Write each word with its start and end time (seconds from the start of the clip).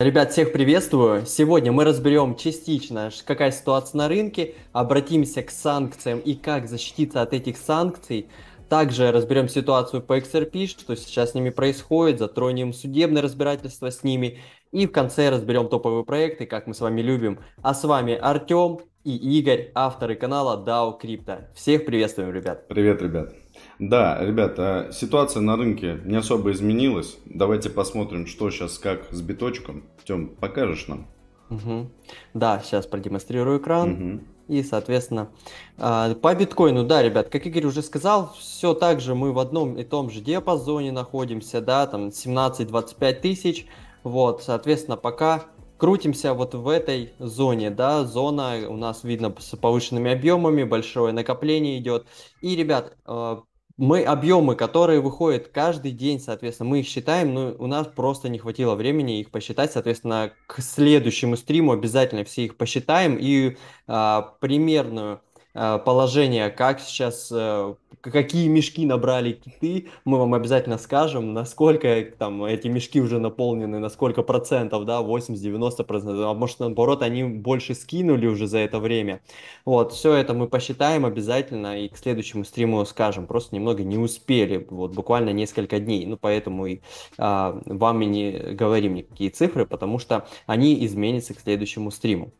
Ребят, 0.00 0.30
всех 0.30 0.52
приветствую. 0.52 1.26
Сегодня 1.26 1.72
мы 1.72 1.82
разберем 1.82 2.36
частично, 2.36 3.10
какая 3.24 3.50
ситуация 3.50 3.98
на 3.98 4.06
рынке, 4.06 4.54
обратимся 4.72 5.42
к 5.42 5.50
санкциям 5.50 6.20
и 6.20 6.36
как 6.36 6.68
защититься 6.68 7.20
от 7.20 7.32
этих 7.32 7.56
санкций. 7.56 8.28
Также 8.68 9.10
разберем 9.10 9.48
ситуацию 9.48 10.00
по 10.00 10.16
XRP, 10.16 10.68
что 10.68 10.94
сейчас 10.94 11.32
с 11.32 11.34
ними 11.34 11.50
происходит, 11.50 12.20
затронем 12.20 12.72
судебное 12.72 13.22
разбирательство 13.22 13.90
с 13.90 14.04
ними. 14.04 14.38
И 14.70 14.86
в 14.86 14.92
конце 14.92 15.30
разберем 15.30 15.68
топовые 15.68 16.04
проекты, 16.04 16.46
как 16.46 16.68
мы 16.68 16.74
с 16.74 16.80
вами 16.80 17.00
любим. 17.00 17.40
А 17.62 17.74
с 17.74 17.82
вами 17.82 18.14
Артем 18.14 18.78
и 19.02 19.16
Игорь, 19.16 19.72
авторы 19.74 20.14
канала 20.14 20.64
DAO 20.64 20.96
Crypto. 21.02 21.52
Всех 21.56 21.84
приветствуем, 21.84 22.32
ребят. 22.32 22.68
Привет, 22.68 23.02
ребят. 23.02 23.34
Да, 23.78 24.18
ребята, 24.20 24.90
ситуация 24.92 25.40
на 25.40 25.56
рынке 25.56 26.00
не 26.04 26.16
особо 26.16 26.50
изменилась. 26.50 27.16
Давайте 27.26 27.70
посмотрим, 27.70 28.26
что 28.26 28.50
сейчас 28.50 28.78
как 28.78 29.06
с 29.12 29.20
биточком. 29.20 29.84
Тем, 30.04 30.28
покажешь 30.28 30.88
нам? 30.88 31.06
Угу. 31.50 31.90
Да, 32.34 32.60
сейчас 32.64 32.86
продемонстрирую 32.86 33.60
экран. 33.60 33.92
Угу. 33.92 34.20
И, 34.48 34.62
соответственно, 34.62 35.28
а, 35.76 36.14
по 36.14 36.34
биткоину, 36.34 36.84
да, 36.84 37.02
ребят, 37.02 37.28
как 37.28 37.46
Игорь 37.46 37.66
уже 37.66 37.82
сказал, 37.82 38.32
все 38.38 38.74
так 38.74 39.00
же 39.00 39.14
мы 39.14 39.32
в 39.32 39.38
одном 39.38 39.76
и 39.76 39.84
том 39.84 40.10
же 40.10 40.22
диапазоне 40.22 40.90
находимся, 40.90 41.60
да, 41.60 41.86
там 41.86 42.08
17-25 42.08 43.20
тысяч. 43.20 43.66
Вот, 44.02 44.42
соответственно, 44.42 44.96
пока 44.96 45.44
крутимся 45.76 46.32
вот 46.32 46.54
в 46.54 46.66
этой 46.68 47.12
зоне, 47.18 47.70
да, 47.70 48.04
зона 48.04 48.56
у 48.68 48.76
нас 48.76 49.04
видно 49.04 49.34
с 49.38 49.54
повышенными 49.56 50.10
объемами, 50.10 50.64
большое 50.64 51.12
накопление 51.12 51.78
идет. 51.78 52.06
И, 52.40 52.56
ребят, 52.56 52.96
а, 53.04 53.42
мы 53.78 54.02
объемы, 54.02 54.56
которые 54.56 55.00
выходят 55.00 55.48
каждый 55.48 55.92
день, 55.92 56.20
соответственно, 56.20 56.68
мы 56.68 56.80
их 56.80 56.86
считаем, 56.86 57.32
но 57.32 57.54
у 57.58 57.66
нас 57.66 57.86
просто 57.86 58.28
не 58.28 58.38
хватило 58.38 58.74
времени 58.74 59.20
их 59.20 59.30
посчитать, 59.30 59.72
соответственно, 59.72 60.32
к 60.46 60.60
следующему 60.60 61.36
стриму 61.36 61.72
обязательно 61.72 62.24
все 62.24 62.44
их 62.44 62.56
посчитаем. 62.56 63.16
И 63.18 63.56
а, 63.86 64.34
примерную 64.40 65.20
Э, 65.60 65.78
положение, 65.84 66.50
как 66.50 66.78
сейчас, 66.80 67.30
э, 67.32 67.74
какие 68.00 68.48
мешки 68.48 68.86
набрали 68.86 69.32
киты, 69.32 69.88
мы 70.04 70.18
вам 70.18 70.34
обязательно 70.34 70.78
скажем, 70.78 71.32
насколько 71.32 72.04
там 72.18 72.44
эти 72.44 72.68
мешки 72.68 73.00
уже 73.00 73.18
наполнены, 73.18 73.78
на 73.78 73.88
сколько 73.88 74.22
процентов, 74.22 74.84
да, 74.84 75.00
80-90 75.00 75.84
процентов, 75.84 76.26
а 76.26 76.34
может 76.34 76.60
наоборот 76.60 77.02
они 77.02 77.24
больше 77.24 77.74
скинули 77.74 78.26
уже 78.26 78.46
за 78.46 78.58
это 78.58 78.78
время. 78.78 79.20
Вот, 79.64 79.92
все 79.92 80.14
это 80.14 80.34
мы 80.34 80.48
посчитаем 80.48 81.04
обязательно 81.04 81.80
и 81.80 81.88
к 81.88 81.96
следующему 81.96 82.44
стриму 82.44 82.84
скажем, 82.86 83.26
просто 83.26 83.54
немного 83.54 83.82
не 83.82 83.98
успели, 83.98 84.66
вот 84.70 84.94
буквально 84.94 85.30
несколько 85.30 85.78
дней, 85.78 86.06
ну 86.06 86.16
поэтому 86.16 86.66
и 86.66 86.80
а, 87.18 87.60
вам 87.66 88.02
и 88.02 88.06
не 88.06 88.30
говорим 88.54 88.94
никакие 88.94 89.30
цифры, 89.30 89.66
потому 89.66 89.98
что 89.98 90.26
они 90.46 90.84
изменятся 90.84 91.34
к 91.34 91.40
следующему 91.40 91.90
стриму. 91.90 92.32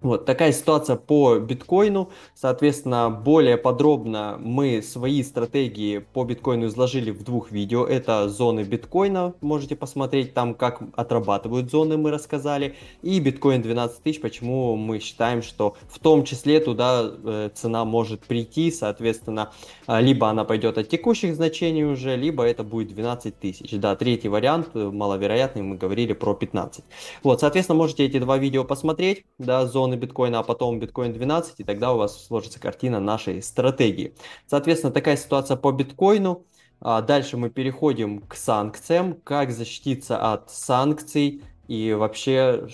Вот 0.00 0.26
такая 0.26 0.52
ситуация 0.52 0.94
по 0.94 1.38
биткоину. 1.38 2.10
Соответственно, 2.32 3.10
более 3.10 3.56
подробно 3.56 4.38
мы 4.40 4.80
свои 4.80 5.24
стратегии 5.24 5.98
по 5.98 6.22
биткоину 6.22 6.66
изложили 6.66 7.10
в 7.10 7.24
двух 7.24 7.50
видео. 7.50 7.84
Это 7.84 8.28
зоны 8.28 8.62
биткоина, 8.62 9.34
можете 9.40 9.74
посмотреть 9.74 10.34
там, 10.34 10.54
как 10.54 10.82
отрабатывают 10.94 11.72
зоны, 11.72 11.96
мы 11.96 12.12
рассказали. 12.12 12.76
И 13.02 13.18
биткоин 13.18 13.60
12 13.60 14.00
тысяч, 14.00 14.20
почему 14.20 14.76
мы 14.76 15.00
считаем, 15.00 15.42
что 15.42 15.76
в 15.88 15.98
том 15.98 16.22
числе 16.22 16.60
туда 16.60 17.10
э, 17.24 17.50
цена 17.52 17.84
может 17.84 18.20
прийти. 18.20 18.70
Соответственно, 18.70 19.50
э, 19.88 20.00
либо 20.00 20.28
она 20.28 20.44
пойдет 20.44 20.78
от 20.78 20.88
текущих 20.88 21.34
значений 21.34 21.84
уже, 21.84 22.14
либо 22.14 22.44
это 22.44 22.62
будет 22.62 22.94
12 22.94 23.36
тысяч. 23.36 23.72
Да, 23.72 23.96
третий 23.96 24.28
вариант, 24.28 24.68
э, 24.74 24.78
маловероятный, 24.78 25.62
мы 25.62 25.76
говорили 25.76 26.12
про 26.12 26.34
15. 26.34 26.84
Вот, 27.24 27.40
соответственно, 27.40 27.78
можете 27.78 28.04
эти 28.04 28.20
два 28.20 28.38
видео 28.38 28.62
посмотреть. 28.62 29.24
Да, 29.38 29.66
зоны 29.66 29.87
зоны 29.88 29.94
биткоина, 29.96 30.40
а 30.40 30.42
потом 30.42 30.78
биткоин 30.78 31.12
12, 31.12 31.60
и 31.60 31.64
тогда 31.64 31.92
у 31.92 31.98
вас 31.98 32.26
сложится 32.26 32.60
картина 32.60 33.00
нашей 33.00 33.42
стратегии. 33.42 34.14
Соответственно, 34.46 34.92
такая 34.92 35.16
ситуация 35.16 35.56
по 35.56 35.72
биткоину. 35.72 36.44
А 36.80 37.02
дальше 37.02 37.36
мы 37.36 37.50
переходим 37.50 38.20
к 38.20 38.36
санкциям. 38.36 39.16
Как 39.24 39.50
защититься 39.50 40.32
от 40.32 40.50
санкций 40.50 41.42
и 41.66 41.92
вообще 41.92 42.68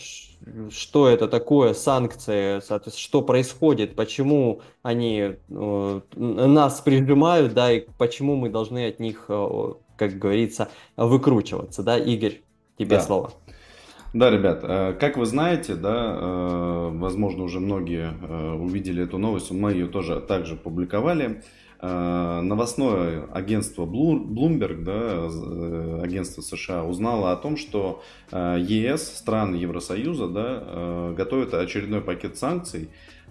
что 0.69 1.09
это 1.09 1.27
такое 1.27 1.73
санкции, 1.73 2.61
соответственно, 2.61 3.03
что 3.03 3.23
происходит, 3.23 3.97
почему 3.97 4.61
они 4.83 5.37
э, 5.49 6.01
нас 6.17 6.81
прижимают, 6.83 7.55
да, 7.55 7.73
и 7.73 7.87
почему 7.97 8.37
мы 8.37 8.51
должны 8.51 8.87
от 8.89 9.01
них, 9.01 9.25
э, 9.29 9.73
как 9.97 10.19
говорится, 10.19 10.69
выкручиваться, 10.99 11.83
да, 11.83 11.97
Игорь, 11.97 12.43
тебе 12.77 12.97
да. 12.97 13.01
слово. 13.01 13.33
Да, 14.15 14.31
ребят, 14.31 14.61
э, 14.63 14.93
как 15.01 15.17
вы 15.17 15.27
знаете, 15.27 15.75
да, 15.75 16.17
э, 16.17 16.91
возможно, 16.93 17.43
уже 17.43 17.59
многие 17.59 18.15
э, 18.23 18.53
увидели 18.53 19.03
эту 19.03 19.19
новость, 19.19 19.51
мы 19.51 19.73
ее 19.73 19.89
тоже 19.89 20.21
также 20.21 20.57
публиковали. 20.57 21.43
Новостное 21.83 23.27
агентство 23.31 23.85
Bloomberg, 23.85 24.85
да, 24.85 26.03
агентство 26.03 26.41
США, 26.41 26.83
узнало 26.83 27.31
о 27.31 27.37
том, 27.37 27.59
что 27.59 28.03
ЕС, 28.33 29.19
страны 29.19 29.57
Евросоюза, 29.57 30.29
да, 30.29 31.13
готовят 31.15 31.53
очередной 31.53 32.01
пакет 32.01 32.39
санкций, 32.39 32.89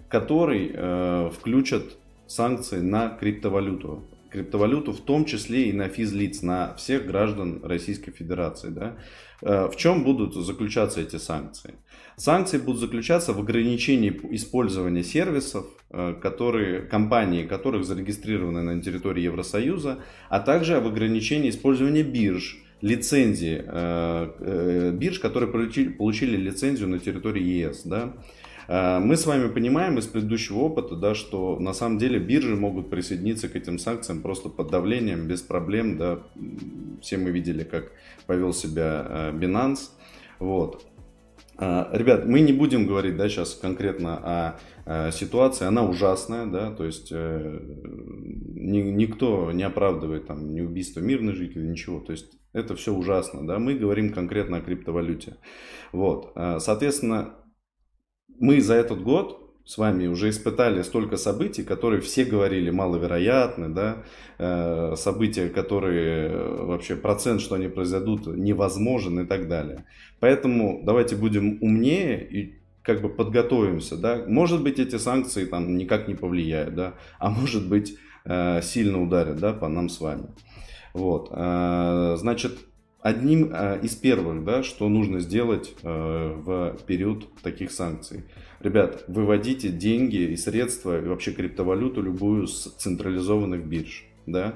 который 0.08 1.30
включат 1.30 1.82
санкции 2.28 2.78
на 2.78 3.08
криптовалюту 3.08 4.04
криптовалюту, 4.34 4.92
в 4.92 5.00
том 5.00 5.24
числе 5.24 5.70
и 5.70 5.72
на 5.72 5.88
физлиц, 5.88 6.42
на 6.42 6.74
всех 6.74 7.06
граждан 7.06 7.60
Российской 7.64 8.10
Федерации. 8.10 8.70
Да? 8.70 8.96
Э, 9.42 9.68
в 9.68 9.76
чем 9.76 10.04
будут 10.04 10.34
заключаться 10.34 11.00
эти 11.00 11.16
санкции? 11.16 11.74
Санкции 12.16 12.58
будут 12.58 12.80
заключаться 12.80 13.32
в 13.32 13.40
ограничении 13.40 14.10
использования 14.30 15.04
сервисов, 15.04 15.66
э, 15.90 16.14
которые, 16.20 16.82
компании 16.82 17.46
которых 17.46 17.84
зарегистрированы 17.84 18.62
на 18.62 18.82
территории 18.82 19.22
Евросоюза, 19.22 19.98
а 20.28 20.40
также 20.40 20.80
в 20.80 20.86
ограничении 20.86 21.50
использования 21.50 22.02
бирж, 22.02 22.58
лицензии 22.80 23.62
э, 23.64 24.92
бирж, 24.92 25.20
которые 25.20 25.50
получили, 25.50 26.36
лицензию 26.36 26.88
на 26.88 26.98
территории 26.98 27.42
ЕС. 27.42 27.82
Да? 27.84 28.12
Э, 28.68 28.98
мы 28.98 29.16
с 29.16 29.26
вами 29.26 29.48
понимаем 29.48 29.98
из 29.98 30.06
предыдущего 30.06 30.58
опыта, 30.60 30.96
да, 30.96 31.14
что 31.14 31.58
на 31.58 31.72
самом 31.74 31.98
деле 31.98 32.18
биржи 32.18 32.56
могут 32.56 32.90
присоединиться 32.90 33.48
к 33.48 33.56
этим 33.56 33.78
санкциям 33.78 34.20
просто 34.22 34.48
под 34.48 34.70
давлением, 34.70 35.26
без 35.26 35.42
проблем. 35.42 35.96
Да. 35.98 36.20
Все 37.00 37.16
мы 37.16 37.30
видели, 37.30 37.64
как 37.64 37.92
повел 38.26 38.52
себя 38.52 39.06
э, 39.08 39.32
Binance. 39.32 39.90
Вот. 40.38 40.84
Э, 41.58 41.86
ребят, 41.92 42.26
мы 42.26 42.40
не 42.40 42.52
будем 42.52 42.86
говорить 42.86 43.16
да, 43.16 43.28
сейчас 43.28 43.54
конкретно 43.54 44.16
о 44.16 45.10
ситуации, 45.12 45.64
она 45.64 45.82
ужасная, 45.82 46.44
да, 46.44 46.70
то 46.70 46.84
есть 46.84 47.10
никто 48.60 49.50
не 49.50 49.62
оправдывает 49.62 50.26
там 50.26 50.52
ни 50.52 50.60
убийство 50.60 51.00
мирных 51.00 51.36
жителей, 51.36 51.70
ничего, 51.70 52.00
то 52.00 52.12
есть 52.12 52.36
это 52.52 52.76
все 52.76 52.92
ужасно, 52.92 53.46
да, 53.46 53.58
мы 53.58 53.76
говорим 53.76 54.12
конкретно 54.12 54.58
о 54.58 54.60
криптовалюте. 54.60 55.38
Вот, 55.90 56.34
соответственно, 56.58 57.32
мы 58.38 58.60
за 58.60 58.74
этот 58.74 59.02
год 59.02 59.44
с 59.64 59.78
вами 59.78 60.06
уже 60.06 60.28
испытали 60.28 60.82
столько 60.82 61.16
событий, 61.16 61.62
которые 61.62 62.02
все 62.02 62.24
говорили 62.24 62.70
маловероятны, 62.70 63.70
да, 63.70 64.02
э, 64.38 64.94
события, 64.96 65.48
которые 65.48 66.28
э, 66.28 66.64
вообще 66.64 66.96
процент, 66.96 67.40
что 67.40 67.54
они 67.54 67.68
произойдут, 67.68 68.26
невозможен 68.26 69.20
и 69.20 69.26
так 69.26 69.48
далее. 69.48 69.86
Поэтому 70.20 70.82
давайте 70.84 71.16
будем 71.16 71.58
умнее 71.62 72.28
и 72.28 72.58
как 72.82 73.00
бы 73.00 73.08
подготовимся, 73.08 73.96
да. 73.96 74.22
Может 74.26 74.62
быть 74.62 74.78
эти 74.78 74.96
санкции 74.98 75.46
там 75.46 75.76
никак 75.78 76.08
не 76.08 76.14
повлияют, 76.14 76.74
да, 76.74 76.94
а 77.18 77.30
может 77.30 77.66
быть 77.66 77.96
э, 78.26 78.60
сильно 78.62 79.02
ударят, 79.02 79.38
да, 79.38 79.54
по 79.54 79.68
нам 79.68 79.88
с 79.88 79.98
вами. 80.00 80.26
Вот, 80.92 81.28
значит, 81.30 82.52
одним 83.04 83.50
э, 83.52 83.80
из 83.82 83.94
первых, 83.94 84.44
да, 84.44 84.62
что 84.62 84.88
нужно 84.88 85.20
сделать 85.20 85.74
э, 85.82 85.86
в 85.86 86.78
период 86.86 87.28
таких 87.42 87.70
санкций. 87.70 88.24
Ребят, 88.60 89.04
выводите 89.08 89.68
деньги 89.68 90.32
и 90.32 90.36
средства, 90.36 90.98
и 90.98 91.06
вообще 91.06 91.32
криптовалюту 91.32 92.00
любую 92.00 92.46
с 92.46 92.62
централизованных 92.78 93.66
бирж. 93.66 94.06
Да? 94.24 94.54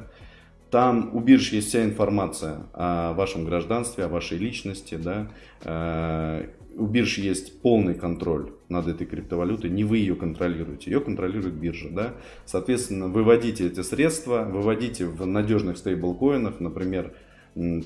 Там 0.71 1.15
у 1.15 1.21
бирж 1.21 1.53
есть 1.53 1.69
вся 1.69 1.85
информация 1.85 2.63
о 2.73 3.13
вашем 3.13 3.45
гражданстве, 3.45 4.05
о 4.05 4.09
вашей 4.09 4.39
личности. 4.39 4.95
Да? 4.95 5.31
Э, 5.63 6.47
у 6.75 6.87
бирж 6.87 7.19
есть 7.19 7.61
полный 7.61 7.95
контроль 7.95 8.53
над 8.71 8.89
этой 8.89 9.07
криптовалютой, 9.07 9.69
не 9.69 9.85
вы 9.85 9.99
ее 9.99 10.17
контролируете, 10.17 10.91
ее 10.91 11.01
контролирует 11.03 11.53
биржа. 11.53 11.91
Да? 11.91 12.15
Соответственно, 12.47 13.09
выводите 13.09 13.67
эти 13.67 13.83
средства, 13.83 14.49
выводите 14.51 15.05
в 15.05 15.27
надежных 15.27 15.77
стейблкоинах, 15.77 16.61
например, 16.61 17.13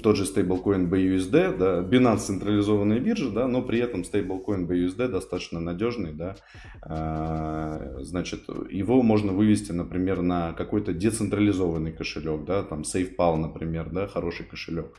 тот 0.02 0.16
же 0.16 0.26
стейблкоин 0.26 0.92
BUSD, 0.92 1.56
да, 1.56 1.80
Binance 1.80 2.18
централизованная 2.18 3.00
биржа, 3.00 3.30
да, 3.30 3.48
но 3.48 3.62
при 3.62 3.78
этом 3.78 4.04
стейблкоин 4.04 4.66
BUSD 4.66 5.08
достаточно 5.08 5.60
надежный, 5.60 6.12
да, 6.12 6.36
а, 6.82 7.96
значит, 8.00 8.42
его 8.70 9.02
можно 9.02 9.32
вывести, 9.32 9.72
например, 9.72 10.20
на 10.20 10.52
какой-то 10.52 10.92
децентрализованный 10.92 11.92
кошелек, 11.92 12.44
да, 12.44 12.62
там 12.62 12.82
SafePal, 12.82 13.36
например, 13.36 13.88
да, 13.90 14.06
хороший 14.06 14.44
кошелек. 14.44 14.98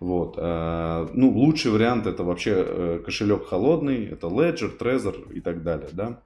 Вот. 0.00 0.36
А, 0.38 1.10
ну, 1.12 1.30
лучший 1.30 1.70
вариант 1.70 2.06
это 2.06 2.24
вообще 2.24 2.54
э, 2.56 3.02
кошелек 3.04 3.46
холодный, 3.46 4.06
это 4.06 4.28
Ledger, 4.28 4.70
Trezor 4.78 5.32
и 5.34 5.40
так 5.40 5.62
далее, 5.62 5.90
да. 5.92 6.20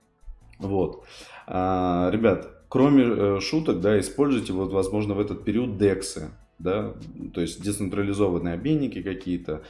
Вот. 0.60 1.04
А, 1.46 2.10
ребят, 2.12 2.48
кроме 2.68 3.04
э, 3.04 3.40
шуток, 3.40 3.80
да, 3.80 3.98
используйте 3.98 4.52
вот, 4.52 4.72
возможно, 4.72 5.14
в 5.14 5.20
этот 5.20 5.44
период 5.44 5.70
DEX, 5.82 6.28
да, 6.58 6.94
то 7.32 7.40
есть 7.40 7.62
децентрализованные 7.62 8.54
обменники 8.54 9.02
какие-то. 9.02 9.62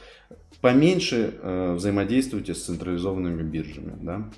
Поменьше 0.61 1.35
э, 1.41 1.73
взаимодействуйте 1.75 2.53
с 2.53 2.63
централизованными 2.63 3.43
биржами, 3.43 3.93
да. 4.01 4.29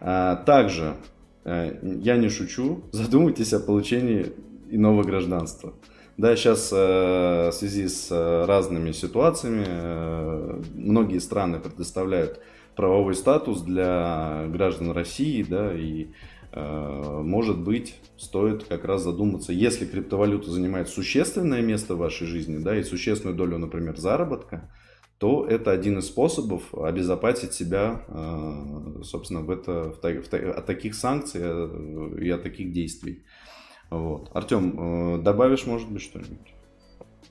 А, 0.00 0.36
также, 0.36 0.96
э, 1.44 1.78
я 2.02 2.16
не 2.16 2.28
шучу, 2.28 2.84
задумайтесь 2.92 3.52
о 3.52 3.60
получении 3.60 4.32
иного 4.70 5.02
гражданства. 5.02 5.74
Да, 6.16 6.36
сейчас 6.36 6.70
э, 6.70 7.48
в 7.50 7.52
связи 7.52 7.88
с 7.88 8.08
э, 8.10 8.44
разными 8.44 8.92
ситуациями 8.92 9.64
э, 9.66 10.62
многие 10.74 11.18
страны 11.18 11.60
предоставляют 11.60 12.40
правовой 12.76 13.14
статус 13.14 13.62
для 13.62 14.44
граждан 14.48 14.90
России, 14.90 15.42
да, 15.42 15.72
и 15.74 16.08
может 16.52 17.58
быть, 17.60 17.94
стоит 18.16 18.64
как 18.64 18.84
раз 18.84 19.02
задуматься, 19.02 19.52
если 19.52 19.86
криптовалюта 19.86 20.50
занимает 20.50 20.88
существенное 20.88 21.62
место 21.62 21.94
в 21.94 21.98
вашей 21.98 22.26
жизни, 22.26 22.58
да, 22.58 22.76
и 22.76 22.82
существенную 22.82 23.36
долю, 23.36 23.58
например, 23.58 23.96
заработка, 23.96 24.70
то 25.18 25.46
это 25.46 25.70
один 25.70 25.98
из 25.98 26.06
способов 26.06 26.74
обезопасить 26.74 27.52
себя, 27.52 28.04
э, 28.08 29.02
собственно, 29.04 29.42
в 29.42 29.50
это, 29.50 29.90
в, 29.90 30.00
в, 30.02 30.32
от 30.32 30.66
таких 30.66 30.94
санкций 30.94 31.42
э, 31.44 32.16
и 32.20 32.30
от 32.30 32.42
таких 32.42 32.72
действий. 32.72 33.24
Вот. 33.90 34.30
Артем, 34.32 35.22
добавишь, 35.22 35.66
может 35.66 35.90
быть, 35.90 36.02
что-нибудь? 36.02 36.54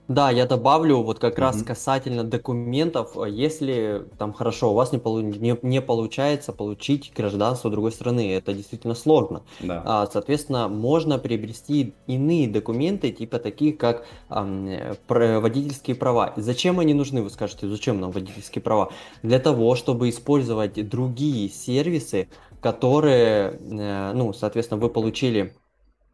Да, 0.09 0.31
я 0.31 0.47
добавлю 0.47 1.03
вот 1.03 1.19
как 1.19 1.37
раз 1.37 1.61
касательно 1.61 2.23
документов, 2.23 3.15
если 3.27 4.05
там 4.17 4.33
хорошо, 4.33 4.71
у 4.71 4.73
вас 4.73 4.91
не, 4.91 4.97
полу- 4.97 5.21
не, 5.21 5.55
не 5.61 5.81
получается 5.81 6.51
получить 6.51 7.13
гражданство 7.15 7.69
другой 7.69 7.91
страны, 7.91 8.33
это 8.33 8.53
действительно 8.53 8.95
сложно. 8.95 9.43
Да. 9.59 9.83
А, 9.85 10.07
соответственно, 10.07 10.67
можно 10.67 11.19
приобрести 11.19 11.93
иные 12.07 12.47
документы, 12.47 13.11
типа 13.11 13.37
такие 13.37 13.71
как 13.71 14.07
про- 14.27 15.39
водительские 15.39 15.95
права. 15.95 16.33
Зачем 16.37 16.79
они 16.79 16.95
нужны, 16.95 17.21
вы 17.21 17.29
скажете, 17.29 17.67
зачем 17.67 17.99
нам 17.99 18.09
водительские 18.09 18.63
права? 18.63 18.91
Для 19.21 19.37
того, 19.39 19.75
чтобы 19.75 20.09
использовать 20.09 20.89
другие 20.89 21.49
сервисы, 21.49 22.29
которые, 22.61 23.59
э, 23.61 24.11
ну, 24.13 24.33
соответственно, 24.33 24.81
вы 24.81 24.89
получили 24.89 25.53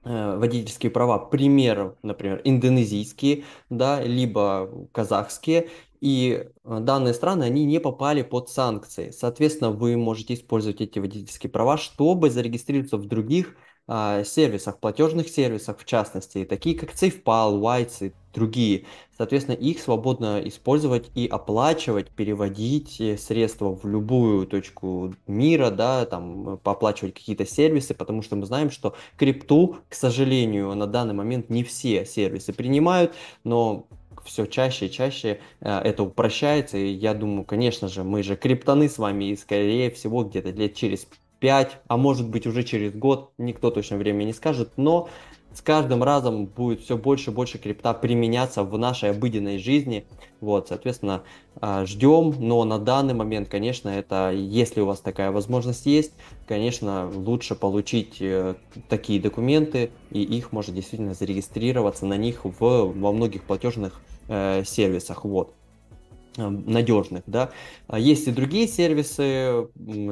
водительские 0.05 0.91
права, 0.91 1.17
примеров, 1.17 1.95
например, 2.03 2.41
индонезийские, 2.43 3.43
да, 3.69 4.01
либо 4.01 4.87
казахские, 4.91 5.69
и 6.01 6.47
э, 6.63 6.79
данные 6.81 7.13
страны, 7.15 7.45
они 7.45 7.65
не 7.65 7.79
попали 7.79 8.21
под 8.21 8.49
санкции. 8.49 9.09
Соответственно, 9.09 9.71
вы 9.71 9.97
можете 9.97 10.35
использовать 10.35 10.81
эти 10.81 10.99
водительские 10.99 11.49
права, 11.49 11.77
чтобы 11.77 12.29
зарегистрироваться 12.29 12.97
в 12.97 13.07
других 13.07 13.55
сервисах, 13.87 14.79
платежных 14.79 15.29
сервисах 15.29 15.79
в 15.79 15.85
частности, 15.85 16.45
такие 16.45 16.77
как 16.77 16.93
SafePal, 16.93 17.59
Whites 17.59 18.07
и 18.07 18.13
другие. 18.35 18.85
Соответственно, 19.17 19.55
их 19.55 19.79
свободно 19.79 20.41
использовать 20.43 21.09
и 21.15 21.25
оплачивать, 21.25 22.09
переводить 22.09 22.99
э, 22.99 23.17
средства 23.17 23.73
в 23.73 23.87
любую 23.87 24.45
точку 24.45 25.13
мира, 25.25 25.69
да, 25.71 26.05
там, 26.05 26.59
оплачивать 26.63 27.13
какие-то 27.13 27.45
сервисы, 27.45 27.93
потому 27.93 28.21
что 28.21 28.35
мы 28.35 28.45
знаем, 28.45 28.71
что 28.71 28.95
крипту, 29.17 29.77
к 29.87 29.95
сожалению, 29.95 30.75
на 30.75 30.85
данный 30.85 31.13
момент 31.13 31.49
не 31.49 31.63
все 31.63 32.05
сервисы 32.05 32.51
принимают, 32.51 33.13
но 33.45 33.87
все 34.25 34.45
чаще 34.45 34.87
и 34.87 34.91
чаще 34.91 35.39
э, 35.61 35.79
это 35.79 36.03
упрощается, 36.03 36.77
и 36.77 36.91
я 36.91 37.13
думаю, 37.13 37.45
конечно 37.45 37.87
же, 37.87 38.03
мы 38.03 38.21
же 38.21 38.35
криптоны 38.35 38.89
с 38.89 38.97
вами, 38.97 39.25
и 39.25 39.37
скорее 39.37 39.91
всего 39.91 40.23
где-то 40.25 40.49
лет 40.49 40.75
через 40.75 41.07
5, 41.45 41.77
а 41.87 41.97
может 41.97 42.27
быть 42.27 42.47
уже 42.47 42.63
через 42.63 42.91
год, 42.95 43.31
никто 43.37 43.69
точно 43.69 43.97
время 43.97 44.23
не 44.23 44.33
скажет, 44.33 44.71
но 44.77 45.09
с 45.53 45.61
каждым 45.61 46.01
разом 46.01 46.47
будет 46.47 46.81
все 46.81 46.97
больше 46.97 47.29
и 47.29 47.33
больше 47.35 47.59
крипта 47.59 47.93
применяться 47.93 48.63
в 48.63 48.75
нашей 48.79 49.11
обыденной 49.11 49.59
жизни. 49.59 50.07
Вот, 50.41 50.69
соответственно, 50.69 51.21
а, 51.61 51.85
ждем, 51.85 52.33
но 52.39 52.63
на 52.63 52.79
данный 52.79 53.13
момент, 53.13 53.47
конечно, 53.47 53.89
это, 53.89 54.31
если 54.31 54.81
у 54.81 54.87
вас 54.87 55.01
такая 55.01 55.31
возможность 55.31 55.85
есть, 55.85 56.13
конечно, 56.47 57.11
лучше 57.13 57.53
получить 57.53 58.19
э, 58.21 58.55
такие 58.89 59.21
документы, 59.21 59.91
и 60.09 60.23
их 60.23 60.51
можно 60.51 60.73
действительно 60.73 61.13
зарегистрироваться 61.13 62.07
на 62.07 62.17
них 62.17 62.43
в, 62.43 62.59
во 62.59 63.11
многих 63.11 63.43
платежных 63.43 64.01
э, 64.29 64.63
сервисах. 64.65 65.25
Вот 65.25 65.53
надежных, 66.37 67.23
да. 67.27 67.51
А 67.87 67.99
есть 67.99 68.27
и 68.27 68.31
другие 68.31 68.67
сервисы, 68.67 69.67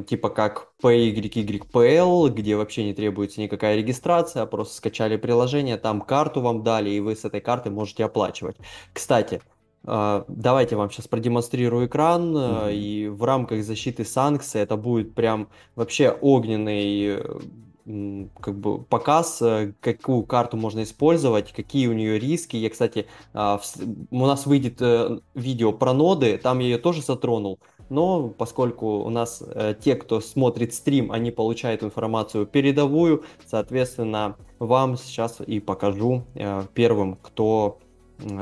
типа 0.07 0.29
как 0.29 0.71
PYYPL, 0.81 2.29
где 2.29 2.55
вообще 2.55 2.85
не 2.85 2.93
требуется 2.93 3.41
никакая 3.41 3.75
регистрация, 3.75 4.43
а 4.43 4.45
просто 4.45 4.75
скачали 4.75 5.17
приложение, 5.17 5.77
там 5.77 6.01
карту 6.01 6.41
вам 6.41 6.63
дали, 6.63 6.89
и 6.89 6.99
вы 6.99 7.15
с 7.15 7.25
этой 7.25 7.41
карты 7.41 7.69
можете 7.69 8.05
оплачивать. 8.05 8.57
Кстати, 8.93 9.41
а, 9.85 10.25
давайте 10.27 10.75
вам 10.75 10.89
сейчас 10.89 11.07
продемонстрирую 11.07 11.87
экран, 11.87 12.35
mm-hmm. 12.35 12.75
и 12.75 13.07
в 13.09 13.23
рамках 13.23 13.63
защиты 13.63 14.05
санкций 14.05 14.61
это 14.61 14.77
будет 14.77 15.13
прям 15.13 15.49
вообще 15.75 16.09
огненный 16.09 17.21
как 17.85 18.57
бы 18.59 18.81
показ, 18.83 19.41
э, 19.41 19.73
какую 19.81 20.23
карту 20.23 20.55
можно 20.55 20.83
использовать, 20.83 21.51
какие 21.51 21.87
у 21.87 21.93
нее 21.93 22.17
риски. 22.17 22.55
Я, 22.55 22.69
кстати, 22.69 23.07
а, 23.33 23.59
у 24.09 24.25
нас 24.25 24.45
выйдет 24.45 24.81
э, 24.81 25.19
видео 25.33 25.73
про 25.73 25.93
ноды, 25.93 26.37
там 26.37 26.59
я 26.59 26.67
ее 26.67 26.77
тоже 26.77 27.01
затронул. 27.01 27.59
Но 27.89 28.29
поскольку 28.29 28.99
у 29.03 29.09
нас 29.09 29.43
э, 29.45 29.75
те, 29.83 29.95
кто 29.95 30.21
смотрит 30.21 30.73
стрим, 30.73 31.11
они 31.11 31.31
получают 31.31 31.83
информацию 31.83 32.45
передовую, 32.45 33.23
соответственно, 33.45 34.37
вам 34.59 34.97
сейчас 34.97 35.41
и 35.45 35.59
покажу 35.59 36.23
первым, 36.73 37.17
кто 37.17 37.79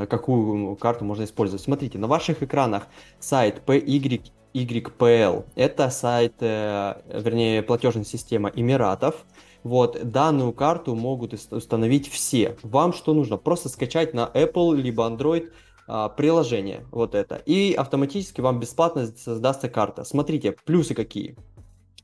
какую 0.10 0.76
карту 0.76 1.06
можно 1.06 1.24
использовать. 1.24 1.64
Смотрите, 1.64 1.98
на 1.98 2.08
ваших 2.08 2.44
экранах 2.44 2.88
сайт 3.20 3.64
PY 3.66 4.22
YPL. 4.54 5.46
Это 5.56 5.90
сайт, 5.90 6.34
вернее, 6.42 7.64
платежная 7.64 8.04
система 8.04 8.52
Эмиратов. 8.54 9.26
Вот, 9.63 10.10
данную 10.10 10.54
карту 10.54 10.96
могут 10.96 11.34
установить 11.34 12.10
все. 12.10 12.58
Вам 12.63 12.94
что 12.94 13.13
нужно? 13.13 13.38
Просто 13.38 13.69
скачать 13.69 14.13
на 14.13 14.30
Apple 14.34 14.75
либо 14.75 15.08
Android 15.08 15.52
а, 15.88 16.10
приложение, 16.10 16.86
вот 16.92 17.16
это. 17.16 17.36
И 17.46 17.74
автоматически 17.74 18.42
вам 18.42 18.60
бесплатно 18.60 19.08
создастся 19.08 19.69
карта. 19.69 20.04
Смотрите, 20.04 20.56
плюсы 20.66 20.96
какие. 20.96 21.36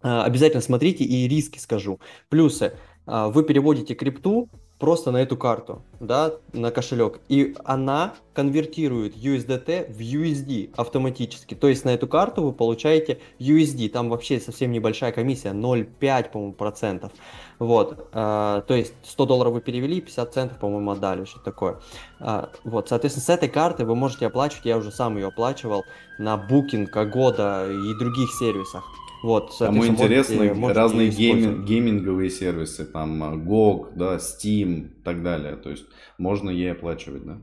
А, 0.01 0.23
обязательно 0.23 0.61
смотрите 0.61 1.03
и 1.03 1.27
риски 1.27 1.57
скажу. 1.57 1.99
Плюсы. 2.29 2.77
А, 3.05 3.29
вы 3.29 3.43
переводите 3.43 3.95
крипту 3.95 4.49
просто 4.79 5.11
на 5.11 5.17
эту 5.17 5.37
карту, 5.37 5.81
да, 5.99 6.33
на 6.53 6.71
кошелек, 6.71 7.19
и 7.29 7.55
она 7.65 8.13
конвертирует 8.33 9.15
USDT 9.15 9.91
в 9.91 9.99
USD 9.99 10.73
автоматически. 10.75 11.55
То 11.55 11.67
есть 11.67 11.85
на 11.85 11.89
эту 11.89 12.07
карту 12.07 12.43
вы 12.43 12.53
получаете 12.53 13.19
USD, 13.39 13.89
там 13.89 14.09
вообще 14.09 14.39
совсем 14.39 14.71
небольшая 14.71 15.11
комиссия, 15.11 15.49
0,5, 15.49 16.31
по-моему, 16.31 16.53
процентов. 16.53 17.11
Вот, 17.57 18.07
э, 18.13 18.61
то 18.67 18.73
есть 18.75 18.93
100 19.03 19.25
долларов 19.25 19.53
вы 19.53 19.61
перевели, 19.61 19.99
50 19.99 20.33
центов, 20.33 20.59
по-моему, 20.59 20.91
отдали, 20.91 21.25
что 21.25 21.39
такое. 21.39 21.79
Э, 22.19 22.45
вот, 22.63 22.89
соответственно, 22.89 23.25
с 23.25 23.29
этой 23.29 23.49
карты 23.49 23.83
вы 23.83 23.95
можете 23.95 24.27
оплачивать, 24.27 24.65
я 24.65 24.77
уже 24.77 24.91
сам 24.91 25.17
ее 25.17 25.27
оплачивал, 25.27 25.83
на 26.19 26.35
Booking, 26.35 26.87
Agoda 26.93 27.71
и 27.71 27.97
других 27.97 28.31
сервисах. 28.33 28.83
Вот, 29.23 29.55
Кому 29.57 29.85
интересно, 29.85 30.53
можете, 30.53 30.79
разные 30.79 31.09
гейминг, 31.09 31.65
гейминговые 31.65 32.29
сервисы, 32.29 32.85
там 32.85 33.23
GOG, 33.47 33.93
да, 33.95 34.17
Steam 34.17 34.99
и 34.99 35.03
так 35.03 35.23
далее. 35.23 35.55
То 35.55 35.69
есть 35.71 35.85
можно 36.17 36.49
ей 36.49 36.71
оплачивать, 36.71 37.25
да? 37.25 37.41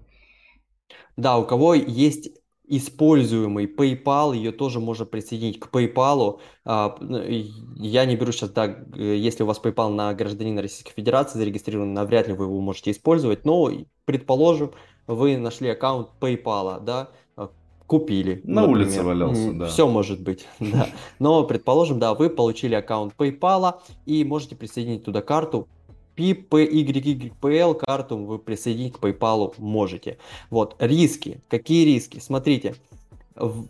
Да, 1.17 1.39
у 1.39 1.45
кого 1.45 1.75
есть 1.75 2.31
используемый 2.67 3.67
PayPal, 3.67 4.35
ее 4.35 4.51
тоже 4.51 4.81
можно 4.81 5.05
присоединить 5.05 5.61
к 5.61 5.69
PayPal. 5.69 6.41
А, 6.65 6.97
ну, 7.01 7.23
я 7.77 8.07
не 8.07 8.17
беру 8.17 8.33
сейчас, 8.33 8.51
да, 8.51 8.85
если 8.97 9.43
у 9.43 9.47
вас 9.47 9.61
PayPal 9.63 9.91
на 9.91 10.15
гражданина 10.15 10.63
Российской 10.63 10.93
Федерации 10.93 11.39
зарегистрирован, 11.39 11.93
навряд 11.93 12.29
ли 12.29 12.35
вы 12.35 12.45
его 12.45 12.61
можете 12.61 12.91
использовать, 12.91 13.45
но, 13.45 13.71
предположим, 14.07 14.73
вы 15.07 15.37
нашли 15.37 15.69
аккаунт 15.69 16.09
PayPal, 16.21 16.81
да, 16.83 17.11
купили. 17.87 18.41
На 18.45 18.63
например. 18.63 18.87
улице 18.87 19.03
валялся, 19.03 19.53
да. 19.53 19.67
Все 19.67 19.87
может 19.89 20.21
быть, 20.21 20.47
да. 20.61 20.89
Но, 21.19 21.45
предположим, 21.45 21.99
да, 21.99 22.15
вы 22.15 22.31
получили 22.31 22.75
аккаунт 22.75 23.15
PayPal 23.17 23.75
и 24.07 24.25
можете 24.25 24.57
присоединить 24.57 25.05
туда 25.05 25.23
карту. 25.23 25.69
PYYPL 26.17 27.75
карту 27.75 28.19
вы 28.19 28.39
присоединить 28.39 28.95
к 28.95 28.99
PayPal 28.99 29.55
можете. 29.59 30.19
Вот, 30.49 30.77
риски. 30.79 31.41
Какие 31.49 31.85
риски? 31.85 32.21
Смотрите, 32.21 32.77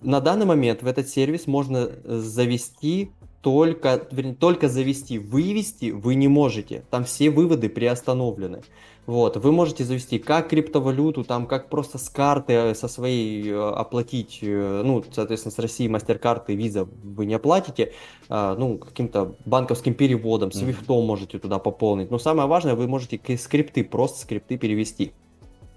на 0.02 0.21
данный 0.21 0.44
момент 0.44 0.83
в 0.83 0.87
этот 0.87 1.09
сервис 1.09 1.47
можно 1.47 1.90
завести 2.04 3.11
только, 3.40 4.09
вернее, 4.11 4.35
только 4.35 4.68
завести, 4.68 5.18
вывести 5.18 5.90
вы 5.90 6.14
не 6.14 6.28
можете. 6.28 6.85
Там 6.90 7.04
все 7.04 7.28
выводы 7.28 7.68
приостановлены. 7.68 8.62
Вот, 9.06 9.37
вы 9.37 9.52
можете 9.52 9.84
завести 9.84 10.18
как 10.18 10.49
криптовалюту, 10.49 11.25
там 11.25 11.46
как 11.46 11.68
просто 11.68 11.99
с 11.99 12.08
карты 12.08 12.52
э, 12.54 12.75
со 12.75 12.88
своей 12.88 13.50
э, 13.50 13.70
оплатить, 13.73 14.38
э, 14.40 14.82
ну, 14.82 15.04
соответственно, 15.12 15.52
с 15.52 15.58
России 15.58 15.84
и 15.87 16.56
Visa 16.56 16.88
вы 17.02 17.26
не 17.26 17.34
оплатите, 17.34 17.92
а, 18.30 18.56
ну, 18.56 18.78
каким-то 18.78 19.34
банковским 19.44 19.92
переводом, 19.92 20.52
свифтом 20.52 21.00
mm-hmm. 21.00 21.06
можете 21.06 21.38
туда 21.38 21.58
пополнить. 21.58 22.11
Но 22.11 22.18
самое 22.18 22.49
важное, 22.49 22.75
вы 22.75 22.88
можете 22.88 23.20
скрипты, 23.37 23.84
просто 23.84 24.20
скрипты 24.20 24.56
перевести. 24.56 25.12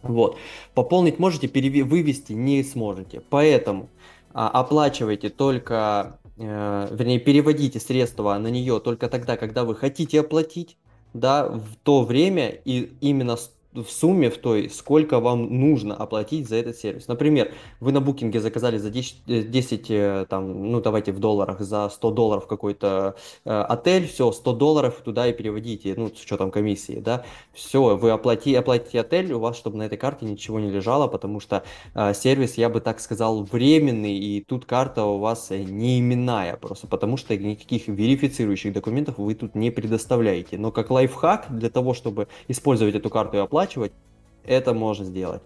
Вот. 0.04 0.38
Пополнить 0.74 1.20
можете, 1.20 1.48
перев... 1.48 1.86
вывести 1.88 2.32
не 2.32 2.64
сможете. 2.64 3.22
Поэтому 3.30 3.90
а, 4.34 4.48
оплачивайте 4.50 5.30
только, 5.30 6.20
э, 6.38 6.88
вернее, 6.92 7.20
переводите 7.20 7.80
средства 7.80 8.38
на 8.38 8.48
нее 8.48 8.80
только 8.80 9.10
тогда, 9.10 9.36
когда 9.36 9.66
вы 9.66 9.76
хотите 9.76 10.22
оплатить 10.22 10.78
да, 11.14 11.48
в 11.48 11.76
то 11.84 12.04
время 12.04 12.50
и 12.50 12.92
именно 13.02 13.38
в 13.84 13.92
сумме 13.92 14.30
в 14.30 14.38
той, 14.38 14.70
сколько 14.70 15.20
вам 15.20 15.60
нужно 15.60 15.96
оплатить 15.96 16.48
за 16.48 16.56
этот 16.56 16.78
сервис. 16.78 17.08
Например, 17.08 17.52
вы 17.80 17.92
на 17.92 18.02
букинге 18.02 18.40
заказали 18.40 18.78
за 18.78 18.90
10, 18.90 19.50
10 19.50 19.92
э, 19.92 19.94
э, 19.94 20.26
там, 20.30 20.72
ну 20.72 20.82
давайте 20.82 21.12
в 21.12 21.20
долларах, 21.20 21.62
за 21.62 21.90
100 21.90 22.12
долларов 22.12 22.48
какой-то 22.48 23.16
э, 23.46 23.50
отель, 23.50 24.08
все, 24.08 24.32
100 24.32 24.54
долларов 24.54 25.02
туда 25.04 25.28
и 25.28 25.34
переводите, 25.34 25.94
ну, 25.98 26.10
с 26.10 26.22
учетом 26.22 26.52
комиссии, 26.52 27.00
да, 27.00 27.24
все, 27.54 27.96
вы 27.96 28.12
оплати, 28.12 28.56
оплатите 28.56 29.00
отель, 29.00 29.32
у 29.34 29.40
вас, 29.40 29.58
чтобы 29.58 29.78
на 29.78 29.84
этой 29.84 29.98
карте 29.98 30.26
ничего 30.26 30.60
не 30.60 30.70
лежало, 30.70 31.08
потому 31.08 31.40
что 31.40 31.64
э, 31.94 32.14
сервис, 32.14 32.56
я 32.56 32.70
бы 32.70 32.82
так 32.82 33.00
сказал, 33.00 33.44
временный, 33.44 34.18
и 34.18 34.42
тут 34.42 34.66
карта 34.66 35.04
у 35.06 35.20
вас 35.20 35.50
не 35.50 36.00
именная, 36.00 36.58
просто 36.58 36.88
потому 36.88 37.18
что 37.18 37.38
никаких 37.38 37.88
верифицирующих 37.88 38.74
документов 38.74 39.18
вы 39.18 39.36
тут 39.36 39.56
не 39.56 39.72
предоставляете. 39.72 40.58
Но 40.58 40.72
как 40.72 40.90
лайфхак 40.90 41.46
для 41.50 41.70
того, 41.70 41.94
чтобы 41.94 42.28
использовать 42.48 42.96
эту 42.96 43.10
карту 43.10 43.38
и 43.38 43.40
оплачивать, 43.40 43.67
оплачивать, 43.68 43.92
это 44.46 44.74
можно 44.74 45.06
сделать. 45.06 45.42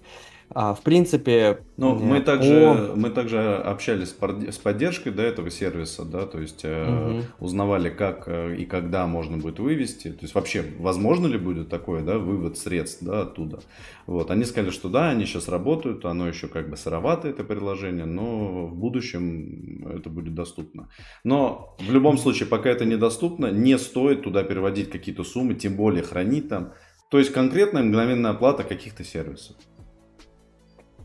А, 0.53 0.73
в 0.73 0.81
принципе, 0.81 1.59
ну, 1.77 1.95
мы 1.95 2.19
также, 2.19 2.91
мы 2.93 3.09
также 3.09 3.55
общались 3.55 4.09
с 4.09 4.57
поддержкой 4.57 5.11
до 5.11 5.21
этого 5.21 5.49
сервиса, 5.49 6.03
да, 6.03 6.25
то 6.25 6.41
есть 6.41 6.65
угу. 6.65 7.21
узнавали, 7.39 7.89
как 7.89 8.23
э, 8.27 8.57
и 8.57 8.65
когда 8.65 9.07
можно 9.07 9.37
будет 9.37 9.59
вывести, 9.59 10.09
то 10.09 10.23
есть 10.23 10.35
вообще, 10.35 10.65
возможно 10.77 11.27
ли 11.27 11.37
будет 11.37 11.69
такое, 11.69 12.03
да, 12.03 12.17
вывод 12.17 12.57
средств, 12.57 13.01
да, 13.01 13.21
оттуда. 13.21 13.61
Вот, 14.07 14.29
они 14.29 14.43
сказали, 14.43 14.71
что 14.71 14.89
да, 14.89 15.11
они 15.11 15.25
сейчас 15.25 15.47
работают, 15.47 16.03
оно 16.03 16.27
еще 16.27 16.49
как 16.49 16.69
бы 16.69 16.75
сыровато, 16.75 17.29
это 17.29 17.45
приложение, 17.45 18.05
но 18.05 18.65
в 18.65 18.75
будущем 18.75 19.87
это 19.87 20.09
будет 20.09 20.35
доступно. 20.35 20.89
Но 21.23 21.77
в 21.79 21.93
любом 21.93 22.17
случае, 22.17 22.49
пока 22.49 22.69
это 22.69 22.83
недоступно, 22.83 23.51
не 23.51 23.77
стоит 23.77 24.23
туда 24.23 24.43
переводить 24.43 24.89
какие-то 24.89 25.23
суммы, 25.23 25.53
тем 25.53 25.77
более 25.77 26.03
хранить 26.03 26.49
там, 26.49 26.73
то 27.11 27.19
есть 27.19 27.33
конкретная 27.33 27.83
мгновенная 27.83 28.31
оплата 28.31 28.63
каких-то 28.63 29.03
сервисов. 29.03 29.57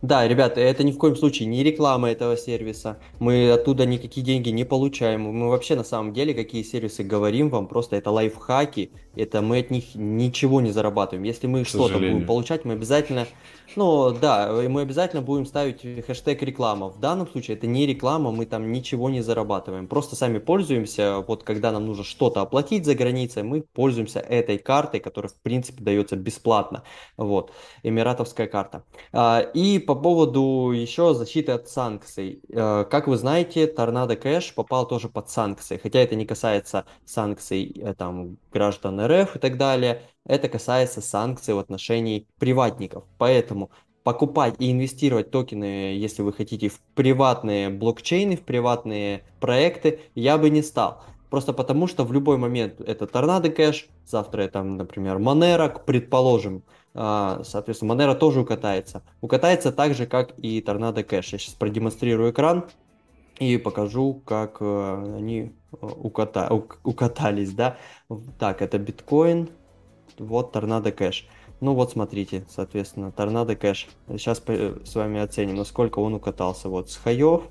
Да, 0.07 0.29
ребята, 0.29 0.61
это 0.61 0.85
ни 0.85 0.93
в 0.93 0.99
коем 0.99 1.17
случае 1.17 1.49
не 1.49 1.65
реклама 1.65 2.09
этого 2.09 2.37
сервиса. 2.37 3.01
Мы 3.19 3.51
оттуда 3.51 3.87
никакие 3.87 4.25
деньги 4.25 4.51
не 4.51 4.63
получаем. 4.63 5.23
Мы 5.23 5.49
вообще 5.49 5.75
на 5.75 5.83
самом 5.83 6.13
деле 6.13 6.33
какие 6.33 6.63
сервисы 6.63 7.03
говорим 7.03 7.49
вам, 7.49 7.67
просто 7.67 7.97
это 7.97 8.13
лайфхаки, 8.13 8.93
это 9.17 9.43
мы 9.43 9.59
от 9.59 9.71
них 9.71 9.97
ничего 9.97 10.61
не 10.61 10.71
зарабатываем. 10.71 11.25
Если 11.25 11.49
мы 11.49 11.65
что-то 11.65 11.95
будем 11.95 12.25
получать, 12.25 12.65
мы 12.65 12.75
обязательно, 12.75 13.27
ну 13.75 14.13
да, 14.13 14.53
мы 14.69 14.83
обязательно 14.83 15.23
будем 15.23 15.45
ставить 15.45 15.83
хэштег 16.07 16.41
реклама. 16.43 16.89
В 16.89 17.01
данном 17.01 17.27
случае 17.27 17.57
это 17.57 17.67
не 17.67 17.85
реклама, 17.85 18.31
мы 18.31 18.47
там 18.47 18.71
ничего 18.71 19.11
не 19.11 19.23
зарабатываем. 19.23 19.89
Просто 19.89 20.15
сами 20.15 20.39
пользуемся, 20.39 21.25
вот 21.27 21.43
когда 21.43 21.73
нам 21.73 21.85
нужно 21.85 22.05
что-то 22.05 22.43
оплатить 22.43 22.85
за 22.85 22.95
границей, 22.95 23.43
мы 23.43 23.63
пользуемся 23.63 24.21
этой 24.21 24.59
картой, 24.59 25.01
которая 25.01 25.31
в 25.31 25.43
принципе 25.43 25.83
дается 25.83 26.15
бесплатно. 26.15 26.85
Вот, 27.17 27.53
эмиратовская 27.83 28.47
карта. 28.47 28.85
А, 29.13 29.41
и 29.41 29.81
по 29.81 29.96
поводу 29.97 30.73
еще 30.73 31.15
защиты 31.15 31.53
от 31.53 31.69
санкций. 31.69 32.41
Э, 32.49 32.85
как 32.91 33.09
вы 33.09 33.17
знаете, 33.17 33.67
Торнадо 33.67 34.17
Кэш 34.17 34.55
попал 34.55 34.87
тоже 34.87 35.09
под 35.09 35.29
санкции, 35.31 35.79
хотя 35.83 36.01
это 36.01 36.15
не 36.15 36.27
касается 36.27 36.85
санкций 37.05 37.73
э, 37.77 37.95
там, 37.95 38.39
граждан 38.53 39.01
РФ 39.05 39.37
и 39.37 39.39
так 39.39 39.57
далее, 39.57 40.03
это 40.25 40.49
касается 40.49 41.01
санкций 41.01 41.55
в 41.55 41.59
отношении 41.59 42.27
приватников. 42.39 43.05
Поэтому 43.19 43.71
покупать 44.03 44.55
и 44.61 44.71
инвестировать 44.71 45.31
токены, 45.33 45.97
если 45.97 46.23
вы 46.23 46.33
хотите, 46.33 46.69
в 46.69 46.81
приватные 46.95 47.71
блокчейны, 47.71 48.37
в 48.37 48.43
приватные 48.43 49.25
проекты, 49.41 50.01
я 50.15 50.39
бы 50.39 50.49
не 50.49 50.63
стал. 50.63 51.03
Просто 51.31 51.53
потому, 51.53 51.89
что 51.89 52.05
в 52.05 52.13
любой 52.13 52.37
момент 52.37 52.81
это 52.81 53.07
Торнадо 53.07 53.51
Кэш, 53.51 53.89
завтра 54.07 54.43
это, 54.43 54.63
например, 54.63 55.17
Monero, 55.17 55.81
предположим, 55.85 56.63
соответственно, 56.97 57.93
Monero 57.93 58.15
тоже 58.15 58.41
укатается. 58.41 59.03
Укатается 59.21 59.71
так 59.71 59.95
же, 59.95 60.07
как 60.07 60.33
и 60.39 60.61
Tornado 60.61 61.03
Cash. 61.03 61.33
Я 61.33 61.39
сейчас 61.39 61.55
продемонстрирую 61.55 62.31
экран 62.31 62.65
и 63.39 63.59
покажу, 63.59 64.23
как 64.25 64.59
э, 64.61 65.15
они 65.17 65.53
э, 65.73 65.87
уката... 65.87 66.51
укатались, 66.85 67.53
да. 67.53 67.77
Так, 68.39 68.63
это 68.63 68.79
биткоин, 68.79 69.51
вот 70.19 70.53
Tornado 70.53 70.91
Cash. 70.91 71.29
Ну 71.61 71.75
вот 71.75 71.93
смотрите, 71.93 72.47
соответственно, 72.49 73.13
Tornado 73.13 73.57
Cash. 73.57 73.89
Сейчас 74.09 74.43
с 74.43 74.95
вами 74.95 75.21
оценим, 75.21 75.57
насколько 75.57 75.99
он 75.99 76.15
укатался. 76.15 76.69
Вот 76.69 76.91
с 76.91 76.97
хаев 76.97 77.45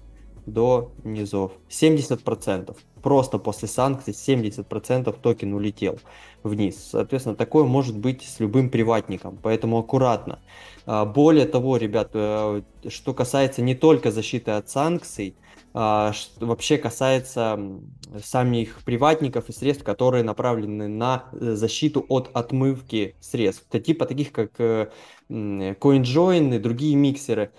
до 0.46 0.92
низов. 1.04 1.52
70%. 1.70 2.75
Просто 3.02 3.38
после 3.38 3.68
санкций 3.68 4.14
70% 4.14 5.16
токен 5.22 5.54
улетел 5.54 6.00
вниз. 6.44 6.90
Соответственно, 6.92 7.36
такое 7.36 7.64
может 7.64 7.98
быть 7.98 8.24
с 8.24 8.40
любым 8.40 8.70
приватником, 8.70 9.38
поэтому 9.42 9.78
аккуратно. 9.78 10.40
А, 10.86 11.06
более 11.06 11.46
того, 11.46 11.78
ребят, 11.78 12.12
э, 12.14 12.62
что 12.88 13.14
касается 13.14 13.62
не 13.62 13.75
только 13.75 14.12
защиты 14.12 14.52
от 14.52 14.70
санкций, 14.70 15.36
а, 15.78 16.14
вообще 16.40 16.78
касается 16.78 17.60
самих 18.24 18.82
приватников 18.86 19.50
и 19.50 19.52
средств, 19.52 19.84
которые 19.84 20.24
направлены 20.24 20.88
на 20.88 21.25
э, 21.34 21.52
защиту 21.56 22.06
от 22.08 22.30
отмывки 22.34 23.16
средств. 23.20 23.66
Типа 23.70 24.06
таких 24.06 24.32
как 24.32 24.52
э, 24.60 24.90
CoinJoin 25.30 26.56
и 26.56 26.60
другие 26.60 26.96
миксеры. 26.96 27.52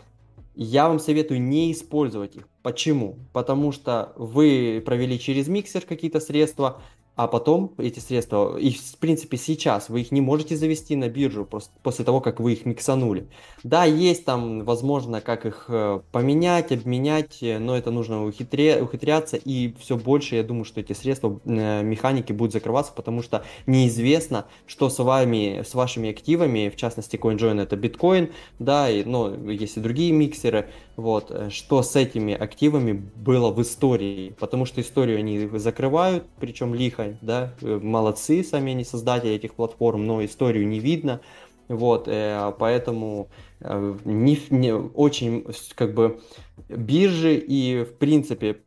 Я 0.58 0.88
вам 0.88 0.98
советую 0.98 1.42
не 1.42 1.70
использовать 1.70 2.34
их. 2.36 2.48
Почему? 2.62 3.18
Потому 3.34 3.72
что 3.72 4.14
вы 4.16 4.82
провели 4.84 5.20
через 5.20 5.48
миксер 5.48 5.82
какие-то 5.82 6.18
средства, 6.18 6.80
а 7.16 7.28
потом 7.28 7.72
эти 7.78 7.98
средства, 7.98 8.58
и 8.58 8.72
в 8.72 8.98
принципе 8.98 9.38
сейчас 9.38 9.88
вы 9.88 10.02
их 10.02 10.12
не 10.12 10.20
можете 10.20 10.54
завести 10.54 10.96
на 10.96 11.08
биржу 11.08 11.46
просто 11.46 11.72
после 11.82 12.04
того, 12.04 12.20
как 12.20 12.40
вы 12.40 12.52
их 12.52 12.66
миксанули. 12.66 13.26
Да, 13.64 13.84
есть 13.84 14.26
там, 14.26 14.64
возможно, 14.64 15.22
как 15.22 15.46
их 15.46 15.64
э, 15.68 16.00
поменять, 16.12 16.72
обменять, 16.72 17.42
э, 17.42 17.58
но 17.58 17.74
это 17.74 17.90
нужно 17.90 18.26
ухитря... 18.26 18.82
ухитряться, 18.82 19.38
и 19.38 19.74
все 19.80 19.96
больше, 19.96 20.36
я 20.36 20.42
думаю, 20.42 20.66
что 20.66 20.80
эти 20.80 20.92
средства, 20.92 21.40
э, 21.46 21.82
механики 21.82 22.32
будут 22.32 22.52
закрываться, 22.52 22.92
потому 22.92 23.22
что 23.22 23.44
неизвестно, 23.66 24.44
что 24.66 24.90
с 24.90 25.02
вами, 25.02 25.64
с 25.66 25.74
вашими 25.74 26.10
активами, 26.10 26.68
в 26.68 26.76
частности, 26.76 27.16
CoinJoin 27.16 27.62
это 27.62 27.76
биткоин, 27.76 28.30
да, 28.58 28.90
и, 28.90 29.04
но 29.04 29.34
есть 29.50 29.78
и 29.78 29.80
другие 29.80 30.12
миксеры, 30.12 30.68
вот, 30.96 31.32
что 31.50 31.82
с 31.82 31.96
этими 31.96 32.34
активами 32.34 32.92
было 32.92 33.50
в 33.50 33.62
истории, 33.62 34.34
потому 34.38 34.66
что 34.66 34.82
историю 34.82 35.18
они 35.18 35.48
закрывают, 35.58 36.26
причем 36.38 36.74
лихо, 36.74 37.05
да, 37.20 37.54
э, 37.62 37.78
молодцы 37.82 38.42
сами 38.44 38.72
они 38.72 38.84
создатели 38.84 39.32
этих 39.32 39.54
платформ, 39.54 40.06
но 40.06 40.24
историю 40.24 40.66
не 40.66 40.80
видно, 40.80 41.20
вот, 41.68 42.08
э, 42.08 42.52
поэтому 42.58 43.28
э, 43.60 43.96
не, 44.04 44.38
не 44.50 44.74
очень, 44.74 45.46
как 45.74 45.94
бы, 45.94 46.20
биржи 46.68 47.36
и, 47.36 47.84
в 47.84 47.94
принципе, 47.98 48.58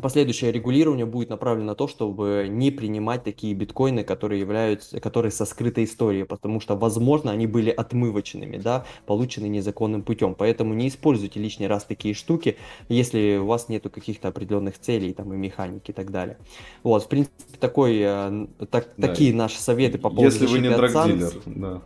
последующее 0.00 0.52
регулирование 0.52 1.06
будет 1.06 1.30
направлено 1.30 1.66
на 1.66 1.74
то, 1.74 1.88
чтобы 1.88 2.46
не 2.48 2.70
принимать 2.70 3.24
такие 3.24 3.54
биткоины, 3.54 4.04
которые 4.04 4.40
являются, 4.40 5.00
которые 5.00 5.32
со 5.32 5.44
скрытой 5.44 5.84
историей, 5.84 6.24
потому 6.24 6.60
что, 6.60 6.76
возможно, 6.76 7.30
они 7.30 7.46
были 7.46 7.70
отмывочными, 7.70 8.56
да, 8.58 8.84
получены 9.06 9.46
незаконным 9.46 10.02
путем. 10.02 10.34
Поэтому 10.34 10.74
не 10.74 10.88
используйте 10.88 11.40
лишний 11.40 11.66
раз 11.66 11.84
такие 11.84 12.14
штуки, 12.14 12.56
если 12.88 13.38
у 13.38 13.46
вас 13.46 13.68
нету 13.68 13.90
каких-то 13.90 14.28
определенных 14.28 14.78
целей, 14.78 15.12
там, 15.12 15.32
и 15.32 15.36
механики 15.36 15.90
и 15.90 15.94
так 15.94 16.10
далее. 16.10 16.38
Вот, 16.82 17.04
в 17.04 17.08
принципе, 17.08 17.34
такой, 17.58 17.98
э, 18.00 18.46
так, 18.70 18.88
да. 18.96 19.08
такие 19.08 19.34
наши 19.34 19.60
советы 19.60 19.98
по 19.98 20.10
поводу 20.10 20.24
Если 20.24 20.46
вы 20.46 20.58
не 20.58 20.70
драгдилер, 20.70 21.32
да. 21.46 21.82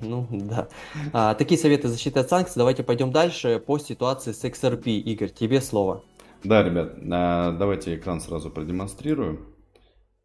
Ну, 0.00 0.26
да. 0.30 0.68
А, 1.12 1.34
такие 1.34 1.58
советы 1.58 1.88
защиты 1.88 2.20
от 2.20 2.28
санкций. 2.28 2.54
Давайте 2.56 2.82
пойдем 2.82 3.12
дальше 3.12 3.62
по 3.64 3.78
ситуации 3.78 4.32
с 4.32 4.44
XRP. 4.44 4.98
Игорь, 4.98 5.30
тебе 5.30 5.60
слово. 5.60 6.02
Да, 6.42 6.62
ребят, 6.62 6.96
а, 7.10 7.52
давайте 7.52 7.96
экран 7.96 8.20
сразу 8.20 8.50
продемонстрирую. 8.50 9.54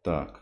Так. 0.02 0.40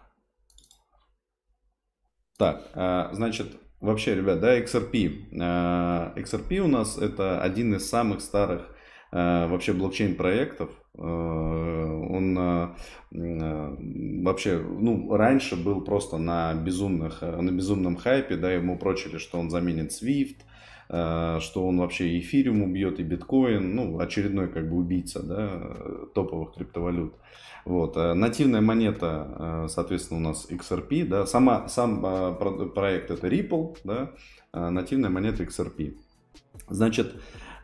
Так, 2.39 2.69
а, 2.75 3.11
значит, 3.13 3.57
вообще, 3.81 4.15
ребят, 4.15 4.41
да, 4.41 4.57
XRP. 4.59 5.41
А, 5.41 6.13
XRP 6.17 6.59
у 6.59 6.69
нас 6.69 6.97
это 6.97 7.43
один 7.43 7.75
из 7.75 7.89
самых 7.89 8.21
старых 8.21 8.71
вообще 9.11 9.73
блокчейн 9.73 10.17
проектов. 10.17 10.71
Он 10.99 12.75
вообще, 13.13 14.59
ну, 14.59 15.15
раньше 15.15 15.55
был 15.55 15.83
просто 15.85 16.19
на 16.19 16.53
безумных, 16.55 17.23
на 17.23 17.53
безумном 17.53 17.95
хайпе, 17.95 18.35
да, 18.37 18.51
ему 18.51 18.77
прочили, 18.77 19.19
что 19.19 19.39
он 19.39 19.51
заменит 19.51 19.93
SWIFT, 19.93 20.39
что 20.89 21.67
он 21.67 21.79
вообще 21.79 22.19
эфириум 22.19 22.63
убьет 22.63 23.01
и 23.01 23.03
биткоин, 23.03 23.75
ну, 23.75 23.99
очередной 23.99 24.49
как 24.49 24.69
бы 24.69 24.77
убийца, 24.77 25.23
да, 25.23 25.77
топовых 26.15 26.55
криптовалют. 26.55 27.15
Вот. 27.65 27.97
Э, 27.97 28.15
нативная 28.15 28.61
монета, 28.61 29.65
э, 29.65 29.67
соответственно, 29.69 30.21
у 30.21 30.23
нас 30.23 30.47
XRP, 30.51 31.07
да, 31.07 31.27
сама, 31.27 31.69
сам 31.69 32.05
э, 32.05 32.69
проект 32.75 33.11
это 33.11 33.27
Ripple, 33.27 33.79
да, 33.85 34.11
нативная 34.53 35.11
монета 35.11 35.43
XRP. 35.43 35.97
Значит, 36.69 37.13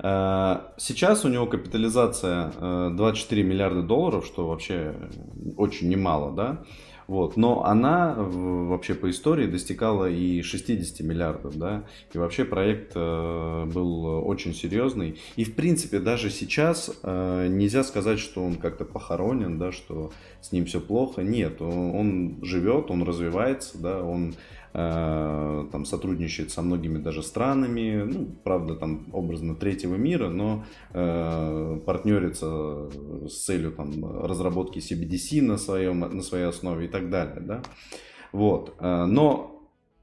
сейчас 0.01 1.25
у 1.25 1.29
него 1.29 1.47
капитализация 1.47 2.51
24 2.91 3.43
миллиарда 3.45 3.83
долларов, 3.83 4.27
что 4.27 4.49
вообще 4.49 4.95
очень 5.57 5.89
немало, 5.89 6.35
да, 6.35 6.65
вот. 7.11 7.37
Но 7.37 7.65
она 7.65 8.15
вообще 8.17 8.95
по 8.95 9.11
истории 9.11 9.49
достигала 9.49 10.09
и 10.09 10.43
60 10.43 11.01
миллиардов, 11.01 11.59
да, 11.59 11.83
и 12.15 12.19
вообще 12.19 12.45
проект 12.45 12.93
э, 12.95 13.65
был 13.65 14.29
очень 14.29 14.55
серьезный. 14.55 15.19
И 15.35 15.43
в 15.43 15.57
принципе 15.57 15.99
даже 15.99 16.31
сейчас 16.31 16.89
э, 17.03 17.49
нельзя 17.51 17.83
сказать, 17.83 18.21
что 18.21 18.45
он 18.45 18.55
как-то 18.55 18.85
похоронен, 18.85 19.59
да, 19.59 19.73
что 19.73 20.13
с 20.41 20.53
ним 20.53 20.67
все 20.67 20.81
плохо. 20.81 21.23
Нет, 21.23 21.61
он, 21.61 22.39
живет, 22.43 22.93
он 22.93 23.03
развивается, 23.03 23.77
да, 23.83 24.05
он 24.05 24.35
Э, 24.35 24.60
там 24.73 25.85
сотрудничает 25.85 26.53
со 26.53 26.63
многими 26.63 26.99
даже 26.99 27.23
странами, 27.23 28.05
ну, 28.05 28.29
правда, 28.45 28.77
там 28.77 29.07
образно 29.13 29.57
третьего 29.57 29.97
мира, 29.97 30.29
но 30.29 30.65
э, 30.93 31.81
партнерится 31.85 32.89
с 33.29 33.45
целью 33.45 33.73
там 33.73 34.23
разработки 34.25 34.79
CBDC 34.79 35.43
на, 35.43 35.59
своем, 35.59 36.01
на 36.01 36.23
своей 36.23 36.45
основе 36.45 36.87
и 36.87 36.89
так 36.89 37.11
далее, 37.11 37.41
да. 37.41 37.63
Вот, 38.33 38.75
э, 38.79 39.05
но 39.07 39.51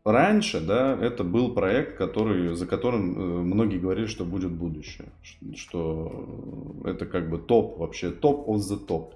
Раньше, 0.08 0.62
да, 0.62 0.98
это 1.02 1.26
был 1.26 1.54
проект, 1.54 1.98
который, 1.98 2.56
за 2.56 2.66
которым 2.66 3.12
э, 3.12 3.44
многие 3.44 3.78
говорили, 3.78 4.06
что 4.06 4.24
будет 4.24 4.54
будущее, 4.54 5.10
что 5.54 6.80
это 6.86 7.06
как 7.06 7.30
бы 7.30 7.38
топ, 7.38 7.78
вообще 7.78 8.12
топ 8.12 8.48
of 8.48 8.60
the 8.60 8.78
топ. 8.78 9.16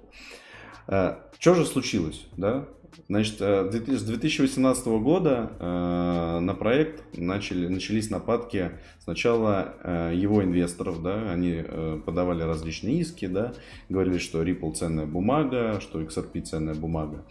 Что 0.86 1.54
же 1.54 1.64
случилось, 1.64 2.26
да? 2.36 2.66
Значит, 3.08 3.36
э, 3.40 3.70
с 3.70 4.02
2018 4.02 4.86
года 5.02 5.52
э, 5.58 6.38
на 6.40 6.54
проект 6.54 7.02
начали, 7.16 7.66
начались 7.66 8.10
нападки 8.10 8.72
сначала 9.00 9.74
э, 9.82 10.12
его 10.14 10.42
инвесторов, 10.42 11.02
да, 11.02 11.30
они 11.30 11.62
подавали 12.04 12.42
различные 12.42 13.00
иски, 13.00 13.26
да, 13.26 13.52
говорили, 13.88 14.18
что 14.18 14.42
Ripple 14.42 14.74
ценная 14.74 15.06
бумага, 15.06 15.80
что 15.80 16.00
XRP 16.00 16.42
ценная 16.42 16.74
бумага. 16.74 17.24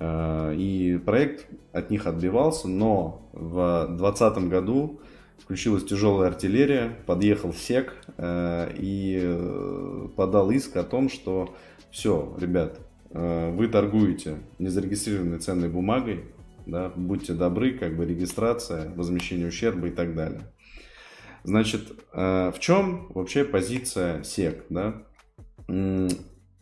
И 0.00 1.00
проект 1.04 1.46
от 1.72 1.90
них 1.90 2.06
отбивался, 2.06 2.68
но 2.68 3.28
в 3.32 3.86
2020 3.88 4.48
году 4.48 5.00
включилась 5.38 5.84
тяжелая 5.84 6.28
артиллерия, 6.28 6.96
подъехал 7.06 7.52
СЕК 7.52 7.94
и 8.18 10.08
подал 10.16 10.50
иск 10.50 10.76
о 10.76 10.84
том, 10.84 11.08
что 11.08 11.54
все, 11.90 12.36
ребят, 12.38 12.78
Э, 12.78 12.87
вы 13.10 13.68
торгуете 13.68 14.38
незарегистрированной 14.58 15.38
ценной 15.38 15.68
бумагой, 15.68 16.24
да, 16.66 16.92
будьте 16.94 17.32
добры, 17.32 17.78
как 17.78 17.96
бы 17.96 18.04
регистрация, 18.04 18.92
возмещение 18.94 19.48
ущерба 19.48 19.88
и 19.88 19.90
так 19.90 20.14
далее. 20.14 20.42
Значит, 21.44 21.92
э, 22.12 22.52
в 22.54 22.58
чем 22.58 23.10
вообще 23.14 23.44
позиция 23.44 24.20
SEC? 24.20 24.64
Да? 24.68 25.02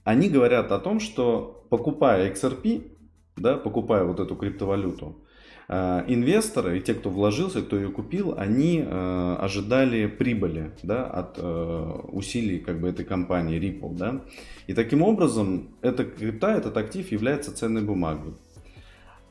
Они 0.04 0.28
говорят 0.28 0.70
о 0.70 0.78
том, 0.78 1.00
что 1.00 1.66
покупая 1.70 2.30
XRP, 2.32 2.92
да, 3.36 3.56
покупая 3.56 4.04
вот 4.04 4.20
эту 4.20 4.36
криптовалюту, 4.36 5.16
Э, 5.16 5.25
инвесторы 5.68 6.78
и 6.78 6.80
те, 6.80 6.94
кто 6.94 7.10
вложился, 7.10 7.60
кто 7.60 7.76
ее 7.76 7.90
купил, 7.90 8.34
они 8.38 8.84
э, 8.86 9.36
ожидали 9.40 10.06
прибыли 10.06 10.70
да, 10.84 11.04
от 11.04 11.38
э, 11.38 12.00
усилий 12.08 12.60
как 12.60 12.80
бы, 12.80 12.88
этой 12.88 13.04
компании 13.04 13.58
Ripple. 13.60 13.96
Да? 13.96 14.20
И 14.68 14.74
таким 14.74 15.02
образом 15.02 15.70
эта 15.82 16.04
крипта, 16.04 16.52
этот 16.52 16.76
актив 16.76 17.10
является 17.10 17.52
ценной 17.52 17.82
бумагой. 17.82 18.34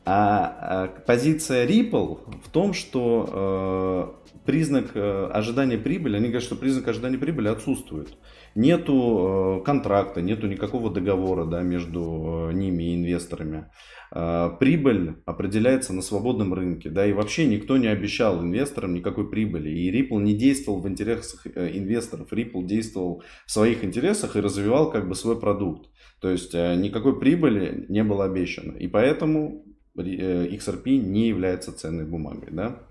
А, 0.04 0.58
а 0.60 0.88
позиция 0.88 1.66
Ripple 1.66 2.20
в 2.44 2.50
том, 2.50 2.74
что 2.74 4.20
э, 4.28 4.40
признак 4.46 4.92
ожидания 4.94 5.78
прибыли, 5.78 6.18
они 6.18 6.26
говорят, 6.26 6.44
что 6.44 6.58
признак 6.58 6.88
ожидания 6.90 7.18
прибыли 7.18 7.48
отсутствует. 7.48 8.10
Нету 8.56 9.60
э, 9.60 9.66
контракта, 9.66 10.22
нету 10.22 10.48
никакого 10.48 10.90
договора 10.90 11.44
да, 11.44 11.62
между 11.62 12.50
э, 12.50 12.54
ними 12.54 12.84
и 12.84 12.96
инвесторами. 12.96 13.70
Э, 14.14 14.50
прибыль 14.58 15.16
определяется 15.26 15.92
на 15.92 16.02
свободном 16.02 16.54
рынке, 16.54 16.90
да, 16.90 17.06
и 17.06 17.12
вообще 17.12 17.46
никто 17.48 17.76
не 17.76 17.88
обещал 17.88 18.42
инвесторам 18.42 18.94
никакой 18.94 19.30
прибыли. 19.30 19.70
И 19.70 19.92
Ripple 19.92 20.22
не 20.22 20.34
действовал 20.34 20.80
в 20.80 20.88
интересах 20.88 21.46
инвесторов, 21.46 22.32
Ripple 22.32 22.64
действовал 22.64 23.24
в 23.46 23.52
своих 23.52 23.84
интересах 23.84 24.38
и 24.38 24.42
развивал 24.42 24.90
как 24.90 25.10
бы 25.10 25.16
свой 25.16 25.38
продукт. 25.38 25.90
То 26.22 26.30
есть 26.30 26.54
никакой 26.54 27.20
прибыли 27.20 27.86
не 27.90 28.06
было 28.06 28.24
обещано. 28.24 28.78
И 28.78 28.88
поэтому 28.88 29.66
XRP 29.98 30.96
не 30.96 31.28
является 31.28 31.78
ценной 31.78 32.06
бумагой. 32.06 32.50
Да? 32.52 32.84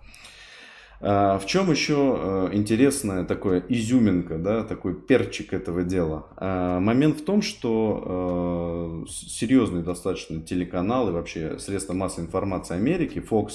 А, 1.01 1.39
в 1.39 1.47
чем 1.47 1.71
еще 1.71 2.51
интересная 2.53 3.25
такое 3.25 3.63
изюминка, 3.69 4.39
да, 4.39 4.65
такой 4.65 4.95
перчик 4.95 5.53
этого 5.53 5.83
дела? 5.83 6.27
А, 6.37 6.81
момент 6.81 7.21
в 7.21 7.25
том, 7.25 7.43
что 7.43 9.05
серьезный 9.09 9.83
достаточно 9.83 10.41
телеканал 10.41 11.09
и 11.09 11.13
вообще 11.13 11.59
средства 11.59 11.93
массовой 11.93 12.27
информации 12.27 12.75
Америки, 12.75 13.19
Fox, 13.19 13.51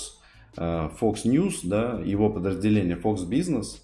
Fox 0.56 1.24
News, 1.26 1.60
да, 1.64 2.00
его 2.04 2.30
подразделение 2.30 2.98
Fox 2.98 3.28
Business, 3.28 3.80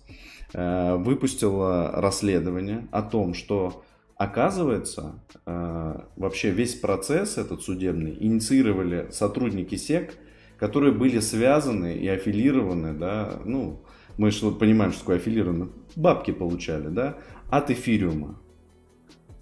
выпустило 0.53 1.91
расследование 1.95 2.87
о 2.91 3.01
том, 3.01 3.33
что 3.33 3.83
Оказывается, 4.17 5.19
э, 5.45 5.99
вообще 6.15 6.51
весь 6.51 6.75
процесс 6.75 7.37
этот 7.37 7.63
судебный 7.63 8.15
инициировали 8.17 9.09
сотрудники 9.11 9.75
СЕК, 9.75 10.15
которые 10.57 10.93
были 10.93 11.19
связаны 11.19 11.95
и 11.95 12.07
аффилированы, 12.07 12.93
да, 12.93 13.39
ну, 13.45 13.83
мы 14.17 14.29
вот 14.41 14.59
понимаем, 14.59 14.91
что 14.91 15.01
такое 15.01 15.17
аффилировано, 15.17 15.69
бабки 15.95 16.31
получали, 16.31 16.87
да, 16.87 17.17
от 17.49 17.69
эфириума. 17.71 18.39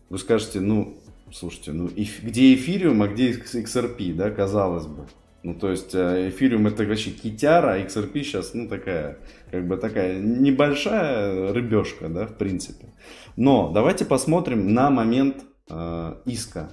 Вы 0.09 0.17
скажете, 0.17 0.59
ну, 0.59 0.97
слушайте, 1.31 1.71
ну, 1.71 1.87
где 1.87 2.53
эфириум, 2.53 3.01
а 3.01 3.07
где 3.07 3.31
XRP, 3.31 4.13
да, 4.13 4.31
казалось 4.31 4.85
бы. 4.85 5.05
Ну, 5.43 5.55
то 5.55 5.69
есть, 5.69 5.93
э, 5.93 6.29
эфириум 6.29 6.67
это 6.67 6.85
вообще 6.85 7.11
китяра, 7.11 7.73
а 7.73 7.79
XRP 7.79 8.23
сейчас, 8.23 8.53
ну, 8.53 8.69
такая, 8.69 9.17
как 9.51 9.67
бы 9.67 9.75
такая 9.75 10.21
небольшая 10.21 11.51
рыбешка, 11.51 12.07
да, 12.07 12.27
в 12.27 12.37
принципе. 12.37 12.93
Но 13.35 13.71
давайте 13.73 14.05
посмотрим 14.05 14.73
на 14.73 14.89
момент 14.89 15.43
э, 15.69 16.15
иска. 16.25 16.69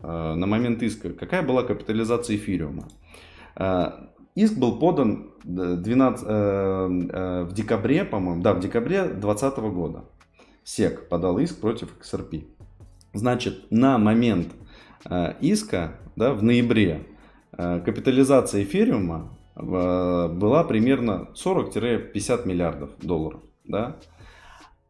Э, 0.00 0.34
на 0.34 0.46
момент 0.46 0.82
иска. 0.82 1.10
Какая 1.10 1.42
была 1.42 1.62
капитализация 1.62 2.36
эфириума? 2.36 2.88
Э, 3.58 3.90
иск 4.34 4.58
был 4.58 4.78
подан 4.78 5.32
12, 5.44 6.26
э, 6.26 6.30
э, 6.30 7.42
в 7.44 7.52
декабре, 7.52 8.04
по-моему, 8.04 8.42
да, 8.42 8.52
в 8.54 8.60
декабре 8.60 9.04
2020 9.04 9.58
года. 9.70 10.04
СЕК 10.64 11.08
подал 11.08 11.38
иск 11.38 11.60
против 11.60 11.96
XRP. 12.00 12.44
Значит, 13.12 13.70
на 13.70 13.98
момент 13.98 14.48
иска, 15.40 15.92
да, 16.16 16.34
в 16.34 16.42
ноябре, 16.42 17.06
капитализация 17.52 18.64
эфириума 18.64 19.38
была 19.54 20.64
примерно 20.64 21.28
40-50 21.34 22.48
миллиардов 22.48 22.90
долларов. 23.00 23.42
Да? 23.64 23.96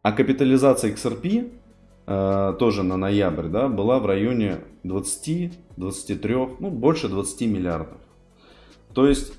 А 0.01 0.13
капитализация 0.13 0.93
XRP 0.93 2.57
тоже 2.59 2.83
на 2.83 2.97
ноябрь 2.97 3.49
да, 3.49 3.69
была 3.69 3.99
в 3.99 4.07
районе 4.07 4.61
20-23, 4.85 6.57
ну 6.59 6.71
больше 6.71 7.09
20 7.09 7.43
миллиардов. 7.43 8.01
То 8.97 9.07
есть 9.07 9.35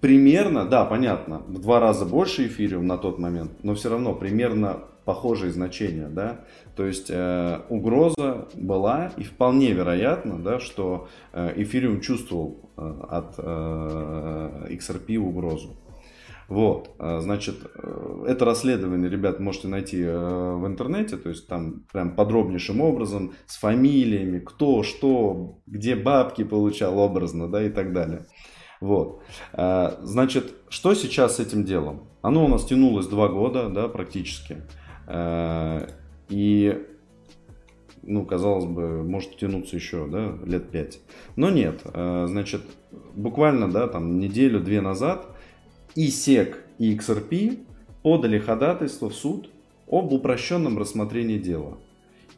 примерно, 0.00 0.64
да, 0.64 0.86
понятно, 0.86 1.42
в 1.46 1.60
два 1.60 1.80
раза 1.80 2.06
больше 2.06 2.46
эфириум 2.46 2.86
на 2.86 2.96
тот 2.96 3.18
момент, 3.18 3.52
но 3.62 3.74
все 3.74 3.90
равно 3.90 4.14
примерно 4.14 4.84
похожие 5.04 5.52
значения, 5.52 6.08
да. 6.08 6.46
То 6.76 6.86
есть 6.86 7.10
э, 7.10 7.60
угроза 7.68 8.48
была 8.54 9.12
и 9.18 9.22
вполне 9.22 9.72
вероятно, 9.72 10.38
да, 10.38 10.60
что 10.60 11.08
э, 11.34 11.52
эфириум 11.56 12.00
чувствовал 12.00 12.70
э, 12.78 13.00
от 13.10 13.34
э, 13.36 14.68
XRP 14.70 15.18
угрозу. 15.18 15.76
Вот, 16.48 16.90
а, 16.98 17.20
значит, 17.20 17.56
э, 17.74 18.24
это 18.28 18.46
расследование, 18.46 19.10
ребят, 19.10 19.40
можете 19.40 19.68
найти 19.68 20.00
э, 20.00 20.54
в 20.54 20.66
интернете, 20.66 21.18
то 21.18 21.28
есть 21.28 21.48
там 21.48 21.84
прям 21.92 22.16
подробнейшим 22.16 22.80
образом, 22.80 23.34
с 23.46 23.58
фамилиями, 23.58 24.38
кто, 24.38 24.82
что, 24.82 25.58
где 25.66 25.96
бабки 25.96 26.44
получал 26.44 26.98
образно, 26.98 27.48
да, 27.48 27.62
и 27.62 27.68
так 27.68 27.92
далее. 27.92 28.26
Вот. 28.82 29.22
Э, 29.52 29.92
значит, 30.02 30.54
что 30.68 30.94
сейчас 30.94 31.36
с 31.36 31.40
этим 31.40 31.64
делом? 31.64 32.00
Оно 32.20 32.44
у 32.44 32.48
нас 32.48 32.64
тянулось 32.64 33.06
два 33.06 33.28
года, 33.28 33.68
да, 33.68 33.86
практически. 33.86 34.62
Э, 35.06 35.86
и, 36.28 36.84
ну, 38.02 38.26
казалось 38.26 38.64
бы, 38.64 39.04
может 39.04 39.36
тянуться 39.36 39.76
еще, 39.76 40.08
да, 40.08 40.36
лет 40.44 40.70
пять. 40.70 40.98
Но 41.36 41.48
нет. 41.48 41.80
Э, 41.84 42.26
значит, 42.28 42.62
буквально, 43.14 43.70
да, 43.70 43.86
там 43.86 44.18
неделю-две 44.18 44.80
назад 44.80 45.28
и 45.94 46.08
SEC, 46.08 46.56
и 46.78 46.96
XRP 46.96 47.64
подали 48.02 48.40
ходатайство 48.40 49.10
в 49.10 49.14
суд 49.14 49.48
об 49.88 50.12
упрощенном 50.12 50.76
рассмотрении 50.76 51.38
дела. 51.38 51.78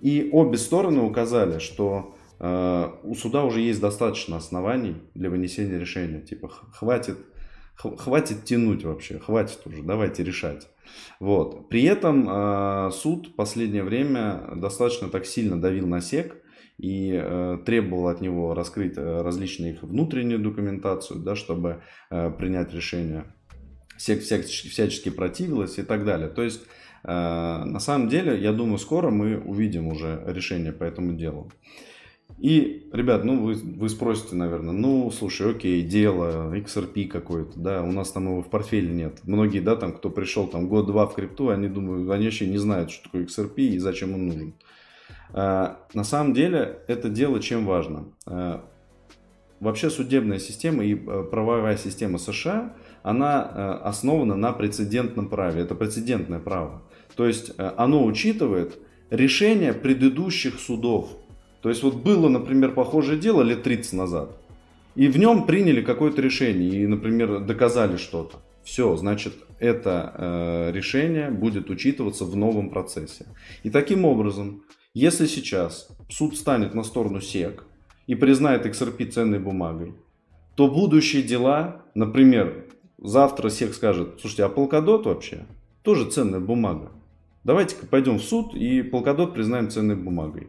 И 0.02 0.28
обе 0.30 0.58
стороны 0.58 1.00
указали, 1.00 1.58
что 1.58 2.13
у 2.38 3.14
суда 3.14 3.44
уже 3.44 3.60
есть 3.60 3.80
достаточно 3.80 4.36
оснований 4.36 4.96
для 5.14 5.30
вынесения 5.30 5.78
решения. 5.78 6.20
Типа, 6.20 6.48
хватит, 6.48 7.18
хватит 7.76 8.44
тянуть 8.44 8.84
вообще, 8.84 9.18
хватит 9.18 9.60
уже, 9.66 9.82
давайте 9.82 10.24
решать. 10.24 10.68
Вот. 11.20 11.68
При 11.68 11.84
этом 11.84 12.28
э, 12.28 12.90
суд 12.92 13.28
в 13.28 13.34
последнее 13.34 13.82
время 13.82 14.50
достаточно 14.56 15.08
так 15.08 15.26
сильно 15.26 15.60
давил 15.60 15.86
на 15.86 16.00
СЕК 16.00 16.36
и 16.78 17.12
э, 17.14 17.58
требовал 17.64 18.08
от 18.08 18.20
него 18.20 18.54
раскрыть 18.54 18.96
э, 18.96 19.22
различные 19.22 19.74
их 19.74 19.82
внутреннюю 19.82 20.40
документацию, 20.40 21.20
да, 21.20 21.36
чтобы 21.36 21.82
э, 22.10 22.30
принять 22.30 22.72
решение. 22.74 23.24
СЕК 23.96 24.22
всячески, 24.22 25.08
противилась 25.08 25.78
и 25.78 25.82
так 25.82 26.04
далее. 26.04 26.28
То 26.28 26.42
есть 26.42 26.62
на 27.06 27.80
самом 27.80 28.08
деле, 28.08 28.40
я 28.40 28.54
думаю, 28.54 28.78
скоро 28.78 29.10
мы 29.10 29.38
увидим 29.38 29.88
уже 29.88 30.24
решение 30.26 30.72
по 30.72 30.84
этому 30.84 31.12
делу. 31.12 31.52
И, 32.38 32.88
ребят, 32.92 33.24
ну 33.24 33.42
вы, 33.42 33.54
вы 33.54 33.88
спросите, 33.88 34.34
наверное, 34.34 34.74
ну, 34.74 35.10
слушай, 35.10 35.50
окей, 35.50 35.82
дело, 35.82 36.54
XRP 36.54 37.06
какой-то, 37.06 37.58
да, 37.58 37.82
у 37.82 37.92
нас 37.92 38.10
там 38.10 38.26
его 38.26 38.42
в 38.42 38.50
портфеле 38.50 38.92
нет. 38.92 39.20
Многие, 39.24 39.60
да, 39.60 39.76
там, 39.76 39.92
кто 39.92 40.10
пришел 40.10 40.46
там 40.46 40.68
год-два 40.68 41.06
в 41.06 41.14
крипту, 41.14 41.48
они 41.48 41.68
думают, 41.68 42.10
они 42.10 42.24
вообще 42.24 42.46
не 42.46 42.58
знают, 42.58 42.90
что 42.90 43.04
такое 43.04 43.24
XRP 43.24 43.54
и 43.56 43.78
зачем 43.78 44.14
он 44.14 44.26
нужен. 44.26 44.54
А, 45.32 45.80
на 45.94 46.04
самом 46.04 46.34
деле, 46.34 46.80
это 46.86 47.08
дело 47.08 47.40
чем 47.40 47.64
важно? 47.64 48.08
А, 48.26 48.64
вообще 49.60 49.88
судебная 49.88 50.38
система 50.38 50.84
и 50.84 50.94
правовая 50.94 51.76
система 51.76 52.18
США, 52.18 52.74
она 53.02 53.78
основана 53.78 54.34
на 54.34 54.52
прецедентном 54.52 55.28
праве. 55.28 55.62
Это 55.62 55.74
прецедентное 55.74 56.40
право. 56.40 56.82
То 57.16 57.26
есть 57.26 57.52
э, 57.56 57.72
оно 57.76 58.04
учитывает 58.04 58.78
решения 59.10 59.72
предыдущих 59.72 60.58
судов. 60.58 61.10
То 61.64 61.70
есть 61.70 61.82
вот 61.82 61.94
было, 61.94 62.28
например, 62.28 62.74
похожее 62.74 63.18
дело 63.18 63.40
лет 63.40 63.62
30 63.62 63.94
назад. 63.94 64.36
И 64.96 65.08
в 65.08 65.16
нем 65.18 65.46
приняли 65.46 65.80
какое-то 65.80 66.20
решение 66.20 66.68
и, 66.68 66.86
например, 66.86 67.40
доказали 67.40 67.96
что-то. 67.96 68.36
Все, 68.64 68.94
значит, 68.96 69.32
это 69.60 70.12
э, 70.14 70.72
решение 70.72 71.30
будет 71.30 71.70
учитываться 71.70 72.26
в 72.26 72.36
новом 72.36 72.68
процессе. 72.68 73.24
И 73.62 73.70
таким 73.70 74.04
образом, 74.04 74.62
если 74.92 75.24
сейчас 75.24 75.88
суд 76.10 76.36
станет 76.36 76.74
на 76.74 76.84
сторону 76.84 77.22
СЕК 77.22 77.64
и 78.06 78.14
признает 78.14 78.66
XRP 78.66 79.06
ценной 79.06 79.38
бумагой, 79.38 79.94
то 80.56 80.68
будущие 80.68 81.22
дела, 81.22 81.80
например, 81.94 82.66
завтра 82.98 83.48
СЕК 83.48 83.72
скажет, 83.72 84.18
слушайте, 84.20 84.44
а 84.44 84.48
Polkadot 84.50 85.04
вообще 85.04 85.46
тоже 85.82 86.10
ценная 86.10 86.40
бумага. 86.40 86.92
Давайте-ка 87.42 87.86
пойдем 87.86 88.18
в 88.18 88.22
суд 88.22 88.54
и 88.54 88.82
полкадот 88.82 89.32
признаем 89.34 89.70
ценной 89.70 89.96
бумагой. 89.96 90.48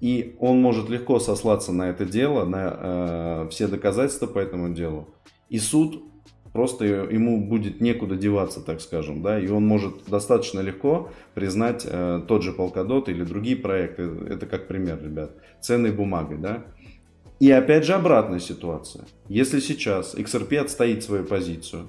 И 0.00 0.36
он 0.40 0.60
может 0.62 0.88
легко 0.88 1.20
сослаться 1.20 1.72
на 1.72 1.90
это 1.90 2.04
дело, 2.04 2.44
на 2.44 3.44
э, 3.44 3.48
все 3.50 3.68
доказательства 3.68 4.26
по 4.26 4.38
этому 4.38 4.72
делу. 4.72 5.08
И 5.50 5.58
суд 5.58 6.02
просто 6.52 6.84
ему 6.84 7.46
будет 7.46 7.80
некуда 7.80 8.16
деваться, 8.16 8.60
так 8.60 8.80
скажем, 8.80 9.22
да, 9.22 9.38
и 9.38 9.48
он 9.48 9.66
может 9.66 10.04
достаточно 10.08 10.60
легко 10.60 11.10
признать 11.34 11.86
э, 11.88 12.22
тот 12.26 12.42
же 12.42 12.52
полкадот 12.52 13.08
или 13.08 13.24
другие 13.24 13.56
проекты, 13.56 14.02
это 14.28 14.46
как 14.46 14.66
пример, 14.66 15.02
ребят, 15.02 15.32
ценной 15.60 15.92
бумагой, 15.92 16.38
да. 16.38 16.64
И 17.38 17.50
опять 17.50 17.84
же 17.84 17.94
обратная 17.94 18.40
ситуация. 18.40 19.04
Если 19.28 19.60
сейчас 19.60 20.14
XRP 20.14 20.58
отстоит 20.58 21.02
свою 21.02 21.24
позицию, 21.24 21.88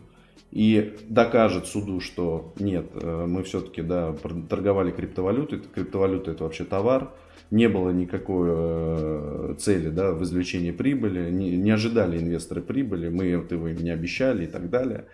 и 0.52 0.98
докажет 1.08 1.66
суду, 1.66 2.02
что 2.02 2.54
нет, 2.60 2.88
э, 2.94 3.26
мы 3.28 3.44
все-таки 3.44 3.82
да, 3.82 4.14
торговали 4.50 4.92
криптовалютой, 4.92 5.60
криптовалюта 5.60 6.32
это 6.32 6.44
вообще 6.44 6.66
товар, 6.66 7.14
не 7.52 7.70
было 7.70 7.92
никакой 7.92 8.50
э, 8.52 9.56
цели 9.60 9.90
да, 9.90 10.12
в 10.12 10.24
извлечении 10.24 10.72
прибыли, 10.72 11.32
не, 11.32 11.56
не 11.56 11.72
ожидали 11.72 12.18
инвесторы 12.18 12.62
прибыли, 12.62 13.10
мы 13.10 13.26
этого 13.28 13.68
им 13.68 13.78
не 13.78 13.92
обещали 13.92 14.44
и 14.44 14.48
так 14.48 14.70
далее. 14.70 15.06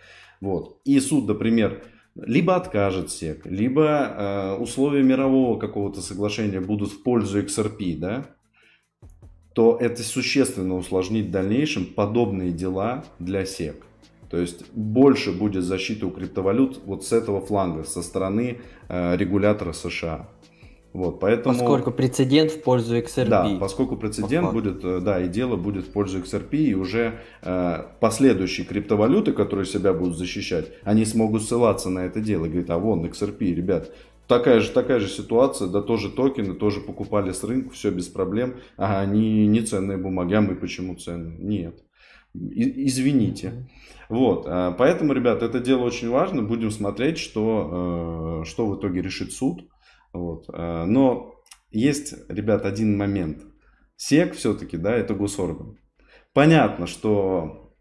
Вот. 0.41 0.79
И 0.85 0.99
суд, 0.99 1.27
например, 1.27 1.83
либо 2.15 2.55
откажет 2.55 3.11
СЕК, 3.11 3.45
либо 3.45 3.83
э, 3.83 4.53
условия 4.59 5.03
мирового 5.03 5.59
какого-то 5.59 6.01
соглашения 6.01 6.61
будут 6.61 6.91
в 6.91 7.03
пользу 7.03 7.41
XRP, 7.41 7.97
да, 7.97 8.25
то 9.53 9.77
это 9.79 10.01
существенно 10.03 10.75
усложнит 10.75 11.27
в 11.27 11.31
дальнейшем 11.31 11.85
подобные 11.85 12.51
дела 12.51 13.05
для 13.19 13.45
СЕК. 13.45 13.87
То 14.29 14.37
есть 14.37 14.69
больше 14.73 15.31
будет 15.31 15.63
защиты 15.63 16.05
у 16.05 16.11
криптовалют 16.11 16.81
вот 16.85 17.05
с 17.05 17.13
этого 17.13 17.41
фланга, 17.41 17.83
со 17.83 18.01
стороны 18.01 18.59
э, 18.89 19.15
регулятора 19.15 19.73
США. 19.73 20.27
Вот, 20.93 21.19
поэтому... 21.19 21.55
Поскольку 21.55 21.91
прецедент 21.91 22.51
в 22.51 22.61
пользу 22.63 22.97
XRP. 22.97 23.27
Да, 23.27 23.57
поскольку 23.59 23.97
прецедент 23.97 24.51
будет, 24.51 24.83
э, 24.83 24.99
да, 24.99 25.21
и 25.21 25.27
дело 25.27 25.55
будет 25.55 25.85
в 25.85 25.91
пользу 25.91 26.19
XRP, 26.19 26.57
и 26.57 26.73
уже 26.73 27.19
э, 27.43 27.83
последующие 27.99 28.65
криптовалюты, 28.65 29.31
которые 29.31 29.65
себя 29.65 29.93
будут 29.93 30.17
защищать, 30.17 30.71
они 30.83 31.05
смогут 31.05 31.43
ссылаться 31.43 31.89
на 31.89 31.99
это 32.05 32.19
дело. 32.19 32.45
Говорит, 32.45 32.69
а 32.69 32.79
вон 32.79 33.05
XRP, 33.05 33.53
ребят, 33.53 33.91
такая 34.27 34.59
же, 34.59 34.71
такая 34.71 34.99
же 34.99 35.07
ситуация, 35.07 35.67
да, 35.67 35.81
тоже 35.81 36.09
токены, 36.09 36.55
тоже 36.55 36.81
покупали 36.81 37.31
с 37.31 37.43
рынка, 37.43 37.69
все 37.71 37.91
без 37.91 38.07
проблем, 38.07 38.55
а 38.75 38.99
они 38.99 39.45
не 39.45 39.61
ценные 39.61 39.97
бумаги, 39.97 40.33
а 40.33 40.41
мы 40.41 40.55
почему 40.55 40.95
ценные? 40.95 41.37
Нет. 41.37 41.83
Извините. 42.51 43.67
Вот, 44.09 44.45
а, 44.47 44.71
поэтому, 44.71 45.13
ребят, 45.13 45.43
это 45.43 45.59
дело 45.59 45.83
очень 45.83 46.09
важно. 46.09 46.41
Будем 46.41 46.71
смотреть, 46.71 47.17
что, 47.17 48.41
э, 48.41 48.45
что 48.45 48.67
в 48.67 48.79
итоге 48.79 49.01
решит 49.01 49.33
суд. 49.33 49.67
Вот. 50.13 50.45
А, 50.49 50.85
но 50.85 51.35
есть, 51.71 52.13
ребят, 52.29 52.65
один 52.65 52.97
момент. 52.97 53.43
СЕК 53.97 54.35
все-таки, 54.35 54.77
да, 54.77 54.93
это 54.93 55.13
госорган. 55.13 55.77
Понятно, 56.33 56.87
что 56.87 57.73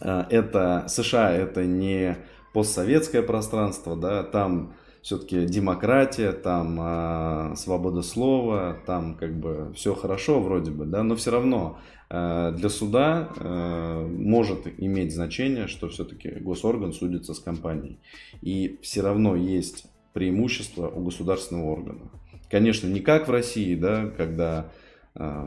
э, 0.00 0.24
это 0.30 0.86
США, 0.88 1.32
это 1.32 1.64
не 1.64 2.18
постсоветское 2.52 3.22
пространство, 3.22 3.96
да, 3.96 4.22
там 4.22 4.74
все-таки 5.04 5.44
демократия, 5.44 6.32
там 6.32 6.78
э, 6.80 7.56
свобода 7.56 8.00
слова, 8.00 8.78
там 8.86 9.16
как 9.16 9.38
бы 9.38 9.70
все 9.76 9.94
хорошо 9.94 10.40
вроде 10.40 10.70
бы, 10.70 10.86
да, 10.86 11.02
но 11.02 11.14
все 11.14 11.30
равно 11.30 11.78
э, 12.08 12.54
для 12.56 12.70
суда 12.70 13.28
э, 13.36 14.08
может 14.08 14.66
иметь 14.78 15.12
значение, 15.14 15.66
что 15.66 15.90
все-таки 15.90 16.30
госорган 16.30 16.94
судится 16.94 17.34
с 17.34 17.38
компанией. 17.38 17.98
И 18.40 18.78
все 18.80 19.02
равно 19.02 19.36
есть 19.36 19.84
преимущество 20.14 20.88
у 20.88 21.04
государственного 21.04 21.70
органа. 21.70 22.10
Конечно, 22.50 22.88
не 22.88 23.00
как 23.00 23.28
в 23.28 23.30
России, 23.30 23.74
да, 23.74 24.06
когда 24.16 24.70
э, 25.16 25.46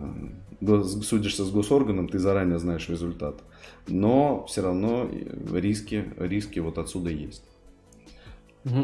судишься 1.01 1.43
с 1.43 1.49
госорганом, 1.49 2.09
ты 2.09 2.19
заранее 2.19 2.59
знаешь 2.59 2.87
результат. 2.89 3.41
Но 3.87 4.45
все 4.45 4.61
равно 4.61 5.09
риски, 5.51 6.05
риски 6.19 6.59
вот 6.59 6.77
отсюда 6.77 7.09
есть. 7.09 7.41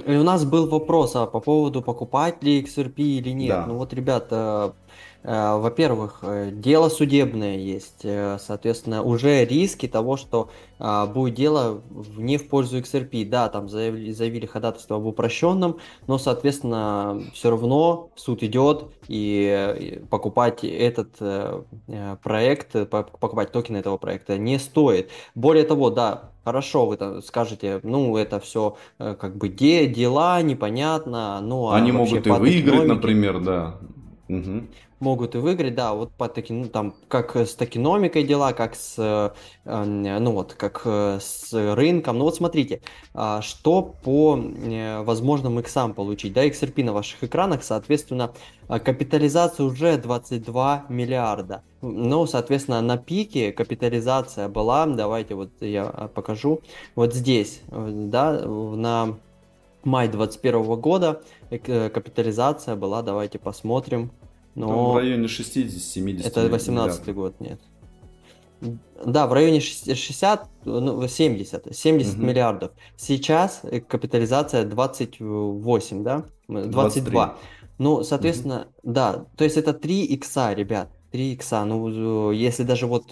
И 0.06 0.16
у 0.16 0.24
нас 0.24 0.46
был 0.46 0.68
вопрос 0.68 1.16
а 1.16 1.26
по 1.26 1.40
поводу 1.40 1.82
покупать 1.82 2.44
ли 2.44 2.62
XRP 2.62 2.96
или 2.98 3.30
нет. 3.30 3.50
Да. 3.50 3.66
Ну 3.68 3.78
вот, 3.78 3.94
ребята, 3.94 4.74
во-первых, 5.24 6.20
э, 6.22 6.52
дело 6.52 6.90
судебное 6.90 7.58
есть, 7.58 8.02
э, 8.04 8.38
соответственно, 8.42 9.04
уже 9.04 9.46
риски 9.46 9.88
того, 9.88 10.18
что 10.18 10.50
а, 10.80 11.06
будет 11.06 11.36
дело 11.36 11.82
не 12.18 12.38
в 12.38 12.50
пользу 12.50 12.80
XRP. 12.80 13.26
Да, 13.30 13.48
там 13.48 13.70
заявили, 13.70 14.12
заявили 14.12 14.46
ходатайство 14.46 14.98
об 14.98 15.06
упрощенном, 15.06 15.78
но, 16.08 16.18
соответственно, 16.18 17.22
все 17.34 17.52
равно 17.52 18.10
суд 18.16 18.44
идет 18.44 18.88
и 19.08 20.02
покупать 20.10 20.66
этот 20.66 21.18
проект, 22.22 22.90
покупать 22.90 23.52
токены 23.54 23.78
этого 23.78 23.98
проекта 23.98 24.38
не 24.38 24.60
стоит. 24.60 25.10
Более 25.36 25.64
того, 25.64 25.90
да, 25.90 26.32
Хорошо, 26.44 26.88
вы 26.88 26.98
там 26.98 27.22
скажете, 27.22 27.80
ну, 27.84 28.18
это 28.18 28.42
все 28.42 28.76
как 28.98 29.38
бы 29.38 29.48
де, 29.48 29.88
дела, 29.88 30.42
непонятно, 30.42 31.40
ну, 31.42 31.70
а 31.70 31.78
Они 31.78 31.94
могут 31.94 32.28
и 32.28 32.30
выиграть, 32.30 32.80
номики... 32.80 32.90
например, 32.90 33.40
да. 33.40 33.78
Угу. 34.30 34.68
Могут 35.00 35.36
и 35.36 35.38
выиграть, 35.38 35.76
да, 35.76 35.94
вот 35.94 36.14
по 36.14 36.30
таки, 36.30 36.54
ну, 36.54 36.70
там, 36.70 36.96
как 37.10 37.36
с 37.36 37.56
токеномикой 37.56 38.24
дела, 38.24 38.54
как 38.54 38.74
с, 38.74 38.96
э, 38.98 39.84
ну 39.84 40.32
вот, 40.32 40.54
как 40.54 40.84
э, 40.86 41.20
с 41.22 41.52
рынком. 41.52 42.20
Ну 42.20 42.24
вот 42.24 42.36
смотрите, 42.36 42.82
э, 43.14 43.40
что 43.42 43.82
по 43.82 44.40
э, 44.40 45.02
возможным 45.04 45.60
иксам 45.60 45.94
получить, 45.94 46.32
да, 46.32 46.48
XRP 46.48 46.86
на 46.86 46.94
ваших 46.94 47.22
экранах, 47.26 47.64
соответственно, 47.64 48.34
э, 48.70 48.80
капитализация 48.80 49.66
уже 49.66 49.98
22 49.98 50.86
миллиарда. 50.88 51.64
Ну, 51.82 52.26
соответственно, 52.26 52.80
на 52.80 52.98
пике 52.98 53.52
капитализация 53.52 54.48
была, 54.48 54.86
давайте 54.86 55.36
вот 55.36 55.50
я 55.60 55.86
покажу, 56.16 56.62
вот 56.96 57.14
здесь, 57.14 57.60
да, 57.70 58.40
на 58.40 59.18
май 59.86 60.08
2021 60.08 60.80
года 60.80 61.22
э, 61.50 61.90
капитализация 61.90 62.76
была, 62.76 63.02
давайте 63.02 63.40
посмотрим. 63.40 64.12
Но... 64.56 64.68
Там 64.68 64.92
в 64.92 64.98
районе 64.98 65.26
60-70 65.26 66.28
Это 66.28 66.48
18 66.48 67.14
год, 67.14 67.40
нет. 67.40 67.60
Да, 69.06 69.28
в 69.28 69.34
районе 69.34 69.60
60, 69.60 70.48
ну, 70.66 71.08
70, 71.08 71.76
70 71.76 72.14
угу. 72.16 72.24
миллиардов. 72.24 72.72
Сейчас 72.96 73.62
э, 73.64 73.82
капитализация 73.82 74.64
28, 74.64 76.04
да? 76.04 76.26
22. 76.48 76.70
23. 76.70 77.20
Ну, 77.80 78.04
соответственно, 78.04 78.68
угу. 78.84 78.94
да, 78.94 79.26
то 79.36 79.44
есть 79.44 79.58
это 79.58 79.74
3 79.74 80.06
икса, 80.06 80.54
ребят. 80.54 80.90
3 81.12 81.34
икса. 81.34 81.66
Ну, 81.66 82.32
если 82.32 82.64
даже 82.64 82.88
вот 82.88 83.12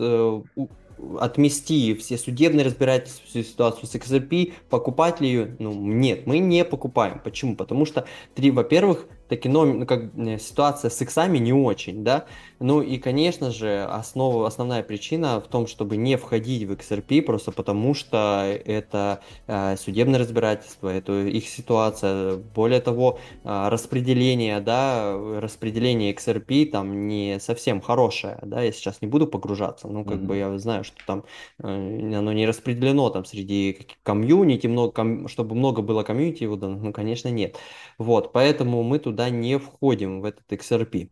отмести 1.20 1.94
все 1.96 2.18
судебные 2.18 2.66
разбирательства, 2.66 3.28
всю 3.28 3.44
ситуацию 3.44 3.88
с 3.88 3.96
XRP, 3.96 4.54
покупать 4.70 5.22
ли 5.22 5.28
ее? 5.28 5.56
Ну, 5.60 5.74
нет, 5.74 6.28
мы 6.28 6.40
не 6.40 6.64
покупаем. 6.66 7.20
Почему? 7.24 7.56
Потому 7.56 7.86
что, 7.86 8.06
три, 8.36 8.52
во-первых, 8.52 9.08
таки, 9.32 9.48
ну, 9.48 9.86
как 9.86 10.12
э, 10.18 10.38
ситуация 10.38 10.92
с 10.92 11.02
иксами 11.02 11.38
не 11.38 11.54
очень, 11.54 12.04
да. 12.04 12.26
Ну 12.60 12.82
и, 12.82 12.98
конечно 12.98 13.50
же, 13.50 13.84
основа, 13.86 14.46
основная 14.46 14.84
причина 14.84 15.40
в 15.40 15.48
том, 15.48 15.68
чтобы 15.68 15.96
не 15.98 16.18
входить 16.18 16.64
в 16.64 16.72
XRP, 16.74 17.22
просто 17.22 17.52
потому 17.52 17.94
что 17.94 18.44
это 18.66 19.22
э, 19.48 19.78
судебное 19.78 20.20
разбирательство, 20.20 20.90
это 20.90 21.14
их 21.24 21.48
ситуация. 21.48 22.36
Более 22.56 22.82
того, 22.82 23.20
э, 23.44 23.70
распределение, 23.70 24.60
да, 24.60 25.18
распределение 25.40 26.14
XRP 26.14 26.66
там 26.66 27.08
не 27.08 27.40
совсем 27.40 27.80
хорошее, 27.80 28.38
да, 28.44 28.62
я 28.62 28.72
сейчас 28.74 29.02
не 29.02 29.08
буду 29.08 29.28
погружаться, 29.28 29.88
ну, 29.88 30.04
как 30.04 30.18
mm-hmm. 30.18 30.26
бы 30.26 30.38
я 30.38 30.60
знаю, 30.60 30.84
что 30.84 30.98
там 31.08 31.24
э, 31.64 32.16
оно 32.18 32.34
не 32.34 32.46
распределено 32.46 33.10
там 33.10 33.24
среди 33.24 33.88
комьюнити, 34.04 34.68
много, 34.68 34.92
ком, 34.92 35.30
чтобы 35.30 35.56
много 35.56 35.82
было 35.82 36.04
комьюнити, 36.04 36.44
ну, 36.44 36.92
конечно, 36.92 37.30
нет. 37.30 37.56
Вот, 37.98 38.34
поэтому 38.34 38.84
мы 38.84 39.00
туда 39.00 39.21
не 39.30 39.58
входим 39.58 40.22
в 40.22 40.26
этот 40.26 40.52
XRP. 40.52 41.10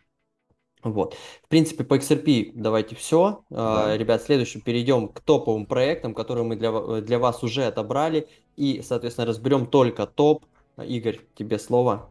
Вот. 0.83 1.15
В 1.43 1.47
принципе, 1.49 1.83
по 1.83 1.97
XRP 1.97 2.51
давайте 2.53 2.95
все. 2.95 3.43
А, 3.51 3.87
да. 3.87 3.97
Ребят, 3.97 4.21
следующим 4.23 4.61
перейдем 4.61 5.09
к 5.09 5.19
топовым 5.19 5.65
проектам, 5.65 6.13
которые 6.13 6.45
мы 6.45 6.55
для, 6.55 7.01
для 7.01 7.19
вас 7.19 7.43
уже 7.43 7.65
отобрали. 7.65 8.27
И, 8.55 8.81
соответственно, 8.81 9.27
разберем 9.27 9.67
только 9.67 10.07
топ. 10.07 10.45
Игорь, 10.77 11.19
тебе 11.35 11.59
слово. 11.59 12.09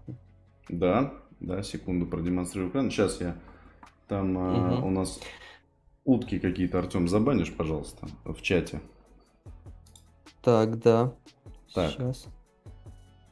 Да, 0.68 1.14
да, 1.40 1.62
секунду 1.62 2.06
продемонстрирую 2.06 2.70
экран. 2.70 2.90
Сейчас 2.90 3.20
я 3.20 3.36
там 4.06 4.36
угу. 4.36 4.86
у 4.86 4.90
нас 4.90 5.18
утки 6.04 6.38
какие-то, 6.38 6.78
Артем, 6.78 7.08
забанишь, 7.08 7.52
пожалуйста, 7.54 8.06
в 8.24 8.40
чате. 8.42 8.80
Так, 10.42 10.78
да. 10.80 11.14
Так. 11.74 11.92
Сейчас. 11.92 12.26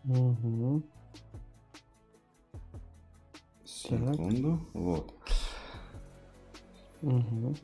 Угу. 0.04 0.82
Секунду. 3.76 4.58
Так. 4.58 4.68
Вот. 4.72 5.14
Угу. 7.02 7.56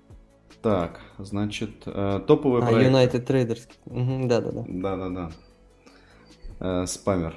Так, 0.60 1.00
значит, 1.18 1.70
э, 1.86 2.20
топовый 2.26 2.62
а, 2.62 2.66
проект. 2.66 2.90
United 2.90 3.26
Traders. 3.26 3.68
Угу, 3.86 4.28
да, 4.28 4.40
да, 4.40 4.52
да. 4.52 4.64
Да, 4.68 4.96
да, 4.96 5.08
да. 5.08 6.82
Э, 6.82 6.86
спамер. 6.86 7.34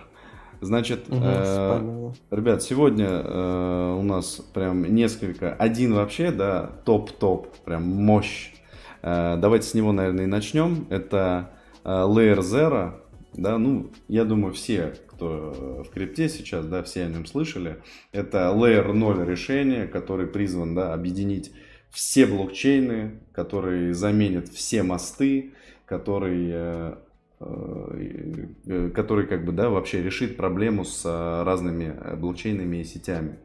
Значит, 0.59 1.07
угу, 1.07 1.19
э, 1.23 1.45
спамер, 1.45 2.13
да. 2.29 2.35
ребят, 2.35 2.63
сегодня 2.63 3.07
э, 3.07 3.95
у 3.97 4.03
нас 4.03 4.41
прям 4.53 4.83
несколько, 4.93 5.53
один 5.53 5.93
вообще, 5.93 6.31
да, 6.31 6.71
топ-топ, 6.83 7.55
прям 7.59 7.83
мощь. 7.83 8.53
Э, 9.01 9.37
давайте 9.37 9.67
с 9.67 9.73
него, 9.73 9.93
наверное, 9.93 10.25
и 10.25 10.27
начнем. 10.27 10.85
Это 10.89 11.51
э, 11.85 11.89
Layer 11.89 12.39
Zero, 12.39 12.93
да, 13.37 13.57
ну, 13.57 13.91
я 14.07 14.25
думаю, 14.25 14.53
все 14.53 14.95
кто 15.07 15.83
в 15.87 15.93
крипте 15.93 16.27
сейчас, 16.29 16.65
да, 16.65 16.83
все 16.83 17.03
о 17.03 17.07
нем 17.07 17.25
слышали. 17.25 17.77
Это 18.11 18.53
Layer 18.53 18.91
0 18.91 19.25
решение, 19.25 19.87
который 19.87 20.27
призван 20.27 20.75
да, 20.75 20.93
объединить 20.93 21.51
все 21.89 22.25
блокчейны, 22.25 23.19
который 23.31 23.93
заменит 23.93 24.49
все 24.49 24.83
мосты, 24.83 25.53
который, 25.85 26.49
э, 26.51 26.95
э, 27.39 28.89
который 28.93 29.27
как 29.27 29.45
бы, 29.45 29.53
да, 29.53 29.69
вообще 29.69 30.03
решит 30.03 30.35
проблему 30.35 30.83
с 30.83 31.05
разными 31.05 32.15
блокчейнами 32.17 32.77
и 32.77 32.83
сетями. 32.83 33.39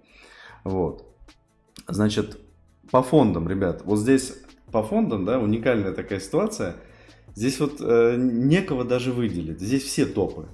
Вот. 0.64 1.06
Значит, 1.86 2.38
по 2.90 3.02
фондам, 3.02 3.48
ребят, 3.48 3.82
вот 3.84 3.98
здесь 3.98 4.34
по 4.72 4.82
фондам, 4.82 5.24
да, 5.24 5.38
уникальная 5.38 5.92
такая 5.92 6.20
ситуация. 6.20 6.76
Здесь 7.34 7.60
вот 7.60 7.80
э, 7.80 8.16
некого 8.16 8.84
даже 8.84 9.12
выделить. 9.12 9.60
Здесь 9.60 9.84
все 9.84 10.06
топы. 10.06 10.46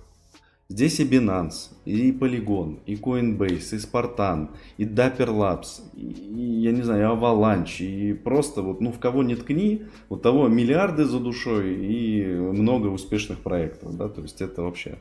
Здесь 0.68 0.98
и 0.98 1.04
Binance, 1.04 1.70
и 1.84 2.10
Polygon, 2.10 2.80
и 2.86 2.96
Coinbase, 2.96 3.76
и 3.76 3.78
Spartan, 3.78 4.48
и 4.78 4.84
Dapper 4.84 5.28
Labs, 5.28 5.80
и, 5.94 6.42
я 6.60 6.72
не 6.72 6.82
знаю, 6.82 7.02
и 7.02 7.16
Avalanche, 7.16 7.84
и 7.84 8.12
просто 8.12 8.62
вот, 8.62 8.80
ну, 8.80 8.90
в 8.90 8.98
кого 8.98 9.22
не 9.22 9.36
ткни, 9.36 9.84
у 10.08 10.16
того 10.16 10.48
миллиарды 10.48 11.04
за 11.04 11.20
душой 11.20 11.72
и 11.72 12.24
много 12.24 12.88
успешных 12.88 13.38
проектов, 13.42 13.96
да, 13.96 14.08
то 14.08 14.22
есть 14.22 14.42
это 14.42 14.62
вообще 14.62 14.98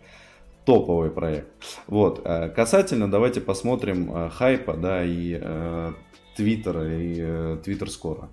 топовый 0.66 1.10
проект. 1.10 1.48
Вот, 1.88 2.22
э, 2.24 2.50
касательно, 2.50 3.10
давайте 3.10 3.42
посмотрим 3.42 4.16
э, 4.16 4.30
хайпа, 4.30 4.76
да, 4.78 5.04
и 5.04 5.40
э, 5.42 5.94
Твиттера, 6.36 6.96
и 6.96 7.20
Twitter 7.64 7.88
скоро. 7.88 8.30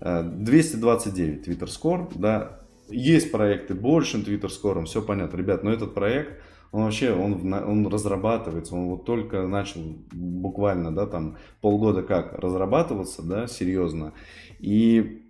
229 0.00 1.46
Twitter 1.46 1.68
Score, 1.68 2.10
да, 2.16 2.61
есть 2.92 3.32
проекты 3.32 3.74
большим 3.74 4.22
Twitter 4.22 4.50
Score, 4.50 4.84
все 4.84 5.02
понятно, 5.02 5.36
ребят, 5.36 5.62
но 5.62 5.72
этот 5.72 5.94
проект 5.94 6.42
он 6.72 6.84
вообще, 6.84 7.12
он, 7.12 7.52
он 7.52 7.86
разрабатывается, 7.86 8.74
он 8.74 8.88
вот 8.88 9.04
только 9.04 9.46
начал 9.46 9.82
буквально, 10.10 10.90
да, 10.90 11.06
там 11.06 11.36
полгода 11.60 12.02
как 12.02 12.32
разрабатываться, 12.38 13.22
да, 13.22 13.46
серьезно, 13.46 14.14
и 14.58 15.22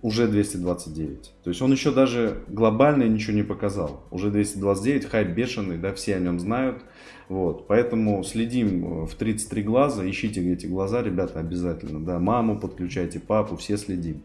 уже 0.00 0.28
229. 0.28 1.32
То 1.42 1.50
есть 1.50 1.60
он 1.60 1.72
еще 1.72 1.92
даже 1.92 2.44
глобально 2.48 3.02
ничего 3.04 3.36
не 3.36 3.42
показал. 3.42 4.06
Уже 4.10 4.30
229, 4.30 5.04
хайп 5.06 5.28
бешеный, 5.30 5.76
да, 5.76 5.92
все 5.92 6.16
о 6.16 6.20
нем 6.20 6.40
знают. 6.40 6.82
Вот, 7.28 7.66
поэтому 7.66 8.24
следим 8.24 9.04
в 9.04 9.14
33 9.14 9.62
глаза, 9.62 10.08
ищите 10.08 10.40
эти 10.50 10.66
глаза, 10.66 11.02
ребята, 11.02 11.40
обязательно, 11.40 12.02
да, 12.02 12.18
маму 12.18 12.58
подключайте, 12.58 13.20
папу, 13.20 13.56
все 13.56 13.76
следим. 13.76 14.22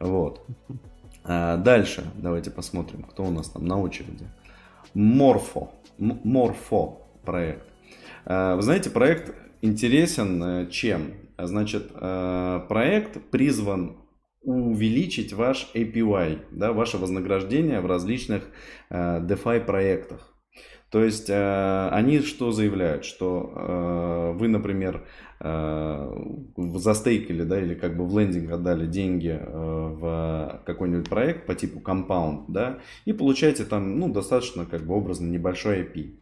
Вот. 0.00 0.44
А 1.28 1.56
дальше 1.56 2.04
давайте 2.14 2.50
посмотрим, 2.50 3.02
кто 3.02 3.24
у 3.24 3.30
нас 3.30 3.48
там 3.48 3.66
на 3.66 3.80
очереди. 3.80 4.26
Морфо. 4.94 5.72
Морфо 5.98 7.02
проект. 7.24 7.64
Э, 8.24 8.54
вы 8.54 8.62
знаете, 8.62 8.90
проект 8.90 9.34
интересен 9.60 10.42
э, 10.42 10.70
чем? 10.70 11.14
Значит, 11.38 11.90
э, 11.94 12.60
проект 12.68 13.20
призван 13.30 13.96
увеличить 14.42 15.32
ваш 15.32 15.70
APY, 15.74 16.38
да, 16.52 16.72
ваше 16.72 16.98
вознаграждение 16.98 17.80
в 17.80 17.86
различных 17.86 18.44
DeFi 18.90 19.64
проектах. 19.64 20.32
То 20.88 21.02
есть 21.02 21.28
они 21.28 22.20
что 22.20 22.52
заявляют, 22.52 23.04
что 23.04 24.36
вы, 24.38 24.46
например, 24.46 25.04
застейкали, 25.40 27.42
да, 27.42 27.60
или 27.60 27.74
как 27.74 27.96
бы 27.96 28.06
в 28.06 28.16
лендинг 28.16 28.52
отдали 28.52 28.86
деньги 28.86 29.36
в 29.98 30.62
какой-нибудь 30.64 31.08
проект 31.08 31.46
по 31.46 31.54
типу 31.54 31.80
Compound, 31.80 32.44
да, 32.48 32.78
и 33.04 33.12
получаете 33.12 33.64
там, 33.64 33.98
ну, 33.98 34.12
достаточно 34.12 34.66
как 34.66 34.82
бы 34.82 34.94
образно 34.94 35.26
небольшой 35.26 35.82
IP 35.82 36.16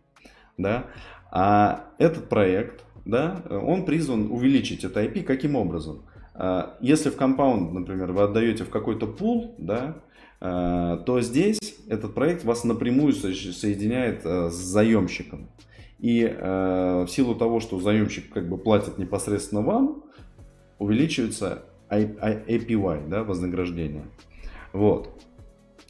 да, 0.57 0.87
а 1.31 1.91
этот 1.99 2.29
проект, 2.29 2.85
да, 3.05 3.43
он 3.51 3.85
призван 3.85 4.31
увеличить 4.31 4.85
это 4.85 5.03
IP 5.03 5.23
каким 5.23 5.57
образом? 5.57 6.03
А, 6.35 6.77
если 6.81 7.11
в 7.11 7.17
компаунд, 7.17 7.73
например, 7.73 8.13
вы 8.13 8.23
отдаете 8.23 8.65
в 8.65 8.71
какой-то 8.71 9.07
пул, 9.07 9.55
да, 9.59 9.97
а, 10.41 10.99
то 10.99 11.21
здесь 11.21 11.59
этот 11.89 12.15
проект 12.15 12.45
вас 12.45 12.65
напрямую 12.65 13.13
соединяет 13.13 14.23
а, 14.25 14.51
с 14.51 14.55
заемщиком. 14.55 15.49
И 16.01 16.23
в 16.27 17.07
силу 17.09 17.35
того, 17.35 17.61
что 17.61 17.81
заемщик 17.81 18.31
как 18.31 18.47
бы 18.47 18.59
платит 18.59 18.99
непосредственно 18.99 19.63
вам, 19.63 20.03
увеличивается 20.79 21.63
APY, 21.91 23.09
да, 23.09 23.25
вознаграждение. 23.25 24.05
Вот. 24.73 25.11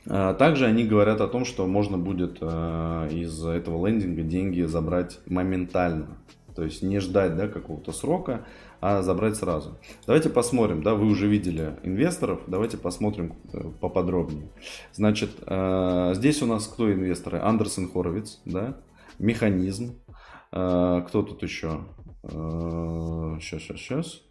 А, 0.06 0.34
также 0.34 0.66
они 0.66 0.84
говорят 0.84 1.20
о 1.20 1.28
том, 1.28 1.44
что 1.44 1.66
можно 1.66 1.98
будет 1.98 2.38
а, 2.40 3.08
из 3.08 3.44
этого 3.44 3.86
лендинга 3.86 4.22
деньги 4.22 4.62
забрать 4.62 5.18
моментально. 5.26 6.18
То 6.54 6.62
есть 6.62 6.82
не 6.82 7.00
ждать 7.00 7.36
да, 7.36 7.48
какого-то 7.48 7.92
срока, 7.92 8.46
а 8.80 9.02
забрать 9.02 9.36
сразу. 9.36 9.78
Давайте 10.06 10.28
посмотрим, 10.28 10.82
да, 10.82 10.94
вы 10.94 11.06
уже 11.06 11.26
видели 11.26 11.76
инвесторов, 11.82 12.42
давайте 12.46 12.76
посмотрим 12.76 13.34
э, 13.52 13.70
поподробнее. 13.80 14.48
Значит, 14.92 15.30
э, 15.46 16.12
здесь 16.14 16.42
у 16.42 16.46
нас 16.46 16.66
кто 16.66 16.92
инвесторы? 16.92 17.40
Андерсон 17.40 17.90
Хоровиц, 17.90 18.40
да, 18.44 18.76
Механизм, 19.18 19.96
э, 20.52 21.02
кто 21.08 21.22
тут 21.22 21.42
еще? 21.42 21.80
Сейчас, 22.26 23.62
сейчас, 23.62 23.78
сейчас. 23.78 24.22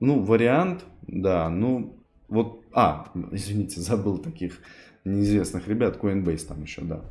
Ну, 0.00 0.22
вариант, 0.22 0.84
да, 1.02 1.48
ну, 1.50 1.96
вот, 2.28 2.64
а, 2.72 3.06
извините, 3.32 3.80
забыл 3.80 4.18
таких 4.18 4.58
неизвестных 5.04 5.68
ребят, 5.68 5.98
Coinbase 6.00 6.46
там 6.46 6.62
еще, 6.62 6.82
да. 6.82 7.02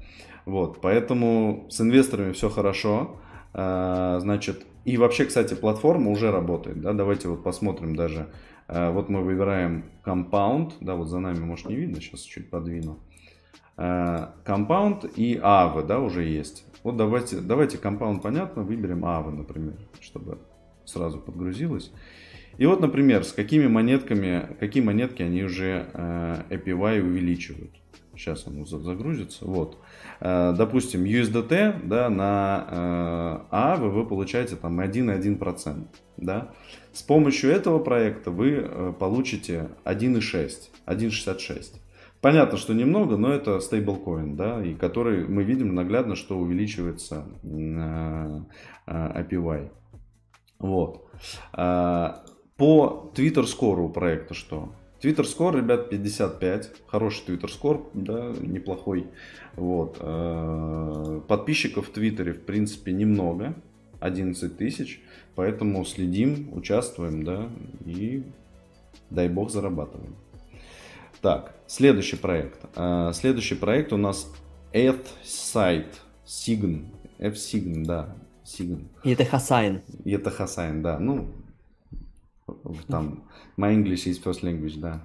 Вот, 0.45 0.81
поэтому 0.81 1.67
с 1.69 1.79
инвесторами 1.81 2.31
все 2.31 2.49
хорошо. 2.49 3.19
А, 3.53 4.19
значит, 4.19 4.65
и 4.85 4.97
вообще, 4.97 5.25
кстати, 5.25 5.53
платформа 5.53 6.09
уже 6.11 6.31
работает, 6.31 6.81
да, 6.81 6.93
давайте 6.93 7.27
вот 7.27 7.43
посмотрим 7.43 7.95
даже. 7.95 8.27
А, 8.67 8.91
вот 8.91 9.09
мы 9.09 9.21
выбираем 9.21 9.85
Compound, 10.03 10.73
да, 10.81 10.95
вот 10.95 11.07
за 11.07 11.19
нами, 11.19 11.39
может, 11.39 11.69
не 11.69 11.75
видно, 11.75 12.01
сейчас 12.01 12.21
чуть 12.21 12.49
подвину. 12.49 12.99
А, 13.77 14.33
Compound 14.45 15.13
и 15.15 15.35
Aave, 15.35 15.85
да, 15.85 15.99
уже 15.99 16.23
есть. 16.23 16.65
Вот 16.83 16.97
давайте, 16.97 17.37
давайте 17.37 17.77
Compound, 17.77 18.21
понятно, 18.21 18.63
выберем 18.63 19.05
Aave, 19.05 19.31
например, 19.31 19.75
чтобы 19.99 20.39
сразу 20.85 21.19
подгрузилось. 21.19 21.91
И 22.59 22.65
вот, 22.65 22.81
например, 22.81 23.23
с 23.23 23.31
какими 23.31 23.67
монетками, 23.67 24.55
какие 24.59 24.83
монетки 24.83 25.23
они 25.23 25.43
уже 25.43 25.87
APY 25.93 27.01
увеличивают. 27.01 27.71
Сейчас 28.19 28.45
он 28.47 28.65
загрузится. 28.65 29.45
Вот. 29.45 29.77
Э, 30.19 30.53
допустим, 30.55 31.05
USDT 31.05 31.87
да, 31.87 32.09
на 32.09 33.45
ААВ 33.49 33.79
вы 33.79 34.05
получаете 34.05 34.57
там 34.57 34.81
1,1%. 34.81 35.85
Да? 36.17 36.51
С 36.91 37.01
помощью 37.01 37.51
этого 37.51 37.79
проекта 37.79 38.29
вы 38.29 38.61
э, 38.61 38.93
получите 38.99 39.69
1,6, 39.85 40.51
1,66. 40.85 41.75
Понятно, 42.19 42.57
что 42.57 42.73
немного, 42.73 43.15
но 43.15 43.31
это 43.31 43.61
стейблкоин, 43.61 44.35
да, 44.35 44.61
и 44.61 44.73
который 44.75 45.25
мы 45.25 45.43
видим 45.43 45.73
наглядно, 45.73 46.15
что 46.15 46.37
увеличивается 46.37 47.23
э, 47.41 48.41
APY. 48.85 49.71
Вот. 50.59 51.05
По 52.59 53.09
Twitter 53.15 53.45
Score 53.45 53.79
у 53.79 53.89
проекта 53.89 54.33
что? 54.33 54.73
Twitter 55.01 55.23
Score, 55.23 55.55
ребят, 55.55 55.89
55. 55.89 56.71
Хороший 56.87 57.23
Twitter 57.25 57.49
Score, 57.49 57.85
да, 57.93 58.33
неплохой. 58.41 59.07
Вот. 59.55 59.95
Э, 60.01 61.21
подписчиков 61.25 61.87
в 61.87 61.91
Твиттере, 61.91 62.33
в 62.33 62.41
принципе, 62.41 62.91
немного. 62.91 63.55
11 64.01 64.57
тысяч. 64.57 65.01
Поэтому 65.35 65.85
следим, 65.85 66.49
участвуем, 66.53 67.23
да, 67.23 67.49
и 67.85 68.23
дай 69.09 69.29
бог 69.29 69.51
зарабатываем. 69.51 70.15
Так, 71.21 71.55
следующий 71.65 72.17
проект. 72.17 72.59
Э, 72.75 73.11
следующий 73.13 73.55
проект 73.55 73.93
у 73.93 73.97
нас 73.97 74.29
Site 74.73 75.05
Sign. 76.25 76.85
F-Sign, 77.19 77.85
да. 77.85 78.17
Sign. 78.43 78.85
Это 79.05 79.23
Хасайн. 79.23 79.81
Это 80.03 80.29
Хасайн, 80.29 80.81
да. 80.81 80.99
Ну, 80.99 81.29
там 82.87 83.23
My 83.57 83.73
English 83.73 84.07
is 84.07 84.21
first 84.23 84.43
language, 84.43 84.79
да. 84.79 85.03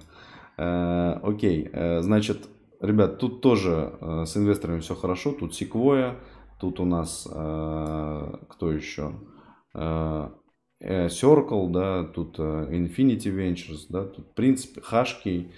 Э, 0.57 1.19
окей, 1.23 1.69
э, 1.71 2.01
значит, 2.01 2.47
ребят, 2.79 3.19
тут 3.19 3.41
тоже 3.41 3.97
э, 3.99 4.25
с 4.25 4.37
инвесторами 4.37 4.79
все 4.79 4.95
хорошо. 4.95 5.31
Тут 5.33 5.53
Sequoia, 5.53 6.15
тут 6.59 6.79
у 6.79 6.85
нас 6.85 7.27
кто 7.27 8.71
еще? 8.71 9.11
Circle, 9.73 11.69
да, 11.71 12.03
тут 12.03 12.39
Infinity 12.39 13.29
Ventures, 13.31 13.85
да, 13.89 14.05
тут, 14.05 14.27
Hashkey. 14.37 15.49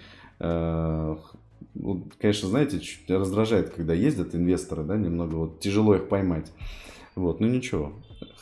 Ну, 1.80 2.10
конечно, 2.20 2.50
знаете, 2.50 2.82
раздражает, 3.08 3.70
когда 3.70 3.94
ездят 3.94 4.34
инвесторы, 4.34 4.84
да, 4.84 4.98
немного 4.98 5.36
вот 5.36 5.60
тяжело 5.60 5.96
их 5.96 6.10
поймать. 6.10 6.52
Вот, 7.16 7.40
ну 7.40 7.48
ничего. 7.48 7.94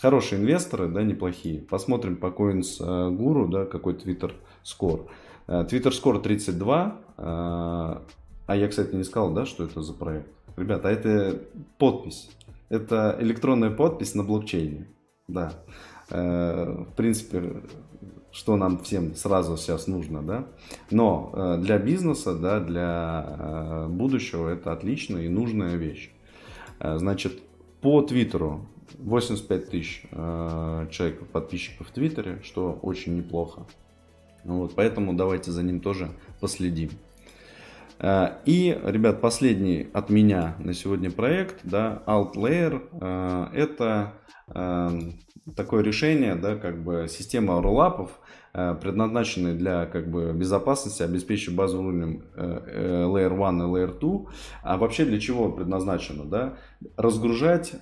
Хорошие 0.01 0.41
инвесторы, 0.41 0.87
да, 0.87 1.03
неплохие. 1.03 1.61
Посмотрим 1.61 2.17
по 2.17 2.27
Coins 2.27 2.79
Guru, 2.79 3.47
да, 3.49 3.65
какой 3.65 3.93
Twitter 3.93 4.33
Score. 4.63 5.07
Twitter 5.47 5.91
Score 5.91 6.21
32. 6.21 7.01
А 8.47 8.55
я, 8.55 8.67
кстати, 8.67 8.93
не 8.93 9.03
сказал, 9.03 9.33
да, 9.33 9.45
что 9.45 9.63
это 9.63 9.81
за 9.81 9.93
проект. 9.93 10.27
Ребята, 10.57 10.89
это 10.89 11.41
подпись. 11.77 12.29
Это 12.69 13.15
электронная 13.19 13.71
подпись 13.71 14.15
на 14.15 14.23
блокчейне. 14.23 14.87
Да. 15.27 15.53
Э, 16.09 16.85
в 16.89 16.95
принципе, 16.95 17.63
что 18.31 18.55
нам 18.55 18.79
всем 18.79 19.15
сразу 19.15 19.57
сейчас 19.57 19.87
нужно, 19.87 20.21
да. 20.21 20.47
Но 20.91 21.31
э, 21.33 21.57
для 21.61 21.77
бизнеса, 21.77 22.35
да, 22.35 22.59
для 22.59 23.25
э, 23.27 23.87
будущего 23.89 24.49
это 24.49 24.71
отличная 24.71 25.23
и 25.23 25.29
нужная 25.29 25.75
вещь. 25.75 26.11
Значит, 26.79 27.41
по 27.79 28.01
Твиттеру 28.01 28.67
85 28.99 29.69
тысяч 29.69 30.03
э, 30.11 30.87
человек 30.91 31.27
подписчиков 31.27 31.87
в 31.87 31.91
Твиттере, 31.91 32.41
что 32.43 32.79
очень 32.81 33.15
неплохо. 33.17 33.65
Вот, 34.43 34.75
поэтому 34.75 35.13
давайте 35.13 35.51
за 35.51 35.63
ним 35.63 35.79
тоже 35.79 36.09
последим. 36.39 36.91
Э, 37.99 38.37
и, 38.45 38.79
ребят, 38.83 39.21
последний 39.21 39.87
от 39.93 40.09
меня 40.09 40.55
на 40.59 40.73
сегодня 40.73 41.11
проект, 41.11 41.59
да, 41.63 42.03
AltLayer, 42.05 42.87
э, 42.91 43.47
это 43.53 44.13
э, 44.47 44.89
такое 45.55 45.83
решение, 45.83 46.35
да, 46.35 46.55
как 46.55 46.83
бы 46.83 47.07
система 47.09 47.61
роллапов, 47.61 48.19
Э, 48.57 48.73
предназначенные 48.81 49.53
для 49.53 49.85
как 49.85 50.09
бы, 50.09 50.31
безопасности, 50.31 51.03
обеспечивая 51.03 51.57
базовым 51.57 51.87
уровнем 51.87 52.23
э, 52.35 52.61
э, 52.65 53.03
Layer 53.03 53.33
1 53.33 53.61
и 53.61 53.65
Layer 53.65 53.99
2. 53.99 54.31
А 54.63 54.77
вообще 54.77 55.03
для 55.03 55.19
чего 55.19 55.51
предназначено? 55.51 56.23
Да? 56.23 56.53
Разгружать 56.95 57.73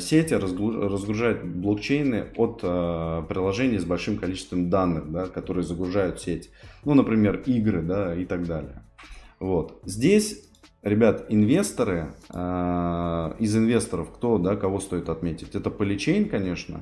сети, 0.00 0.34
разгружать 0.34 1.42
блокчейны 1.42 2.26
от 2.36 2.60
приложений 2.60 3.78
с 3.78 3.84
большим 3.84 4.18
количеством 4.18 4.70
данных, 4.70 5.10
да, 5.10 5.26
которые 5.26 5.64
загружают 5.64 6.20
сеть. 6.20 6.50
Ну, 6.84 6.94
например, 6.94 7.42
игры 7.46 7.82
да, 7.82 8.14
и 8.14 8.24
так 8.24 8.46
далее. 8.46 8.84
Вот. 9.40 9.80
Здесь 9.84 10.46
Ребят, 10.82 11.26
инвесторы, 11.28 12.14
из 12.30 13.54
инвесторов, 13.54 14.10
кто, 14.14 14.38
да, 14.38 14.56
кого 14.56 14.80
стоит 14.80 15.10
отметить? 15.10 15.54
Это 15.54 15.68
Polychain, 15.68 16.24
конечно, 16.24 16.80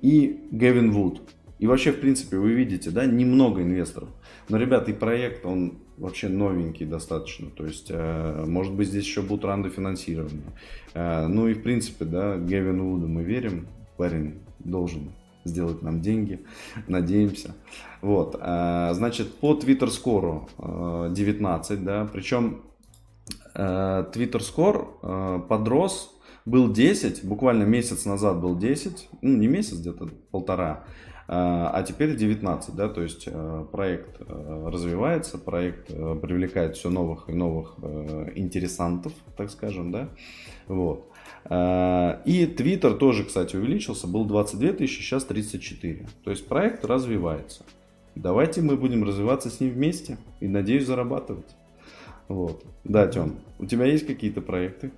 и 0.00 0.48
Гевин 0.50 0.92
Вуд. 0.92 1.20
И 1.64 1.66
вообще, 1.66 1.92
в 1.92 2.00
принципе, 2.00 2.36
вы 2.36 2.52
видите, 2.52 2.90
да, 2.90 3.06
немного 3.06 3.62
инвесторов. 3.62 4.10
Но, 4.50 4.58
ребята, 4.58 4.90
и 4.90 4.94
проект, 4.94 5.46
он 5.46 5.78
вообще 5.96 6.28
новенький 6.28 6.84
достаточно. 6.84 7.48
То 7.48 7.64
есть, 7.64 7.86
э, 7.88 8.44
может 8.46 8.74
быть, 8.74 8.88
здесь 8.88 9.06
еще 9.06 9.22
будут 9.22 9.46
ранды 9.46 9.70
финансирования. 9.70 10.52
Э, 10.92 11.26
ну 11.26 11.48
и, 11.48 11.54
в 11.54 11.62
принципе, 11.62 12.04
да, 12.04 12.36
Гевин 12.36 12.82
Вуду 12.82 13.08
мы 13.08 13.22
верим. 13.22 13.66
Парень 13.96 14.40
должен 14.58 15.12
сделать 15.46 15.80
нам 15.80 16.02
деньги. 16.02 16.44
Надеемся. 16.86 17.54
Вот. 18.02 18.38
Э, 18.38 18.90
значит, 18.92 19.32
по 19.36 19.54
Twitter 19.54 19.88
скору 19.88 20.50
19, 20.58 21.82
да. 21.82 22.06
Причем 22.12 22.60
Twitter 23.54 24.40
Score 24.40 25.46
подрос, 25.48 26.14
был 26.44 26.70
10, 26.70 27.24
буквально 27.24 27.62
месяц 27.62 28.04
назад 28.04 28.38
был 28.40 28.58
10, 28.58 29.08
ну 29.22 29.38
не 29.38 29.46
месяц, 29.46 29.78
где-то 29.78 30.10
полтора, 30.30 30.84
а, 31.26 31.70
а 31.72 31.82
теперь 31.82 32.14
19, 32.16 32.74
да, 32.74 32.88
то 32.88 33.02
есть 33.02 33.24
э, 33.26 33.64
проект 33.72 34.20
э, 34.20 34.68
развивается, 34.70 35.38
проект 35.38 35.90
э, 35.90 36.18
привлекает 36.20 36.76
все 36.76 36.90
новых 36.90 37.28
и 37.28 37.32
новых 37.32 37.76
интересантов, 38.34 39.12
так 39.36 39.50
скажем, 39.50 39.90
да, 39.90 40.08
вот. 40.68 41.08
А, 41.46 42.20
и 42.24 42.44
Twitter 42.46 42.94
тоже, 42.94 43.24
кстати, 43.24 43.56
увеличился, 43.56 44.06
был 44.06 44.26
22 44.26 44.72
тысячи, 44.72 45.00
сейчас 45.00 45.24
34. 45.24 46.06
То 46.24 46.30
есть 46.30 46.46
проект 46.46 46.84
развивается. 46.84 47.64
Давайте 48.14 48.60
мы 48.60 48.76
будем 48.76 49.02
развиваться 49.04 49.50
с 49.50 49.60
ним 49.60 49.70
вместе 49.72 50.18
и, 50.40 50.46
надеюсь, 50.46 50.86
зарабатывать. 50.86 51.56
Вот. 52.28 52.64
Да, 52.84 53.06
Тём, 53.06 53.40
у 53.58 53.66
тебя 53.66 53.86
есть 53.86 54.06
какие-то 54.06 54.40
проекты? 54.40 54.92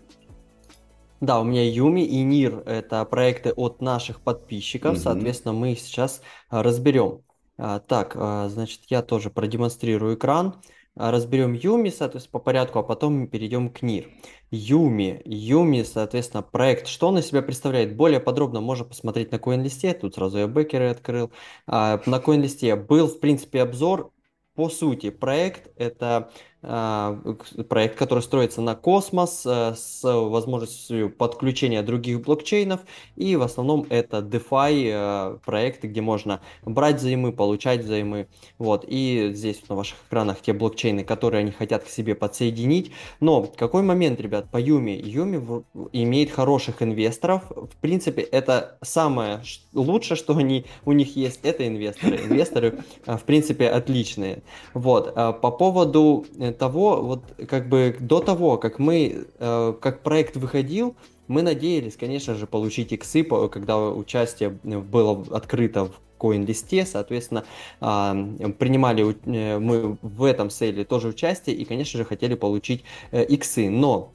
Да, 1.20 1.40
у 1.40 1.44
меня 1.44 1.68
Юми 1.68 2.02
и 2.02 2.22
Нир– 2.22 2.62
это 2.66 3.04
проекты 3.04 3.52
от 3.52 3.80
наших 3.80 4.20
подписчиков, 4.20 4.94
Мгм. 4.94 5.02
соответственно, 5.02 5.54
мы 5.54 5.72
их 5.72 5.80
сейчас 5.80 6.20
а, 6.50 6.62
разберем. 6.62 7.22
А, 7.58 7.80
Так, 7.80 8.12
а, 8.16 8.48
значит, 8.48 8.82
я 8.88 9.02
тоже 9.02 9.30
продемонстрирую 9.30 10.16
экран. 10.16 10.60
Разберем 10.94 11.52
Юми, 11.52 11.90
соответственно, 11.90 12.32
по 12.32 12.38
порядку, 12.38 12.78
а 12.78 12.82
потом 12.82 13.14
мы 13.20 13.26
перейдем 13.28 13.68
к 13.68 13.82
Нир. 13.82 14.08
Юми, 14.50 15.20
Юми, 15.26 15.82
соответственно, 15.82 16.42
проект, 16.42 16.86
что 16.86 17.08
он 17.08 17.18
из 17.18 17.26
себя 17.26 17.42
представляет? 17.42 17.96
Более 17.96 18.18
подробно 18.20 18.60
можно 18.62 18.84
посмотреть 18.86 19.30
на 19.30 19.36
CoinList'е, 19.36 19.92
тут 19.92 20.14
сразу 20.14 20.38
я 20.38 20.48
бэкеры 20.48 20.88
открыл. 20.88 21.30
На 21.66 21.98
CoinList'е 22.06 22.76
был, 22.76 23.08
в 23.08 23.20
принципе, 23.20 23.60
обзор. 23.62 24.10
По 24.54 24.70
сути, 24.70 25.10
проект– 25.10 25.70
это 25.76 26.30
проект, 26.66 27.96
который 27.96 28.22
строится 28.22 28.60
на 28.60 28.74
космос 28.74 29.44
э, 29.46 29.74
с 29.76 30.02
возможностью 30.02 31.10
подключения 31.10 31.82
других 31.82 32.22
блокчейнов. 32.22 32.80
И 33.14 33.36
в 33.36 33.42
основном 33.42 33.86
это 33.88 34.18
DeFi 34.18 34.90
э, 34.92 35.38
проекты, 35.44 35.86
где 35.86 36.00
можно 36.00 36.40
брать 36.64 36.96
взаймы, 36.96 37.32
получать 37.32 37.84
взаймы. 37.84 38.26
Вот. 38.58 38.84
И 38.88 39.30
здесь 39.32 39.62
на 39.68 39.76
ваших 39.76 39.96
экранах 40.08 40.40
те 40.40 40.52
блокчейны, 40.52 41.04
которые 41.04 41.40
они 41.40 41.52
хотят 41.52 41.84
к 41.84 41.88
себе 41.88 42.14
подсоединить. 42.14 42.90
Но 43.20 43.42
какой 43.42 43.82
момент, 43.82 44.20
ребят, 44.20 44.50
по 44.50 44.58
Юми? 44.58 44.90
Юми 44.90 45.64
имеет 45.92 46.30
хороших 46.30 46.82
инвесторов. 46.82 47.44
В 47.50 47.76
принципе, 47.80 48.22
это 48.22 48.78
самое 48.82 49.42
лучшее, 49.72 50.16
что 50.16 50.36
они, 50.36 50.66
у 50.84 50.92
них 50.92 51.16
есть, 51.16 51.40
это 51.44 51.66
инвесторы. 51.66 52.16
Инвесторы, 52.16 52.78
э, 53.06 53.16
в 53.16 53.22
принципе, 53.22 53.68
отличные. 53.68 54.42
Вот. 54.74 55.14
По 55.14 55.50
поводу 55.50 56.26
того, 56.58 57.02
вот 57.02 57.22
как 57.48 57.68
бы 57.68 57.96
до 58.00 58.20
того, 58.20 58.58
как 58.58 58.78
мы, 58.78 59.26
э, 59.38 59.74
как 59.80 60.02
проект 60.02 60.36
выходил, 60.36 60.96
мы 61.28 61.42
надеялись, 61.42 61.96
конечно 61.96 62.34
же, 62.34 62.46
получить 62.46 62.92
иксы, 62.92 63.24
когда 63.24 63.78
участие 63.78 64.50
было 64.50 65.24
открыто 65.30 65.86
в 65.86 66.00
коин-листе, 66.18 66.86
соответственно, 66.86 67.44
э, 67.80 68.48
принимали 68.58 69.16
э, 69.26 69.58
мы 69.58 69.98
в 70.02 70.24
этом 70.24 70.50
сейле 70.50 70.84
тоже 70.84 71.08
участие 71.08 71.56
и, 71.56 71.64
конечно 71.64 71.98
же, 71.98 72.04
хотели 72.04 72.34
получить 72.34 72.84
э, 73.10 73.24
иксы, 73.24 73.70
но 73.70 74.12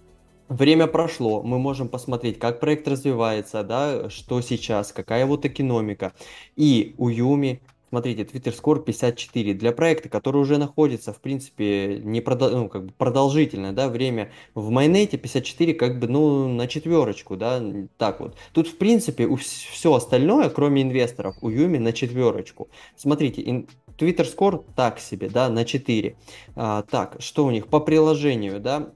Время 0.51 0.87
прошло, 0.87 1.41
мы 1.41 1.59
можем 1.59 1.87
посмотреть, 1.87 2.37
как 2.37 2.59
проект 2.59 2.85
развивается, 2.85 3.63
да, 3.63 4.09
что 4.09 4.41
сейчас, 4.41 4.91
какая 4.91 5.25
вот 5.25 5.45
экономика. 5.45 6.11
И 6.57 6.93
у 6.97 7.07
Юми 7.07 7.61
Смотрите, 7.91 8.23
Twitter 8.23 8.57
Score 8.57 8.81
54. 8.81 9.53
Для 9.53 9.73
проекта, 9.73 10.07
который 10.07 10.37
уже 10.37 10.57
находится, 10.57 11.11
в 11.11 11.19
принципе, 11.19 11.99
не 12.01 12.21
продол... 12.21 12.51
ну, 12.51 12.69
как 12.69 12.85
бы 12.85 12.93
продолжительное 12.97 13.73
да, 13.73 13.89
время 13.89 14.31
в 14.55 14.69
майонете, 14.69 15.17
54 15.17 15.73
как 15.73 15.99
бы, 15.99 16.07
ну, 16.07 16.47
на 16.47 16.67
четверочку, 16.67 17.35
да, 17.35 17.61
так 17.97 18.21
вот. 18.21 18.37
Тут, 18.53 18.69
в 18.69 18.77
принципе, 18.77 19.27
у 19.27 19.35
все 19.35 19.93
остальное, 19.93 20.49
кроме 20.49 20.83
инвесторов, 20.83 21.35
у 21.41 21.49
Юми 21.49 21.79
на 21.79 21.91
четверочку. 21.91 22.69
Смотрите, 22.95 23.41
ин... 23.41 23.67
Twitter 23.97 24.25
Score 24.25 24.63
так 24.73 24.99
себе, 24.99 25.29
да, 25.29 25.49
на 25.49 25.65
4. 25.65 26.15
А, 26.55 26.83
так, 26.83 27.17
что 27.19 27.45
у 27.45 27.51
них 27.51 27.67
по 27.67 27.81
приложению, 27.81 28.61
да, 28.61 28.93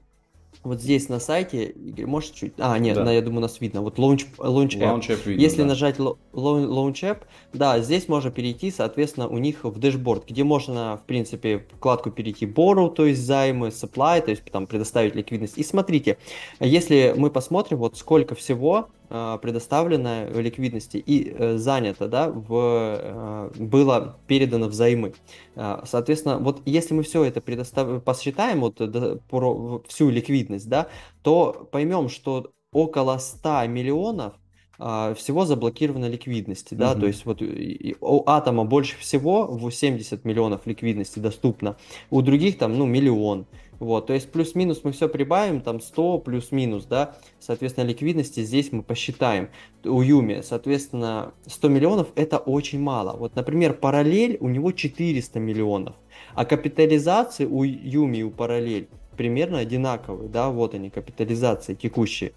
вот 0.66 0.80
здесь 0.80 1.08
на 1.08 1.20
сайте, 1.20 1.66
Игорь, 1.66 2.06
можешь 2.06 2.30
чуть... 2.30 2.52
А, 2.58 2.78
нет, 2.78 2.96
да. 2.96 3.04
на, 3.04 3.12
я 3.12 3.22
думаю, 3.22 3.42
нас 3.42 3.60
видно. 3.60 3.82
Вот 3.82 3.98
Launch, 3.98 4.26
launch 4.38 4.76
App. 4.78 4.98
Launch 4.98 5.08
app 5.08 5.20
видно, 5.24 5.40
Если 5.40 5.62
да. 5.62 5.68
нажать 5.68 5.98
Launch 5.98 7.02
App, 7.02 7.18
да, 7.52 7.80
здесь 7.80 8.08
можно 8.08 8.30
перейти, 8.30 8.70
соответственно, 8.70 9.28
у 9.28 9.38
них 9.38 9.64
в 9.64 9.78
дэшборд, 9.78 10.28
где 10.28 10.44
можно, 10.44 10.96
в 11.02 11.06
принципе, 11.06 11.66
вкладку 11.76 12.10
перейти 12.10 12.46
Borrow, 12.46 12.92
то 12.92 13.06
есть 13.06 13.22
займы, 13.22 13.68
Supply, 13.68 14.20
то 14.20 14.30
есть 14.30 14.44
там 14.44 14.66
предоставить 14.66 15.14
ликвидность. 15.14 15.56
И 15.56 15.62
смотрите, 15.62 16.18
если 16.60 17.14
мы 17.16 17.30
посмотрим, 17.30 17.78
вот 17.78 17.96
сколько 17.96 18.34
всего 18.34 18.88
предоставлено 19.08 20.26
ликвидности 20.40 20.96
и 20.96 21.30
э, 21.30 21.56
занято, 21.58 22.08
да, 22.08 22.30
в, 22.30 22.54
э, 23.00 23.50
было 23.56 24.18
передано 24.26 24.68
взаймы. 24.68 25.14
А, 25.54 25.84
соответственно, 25.86 26.38
вот 26.38 26.62
если 26.64 26.94
мы 26.94 27.02
все 27.02 27.24
это 27.24 27.40
предостав... 27.40 28.02
посчитаем, 28.02 28.60
вот 28.60 28.80
про 29.28 29.82
всю 29.88 30.10
ликвидность, 30.10 30.68
да, 30.68 30.88
то 31.22 31.68
поймем, 31.70 32.08
что 32.08 32.52
около 32.72 33.18
100 33.18 33.66
миллионов 33.68 34.34
а, 34.34 34.45
всего 34.78 35.44
заблокировано 35.46 36.08
ликвидности, 36.08 36.74
да, 36.74 36.94
то 36.94 37.06
есть 37.06 37.24
вот 37.24 37.42
у 37.42 38.22
атома 38.26 38.64
больше 38.64 38.98
всего, 38.98 39.46
в 39.46 39.70
70 39.70 40.24
миллионов 40.24 40.66
ликвидности 40.66 41.18
доступно, 41.18 41.76
у 42.10 42.22
других 42.22 42.58
там, 42.58 42.76
ну, 42.76 42.86
миллион. 42.86 43.46
Вот, 43.78 44.06
то 44.06 44.14
есть 44.14 44.32
плюс-минус 44.32 44.80
мы 44.84 44.92
все 44.92 45.06
прибавим, 45.06 45.60
там 45.60 45.82
100 45.82 46.20
плюс-минус, 46.20 46.86
да, 46.86 47.16
соответственно, 47.38 47.84
ликвидности 47.84 48.40
здесь 48.42 48.72
мы 48.72 48.82
посчитаем 48.82 49.50
у 49.84 50.00
Юми, 50.00 50.40
соответственно, 50.42 51.34
100 51.46 51.68
миллионов 51.68 52.08
это 52.14 52.38
очень 52.38 52.80
мало. 52.80 53.14
Вот, 53.18 53.36
например, 53.36 53.74
параллель 53.74 54.38
у 54.40 54.48
него 54.48 54.72
400 54.72 55.38
миллионов, 55.40 55.94
а 56.34 56.46
капитализации 56.46 57.44
у 57.44 57.64
Юми 57.64 58.18
и 58.18 58.22
у 58.22 58.30
параллель 58.30 58.88
примерно 59.14 59.58
одинаковые, 59.58 60.30
да, 60.30 60.48
вот 60.48 60.74
они, 60.74 60.88
капитализации 60.88 61.74
текущие. 61.74 62.32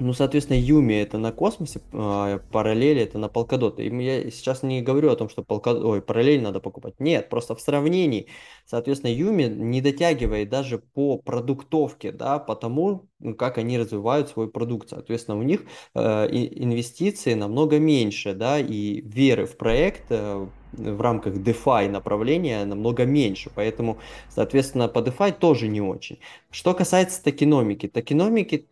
Ну, 0.00 0.12
соответственно, 0.12 0.58
Юми 0.58 0.94
это 0.94 1.18
на 1.18 1.30
космосе, 1.30 1.80
а 1.92 2.40
параллели 2.50 3.02
это 3.02 3.18
на 3.18 3.26
Polkadot. 3.26 3.80
И 3.80 4.04
я 4.04 4.30
сейчас 4.30 4.62
не 4.64 4.82
говорю 4.82 5.10
о 5.10 5.16
том, 5.16 5.28
что 5.28 5.42
Polkadot, 5.42 5.84
ой, 5.84 6.02
параллель 6.02 6.42
надо 6.42 6.58
покупать. 6.60 6.94
Нет, 6.98 7.28
просто 7.28 7.54
в 7.54 7.60
сравнении, 7.60 8.26
соответственно, 8.66 9.12
Юми 9.12 9.44
не 9.44 9.80
дотягивает 9.80 10.48
даже 10.48 10.78
по 10.78 11.18
продуктовке, 11.18 12.10
да, 12.10 12.40
по 12.40 12.56
тому, 12.56 13.06
как 13.38 13.58
они 13.58 13.78
развивают 13.78 14.28
свой 14.28 14.50
продукт. 14.50 14.88
Соответственно, 14.88 15.38
у 15.38 15.42
них 15.42 15.62
э, 15.94 16.26
инвестиции 16.30 17.34
намного 17.34 17.78
меньше, 17.78 18.34
да, 18.34 18.58
и 18.58 19.00
веры 19.00 19.46
в 19.46 19.56
проект 19.56 20.06
э, 20.10 20.46
в 20.72 21.00
рамках 21.00 21.34
DeFi 21.34 21.88
направления 21.88 22.64
намного 22.64 23.04
меньше, 23.04 23.50
поэтому, 23.54 23.98
соответственно, 24.28 24.88
по 24.88 24.98
DeFi 24.98 25.32
тоже 25.38 25.68
не 25.68 25.80
очень. 25.80 26.18
Что 26.50 26.74
касается 26.74 27.22
токеномики, 27.22 27.86
токеномики 27.86 28.66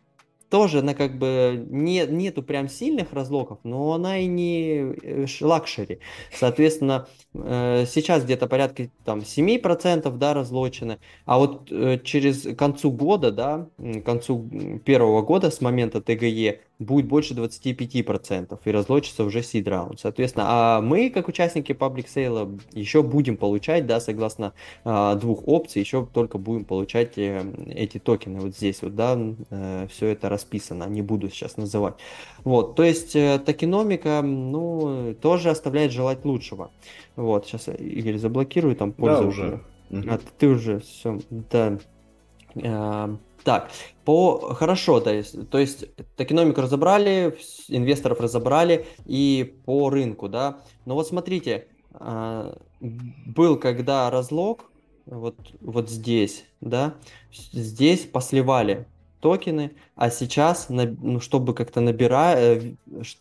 тоже 0.53 0.81
она 0.81 0.93
как 0.93 1.17
бы 1.17 1.65
не, 1.71 2.05
нету 2.05 2.43
прям 2.43 2.69
сильных 2.69 3.11
разлоков, 3.11 3.57
но 3.63 3.93
она 3.93 4.19
и 4.19 4.27
не 4.27 4.93
э, 5.01 5.25
luxury. 5.41 5.97
Соответственно, 6.31 7.07
э, 7.33 7.85
сейчас 7.89 8.23
где-то 8.23 8.45
порядка 8.45 8.87
там 9.03 9.21
7% 9.21 10.15
да, 10.15 10.35
разлочены, 10.35 10.99
а 11.25 11.39
вот 11.39 11.71
э, 11.71 11.97
через 12.03 12.55
концу 12.55 12.91
года, 12.91 13.31
да, 13.31 13.67
концу 14.05 14.47
первого 14.85 15.23
года 15.23 15.49
с 15.49 15.59
момента 15.59 16.01
ТГЕ 16.01 16.59
будет 16.79 17.07
больше 17.07 17.33
25% 17.33 18.59
и 18.63 18.71
разлочится 18.71 19.23
уже 19.23 19.39
seed 19.39 19.63
round. 19.65 19.97
Соответственно, 19.99 20.45
а 20.47 20.81
мы, 20.81 21.09
как 21.09 21.27
участники 21.27 21.71
public 21.71 22.07
sale, 22.13 22.59
еще 22.73 23.03
будем 23.03 23.37
получать, 23.37 23.85
да, 23.85 23.99
согласно 23.99 24.53
а, 24.83 25.15
двух 25.15 25.47
опций, 25.47 25.81
еще 25.81 26.07
только 26.11 26.37
будем 26.37 26.65
получать 26.65 27.17
э, 27.17 27.45
эти 27.67 27.99
токены 27.99 28.39
вот 28.39 28.55
здесь 28.55 28.81
вот, 28.81 28.95
да, 28.95 29.17
э, 29.49 29.87
все 29.89 30.07
это 30.07 30.29
расписано, 30.29 30.85
не 30.85 31.01
буду 31.01 31.29
сейчас 31.29 31.57
называть. 31.57 31.95
Вот, 32.43 32.75
то 32.75 32.83
есть 32.83 33.15
э, 33.15 33.39
токеномика, 33.39 34.21
ну, 34.21 35.15
тоже 35.21 35.49
оставляет 35.49 35.91
желать 35.91 36.25
лучшего. 36.25 36.71
Вот, 37.15 37.45
сейчас 37.45 37.67
Игорь 37.67 38.17
заблокирую 38.17 38.75
там 38.75 38.91
пользователя. 38.91 39.61
Да, 39.89 39.97
уже. 39.97 40.09
А 40.09 40.19
ты 40.39 40.47
уже 40.47 40.79
все, 40.79 41.19
да. 41.29 41.77
А, 42.55 43.17
так, 43.43 43.71
по 44.05 44.53
хорошо, 44.53 44.99
то 45.01 45.13
есть, 45.13 45.49
то 45.49 45.57
есть 45.57 45.85
токеномику 46.15 46.61
разобрали, 46.61 47.37
инвесторов 47.67 48.19
разобрали 48.21 48.85
и 49.05 49.55
по 49.65 49.89
рынку, 49.89 50.29
да. 50.29 50.59
Но 50.85 50.95
вот 50.95 51.07
смотрите, 51.07 51.67
а, 51.93 52.57
был 52.79 53.57
когда 53.57 54.09
разлог, 54.09 54.71
вот, 55.05 55.35
вот 55.59 55.89
здесь, 55.89 56.45
да, 56.61 56.95
здесь 57.31 58.01
посливали 58.01 58.87
токены, 59.23 59.71
а 59.95 60.09
сейчас, 60.09 60.67
ну, 60.67 61.21
чтобы 61.21 61.53
как-то 61.53 61.79
набирать, 61.79 62.37
э, 62.37 62.73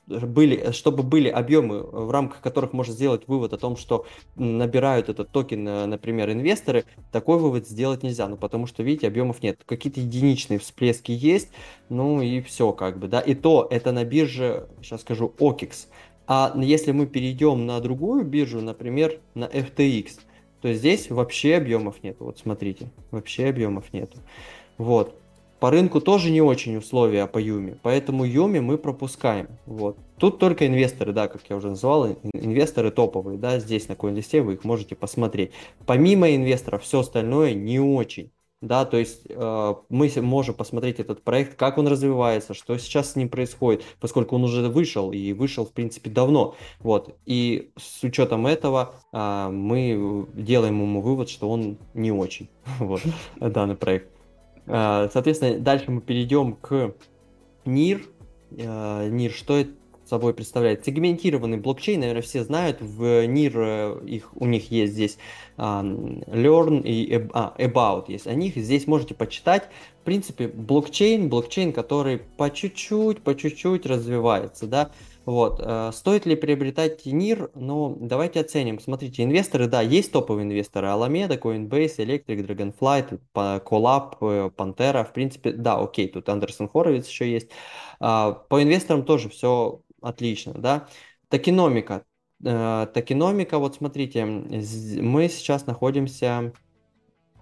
были, 0.09 0.73
чтобы 0.73 1.05
были 1.05 1.29
объемы, 1.29 1.81
в 1.81 2.11
рамках 2.11 2.41
которых 2.41 2.73
можно 2.73 2.93
сделать 2.93 3.29
вывод 3.29 3.53
о 3.53 3.57
том, 3.57 3.77
что 3.77 4.05
набирают 4.35 5.09
этот 5.09 5.31
токен, 5.31 5.67
э, 5.69 5.87
например, 5.87 6.33
инвесторы, 6.33 6.87
такой 7.13 7.39
вывод 7.39 7.69
сделать 7.69 8.03
нельзя, 8.03 8.27
ну, 8.27 8.37
потому 8.37 8.67
что, 8.67 8.83
видите, 8.83 9.07
объемов 9.07 9.45
нет. 9.45 9.61
Какие-то 9.65 10.01
единичные 10.01 10.59
всплески 10.59 11.13
есть, 11.13 11.51
ну, 11.89 12.21
и 12.21 12.41
все 12.41 12.73
как 12.73 12.99
бы, 12.99 13.07
да. 13.07 13.21
И 13.21 13.37
то, 13.37 13.69
это 13.71 13.93
на 13.93 14.03
бирже, 14.05 14.67
сейчас 14.83 15.03
скажу, 15.03 15.33
OKEX. 15.39 15.87
А 16.27 16.53
если 16.57 16.91
мы 16.91 17.07
перейдем 17.07 17.65
на 17.65 17.79
другую 17.79 18.25
биржу, 18.25 18.61
например, 18.61 19.21
на 19.35 19.45
FTX, 19.45 20.19
то 20.63 20.73
здесь 20.73 21.11
вообще 21.11 21.55
объемов 21.55 22.03
нет. 22.03 22.17
Вот 22.19 22.39
смотрите, 22.39 22.91
вообще 23.13 23.47
объемов 23.47 23.93
нету. 23.93 24.19
Вот. 24.79 25.22
По 25.63 25.71
рынку 25.71 26.01
тоже 26.01 26.33
не 26.33 26.43
очень 26.43 26.77
условия 26.77 27.29
по 27.29 27.39
Юме, 27.39 27.79
поэтому 27.83 28.25
Юме 28.25 28.61
мы 28.61 28.79
пропускаем. 28.79 29.47
Вот. 29.65 29.97
Тут 30.19 30.41
только 30.41 30.67
инвесторы, 30.67 31.13
да, 31.13 31.29
как 31.29 31.43
я 31.49 31.55
уже 31.55 31.69
назвал, 31.69 32.19
инвесторы 32.35 32.91
топовые, 32.91 33.39
да, 33.39 33.61
здесь 33.61 33.87
на 33.87 33.93
CoinList 33.93 34.41
вы 34.41 34.55
их 34.55 34.65
можете 34.65 34.97
посмотреть. 34.97 35.53
Помимо 35.87 36.35
инвесторов, 36.35 36.83
все 36.83 36.99
остальное 36.99 37.55
не 37.55 37.79
очень. 37.79 38.33
Да, 38.61 38.85
то 38.85 38.97
есть 38.97 39.23
э, 39.29 39.75
мы 39.89 40.11
можем 40.17 40.55
посмотреть 40.57 40.99
этот 40.99 41.23
проект, 41.23 41.57
как 41.57 41.79
он 41.79 41.87
развивается, 41.87 42.55
что 42.55 42.77
сейчас 42.79 43.13
с 43.13 43.17
ним 43.17 43.29
происходит, 43.29 43.85
поскольку 44.01 44.35
он 44.35 44.45
уже 44.45 44.69
вышел 44.69 45.13
и 45.13 45.33
вышел, 45.33 45.65
в 45.65 45.73
принципе, 45.73 46.11
давно. 46.11 46.57
Вот. 46.81 47.17
И 47.25 47.71
с 47.77 48.03
учетом 48.03 48.49
этого 48.49 48.95
э, 49.13 49.49
мы 49.49 50.27
делаем 50.35 50.81
ему 50.81 51.01
вывод, 51.01 51.29
что 51.29 51.49
он 51.49 51.79
не 51.95 52.11
очень, 52.11 52.49
вот, 52.81 53.03
данный 53.41 53.77
проект. 53.77 54.12
А, 54.67 55.09
соответственно, 55.13 55.59
дальше 55.59 55.91
мы 55.91 56.01
перейдем 56.01 56.55
к 56.55 56.95
NIR. 57.65 58.03
А, 58.61 59.09
NIR, 59.09 59.31
что 59.31 59.59
это 59.59 59.73
собой 60.13 60.35
представляет. 60.35 60.85
Сегментированный 60.85 61.57
блокчейн, 61.57 62.01
наверное, 62.01 62.23
все 62.23 62.45
знают, 62.45 62.83
в 62.83 63.03
NIR 63.03 64.03
э, 64.03 64.07
их, 64.07 64.29
у 64.35 64.47
них 64.47 64.71
есть 64.71 64.93
здесь 64.93 65.17
um, 65.57 66.23
Learn 66.27 66.83
и 66.83 67.29
а, 67.33 67.55
About 67.59 68.05
есть. 68.09 68.27
О 68.27 68.35
них 68.35 68.57
здесь 68.57 68.87
можете 68.87 69.15
почитать. 69.15 69.69
В 70.03 70.05
принципе, 70.05 70.49
блокчейн, 70.49 71.31
блокчейн, 71.31 71.73
который 71.73 72.19
по 72.19 72.51
чуть-чуть, 72.51 73.23
по 73.23 73.35
чуть-чуть 73.35 73.87
развивается, 73.87 74.67
да, 74.67 74.91
вот. 75.25 75.61
Э, 75.63 75.91
стоит 75.93 76.27
ли 76.27 76.35
приобретать 76.35 77.07
НИР? 77.07 77.51
Ну, 77.55 77.97
давайте 78.01 78.41
оценим. 78.41 78.81
Смотрите, 78.81 79.23
инвесторы, 79.23 79.69
да, 79.69 79.81
есть 79.81 80.13
топовые 80.13 80.45
инвесторы. 80.45 80.89
Alameda, 80.89 81.39
Coinbase, 81.39 81.97
Electric, 81.99 82.47
Dragonfly, 82.47 83.21
Collab, 83.35 84.17
э, 84.21 84.51
Pantera. 84.57 85.05
В 85.05 85.13
принципе, 85.13 85.53
да, 85.53 85.79
окей, 85.79 86.09
тут 86.09 86.29
Андерсон 86.29 86.69
Хоровиц 86.69 87.07
еще 87.09 87.31
есть. 87.31 87.51
А, 88.01 88.33
по 88.33 88.63
инвесторам 88.63 89.05
тоже 89.05 89.29
все 89.29 89.81
отлично, 90.01 90.55
да. 90.55 90.89
Токеномика. 91.29 92.05
Э, 92.45 92.89
токеномика, 92.93 93.59
вот 93.59 93.77
смотрите, 93.77 94.25
мы 94.25 95.29
сейчас 95.29 95.67
находимся 95.67 96.53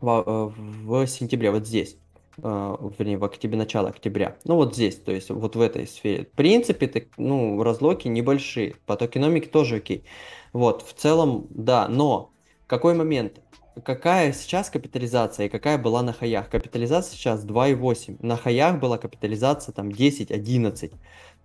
в, 0.01 0.53
в 0.57 1.07
сентябре, 1.07 1.51
вот 1.51 1.66
здесь. 1.66 1.97
А, 2.43 2.78
вернее, 2.99 3.18
в 3.18 3.24
октябре, 3.24 3.59
начало 3.59 3.88
октября. 3.88 4.36
Ну, 4.45 4.57
вот 4.57 4.74
здесь, 4.74 4.97
то 4.97 5.12
есть 5.12 5.30
вот 5.30 5.57
в 5.57 5.61
этой 5.61 5.86
сфере. 5.86 6.24
В 6.24 6.36
принципе, 6.36 6.86
так, 6.86 7.05
ну, 7.16 7.62
разлоки 7.62 8.09
небольшие, 8.09 8.76
по 8.86 8.97
токеномике 8.97 9.49
тоже 9.49 9.76
окей. 9.76 10.05
Вот, 10.53 10.82
в 10.82 10.93
целом, 10.95 11.47
да, 11.51 11.88
но 11.88 12.32
какой 12.66 12.95
момент? 12.95 13.41
Какая 13.84 14.32
сейчас 14.32 14.68
капитализация 14.68 15.47
и 15.47 15.49
какая 15.49 15.78
была 15.78 16.03
на 16.03 16.12
хаях? 16.12 16.51
Капитализация 16.51 17.16
сейчас 17.16 17.45
2,8. 17.45 18.18
На 18.20 18.36
хаях 18.36 18.78
была 18.80 18.99
капитализация 18.99 19.72
там 19.72 19.88
10-11. 19.88 20.95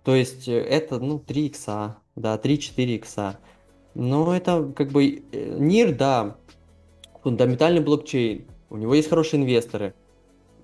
То 0.04 0.14
есть 0.14 0.48
э, 0.48 0.58
это, 0.58 0.98
ну, 0.98 1.18
3 1.18 1.46
икса, 1.46 1.96
да, 2.14 2.36
3-4 2.36 2.84
икса. 2.96 3.38
Но 3.94 4.36
это 4.36 4.72
как 4.76 4.90
бы 4.90 5.24
НИР, 5.32 5.96
да, 5.96 6.36
фундаментальный 7.22 7.80
блокчейн, 7.80 8.46
у 8.70 8.76
него 8.76 8.94
есть 8.94 9.08
хорошие 9.08 9.42
инвесторы, 9.42 9.94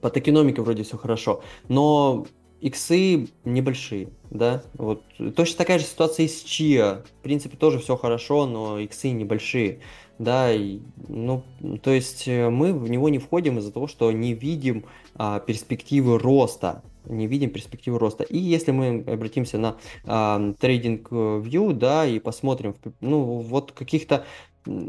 по 0.02 0.10
токеномике 0.10 0.60
вроде 0.60 0.82
все 0.82 0.98
хорошо, 0.98 1.42
но 1.68 2.26
иксы 2.60 3.28
небольшие, 3.44 4.10
да, 4.30 4.62
вот 4.74 5.02
точно 5.34 5.58
такая 5.58 5.78
же 5.78 5.84
ситуация 5.84 6.26
и 6.26 6.28
с 6.28 6.42
Чиа, 6.42 7.02
в 7.18 7.22
принципе 7.22 7.56
тоже 7.56 7.78
все 7.78 7.96
хорошо, 7.96 8.46
но 8.46 8.78
иксы 8.78 9.10
небольшие, 9.10 9.80
да, 10.18 10.52
и, 10.52 10.80
ну, 11.08 11.42
то 11.82 11.90
есть 11.90 12.28
э, 12.28 12.50
мы 12.50 12.72
в 12.72 12.90
него 12.90 13.08
не 13.08 13.18
входим 13.18 13.58
из-за 13.58 13.72
того, 13.72 13.86
что 13.86 14.12
не 14.12 14.34
видим 14.34 14.84
а, 15.14 15.40
перспективы 15.40 16.18
роста, 16.18 16.82
не 17.06 17.26
видим 17.26 17.50
перспективы 17.50 17.98
роста. 17.98 18.22
И 18.24 18.38
если 18.38 18.70
мы 18.70 19.04
обратимся 19.06 19.58
на 19.58 19.76
а, 20.04 20.52
трейдинг 20.60 21.10
view, 21.10 21.72
да, 21.72 22.06
и 22.06 22.18
посмотрим, 22.20 22.76
ну, 23.00 23.22
вот 23.38 23.72
каких-то 23.72 24.24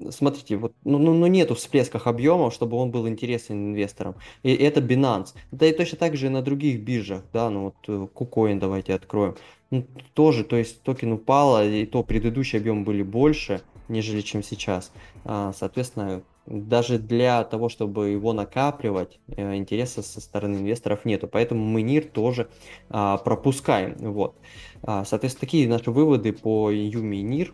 смотрите, 0.09 0.57
вот, 0.57 0.73
ну, 0.83 0.97
ну, 0.97 1.13
ну 1.13 1.27
нету 1.27 1.55
всплесках 1.55 2.07
объемов, 2.07 2.53
чтобы 2.53 2.77
он 2.77 2.91
был 2.91 3.07
интересен 3.07 3.71
инвесторам. 3.71 4.15
И 4.43 4.53
это 4.53 4.81
Binance. 4.81 5.29
Да 5.51 5.65
и 5.65 5.73
точно 5.73 5.97
так 5.97 6.15
же 6.15 6.27
и 6.27 6.29
на 6.29 6.41
других 6.41 6.81
биржах, 6.81 7.23
да, 7.33 7.49
ну 7.49 7.65
вот 7.65 7.75
э, 7.87 8.07
KuCoin 8.13 8.59
давайте 8.59 8.93
откроем. 8.93 9.35
Ну, 9.71 9.85
тоже, 10.13 10.43
то 10.43 10.55
есть 10.55 10.83
токен 10.83 11.13
упал, 11.13 11.63
и 11.63 11.85
то 11.85 12.03
предыдущие 12.03 12.59
объемы 12.59 12.83
были 12.83 13.01
больше, 13.01 13.61
нежели 13.87 14.21
чем 14.21 14.43
сейчас. 14.43 14.91
А, 15.25 15.51
соответственно, 15.53 16.23
даже 16.45 16.99
для 16.99 17.43
того, 17.43 17.69
чтобы 17.69 18.09
его 18.09 18.33
накапливать, 18.33 19.19
э, 19.27 19.55
интереса 19.55 20.01
со 20.01 20.19
стороны 20.19 20.57
инвесторов 20.57 21.05
нету. 21.05 21.27
Поэтому 21.27 21.63
мы 21.63 21.81
НИР 21.81 22.05
тоже 22.05 22.49
а, 22.89 23.17
пропускаем. 23.17 23.95
Вот. 23.97 24.35
А, 24.81 25.05
соответственно, 25.05 25.41
такие 25.41 25.67
наши 25.67 25.89
выводы 25.89 26.33
по 26.33 26.69
Юми 26.69 27.17
и 27.17 27.21
НИР. 27.21 27.53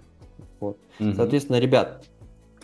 Вот. 0.59 0.77
Угу. 0.99 1.13
Соответственно, 1.13 1.59
ребят, 1.59 2.05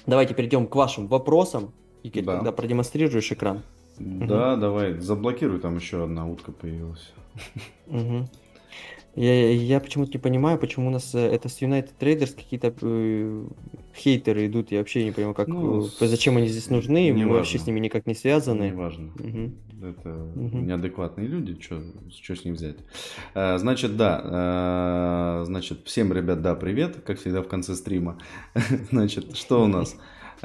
давайте 0.05 0.33
перейдем 0.33 0.67
к 0.67 0.75
вашим 0.75 1.07
вопросам. 1.07 1.73
Игорь, 2.03 2.23
да. 2.23 2.35
когда 2.35 2.51
продемонстрируешь 2.51 3.31
экран. 3.31 3.63
Да, 3.97 4.53
угу. 4.53 4.61
давай, 4.61 4.99
заблокируй, 4.99 5.59
там 5.59 5.77
еще 5.77 6.03
одна 6.03 6.27
утка 6.27 6.51
появилась. 6.51 7.11
Угу. 7.87 8.27
Я, 9.15 9.51
я 9.53 9.79
почему-то 9.79 10.11
не 10.13 10.19
понимаю, 10.19 10.57
почему 10.59 10.87
у 10.87 10.91
нас 10.91 11.15
э, 11.15 11.19
это 11.19 11.47
с 11.47 11.61
United 11.61 11.91
Traders 11.97 12.35
какие-то 12.35 12.73
э, 12.81 13.47
хейтеры 13.95 14.47
идут. 14.47 14.71
Я 14.71 14.79
вообще 14.79 15.05
не 15.05 15.11
понимаю, 15.11 15.33
как, 15.33 15.47
ну, 15.47 15.85
э, 15.85 16.07
зачем 16.07 16.35
они 16.35 16.47
здесь 16.47 16.69
нужны. 16.69 17.13
Мы 17.13 17.19
важно. 17.19 17.33
вообще 17.33 17.57
с 17.57 17.65
ними 17.65 17.79
никак 17.79 18.05
не 18.07 18.13
связаны. 18.13 18.63
Не 18.63 18.73
важно. 18.73 19.13
Угу. 19.13 19.51
Это 19.85 20.13
угу. 20.13 20.57
неадекватные 20.57 21.27
люди. 21.27 21.57
Что 21.61 22.35
с 22.35 22.43
них 22.43 22.55
взять? 22.55 22.77
А, 23.33 23.57
значит, 23.57 23.95
да. 23.95 24.21
А, 24.23 25.43
значит, 25.45 25.79
всем, 25.85 26.11
ребят, 26.11 26.41
да, 26.41 26.53
привет. 26.55 26.97
Как 27.05 27.19
всегда 27.19 27.41
в 27.41 27.47
конце 27.47 27.75
стрима. 27.75 28.19
значит, 28.91 29.37
что 29.37 29.63
у 29.63 29.67
нас? 29.67 29.95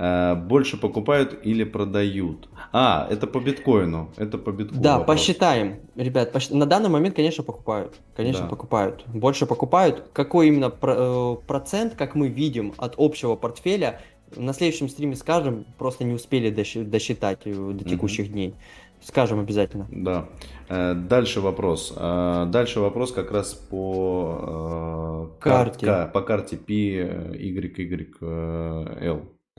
Э, 0.02 0.34
больше 0.34 0.78
покупают 0.78 1.38
или 1.42 1.62
продают? 1.62 2.48
А, 2.72 3.06
это 3.10 3.26
по 3.26 3.38
биткоину. 3.38 4.08
Это 4.16 4.38
по 4.38 4.50
биткоину. 4.50 4.82
Да, 4.82 4.98
вопрос. 4.98 5.18
посчитаем. 5.18 5.80
Ребят, 5.94 6.32
посч... 6.32 6.48
на 6.48 6.64
данный 6.64 6.88
момент, 6.88 7.14
конечно, 7.16 7.44
покупают. 7.44 8.00
Конечно, 8.16 8.44
да. 8.44 8.48
покупают. 8.48 9.04
Больше 9.08 9.44
покупают. 9.44 10.04
Какой 10.14 10.48
именно 10.48 10.72
э, 10.80 11.36
процент, 11.46 11.96
как 11.96 12.14
мы 12.14 12.28
видим, 12.28 12.72
от 12.78 12.94
общего 12.96 13.36
портфеля, 13.36 14.00
на 14.34 14.54
следующем 14.54 14.88
стриме 14.88 15.16
скажем, 15.16 15.66
просто 15.76 16.04
не 16.04 16.14
успели 16.14 16.48
досчитать 16.48 17.40
э, 17.44 17.52
до 17.52 17.84
текущих 17.84 18.24
угу. 18.24 18.32
дней. 18.32 18.54
Скажем 19.02 19.38
обязательно. 19.40 19.86
Да. 19.90 20.28
Дальше 20.68 21.40
вопрос. 21.40 21.92
Дальше 21.94 22.80
вопрос 22.80 23.12
как 23.12 23.32
раз 23.32 23.54
по 23.54 25.30
карте. 25.40 26.10
По 26.12 26.20
карте 26.20 26.56
PYYL 26.56 27.40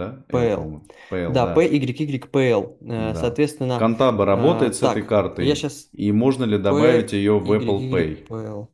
да? 0.01 0.25
PL. 0.29 0.81
PL 1.11 1.31
да, 1.31 1.47
да. 1.47 1.55
PYYPL. 1.55 2.77
Э, 2.81 3.13
да. 3.13 3.15
Соответственно... 3.15 3.77
Контаба 3.77 4.25
работает 4.25 4.73
а, 4.73 4.75
с 4.75 4.79
так, 4.79 4.91
этой 4.91 5.03
картой? 5.03 5.45
Я 5.45 5.55
сейчас... 5.55 5.89
И 5.93 6.11
можно 6.11 6.43
ли 6.43 6.57
добавить 6.57 7.11
P, 7.11 7.17
ее 7.17 7.39
в 7.39 7.51
Apple 7.51 7.91
Pay? 7.91 8.27
PL. 8.27 8.67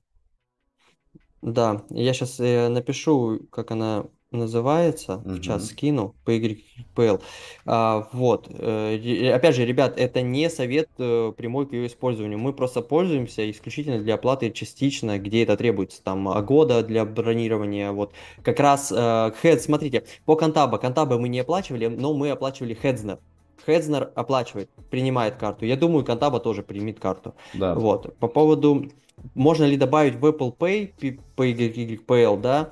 Да, 1.41 1.83
я 1.89 2.13
сейчас 2.13 2.39
э, 2.39 2.67
напишу, 2.69 3.39
как 3.51 3.71
она 3.71 4.05
называется, 4.31 5.21
в 5.23 5.39
чат 5.39 5.63
скину, 5.63 6.15
PYPL. 6.25 7.21
А, 7.65 8.07
вот, 8.11 8.47
э, 8.49 9.31
опять 9.33 9.55
же, 9.55 9.65
ребят, 9.65 9.97
это 9.97 10.21
не 10.21 10.49
совет 10.49 10.89
э, 10.97 11.31
прямой 11.35 11.67
к 11.67 11.73
ее 11.73 11.87
использованию. 11.87 12.37
Мы 12.37 12.53
просто 12.53 12.81
пользуемся 12.81 13.49
исключительно 13.49 13.99
для 13.99 14.15
оплаты 14.15 14.51
частично, 14.51 15.17
где 15.17 15.43
это 15.43 15.55
требуется. 15.55 16.03
Там 16.03 16.27
а, 16.27 16.41
года 16.41 16.83
для 16.83 17.05
бронирования. 17.05 17.91
Вот, 17.91 18.11
как 18.43 18.59
раз 18.59 18.91
э, 18.91 18.95
Head, 18.95 19.59
смотрите, 19.59 20.03
по 20.25 20.35
Контаба. 20.35 20.77
Контаба 20.77 21.17
мы 21.17 21.29
не 21.29 21.39
оплачивали, 21.39 21.87
но 21.87 22.13
мы 22.13 22.29
оплачивали 22.29 22.73
Хедзнер. 22.73 23.19
Хедзнер 23.65 24.11
оплачивает, 24.15 24.69
принимает 24.89 25.35
карту. 25.35 25.65
Я 25.65 25.77
думаю, 25.77 26.05
Контаба 26.05 26.39
тоже 26.39 26.63
примет 26.63 26.99
карту. 26.99 27.33
Да. 27.53 27.75
Вот. 27.75 28.17
По 28.17 28.27
поводу, 28.27 28.89
можно 29.35 29.63
ли 29.63 29.77
добавить 29.77 30.15
в 30.15 30.25
Apple 30.25 30.55
Pay, 30.55 31.19
PYPL, 31.35 32.39
да, 32.39 32.71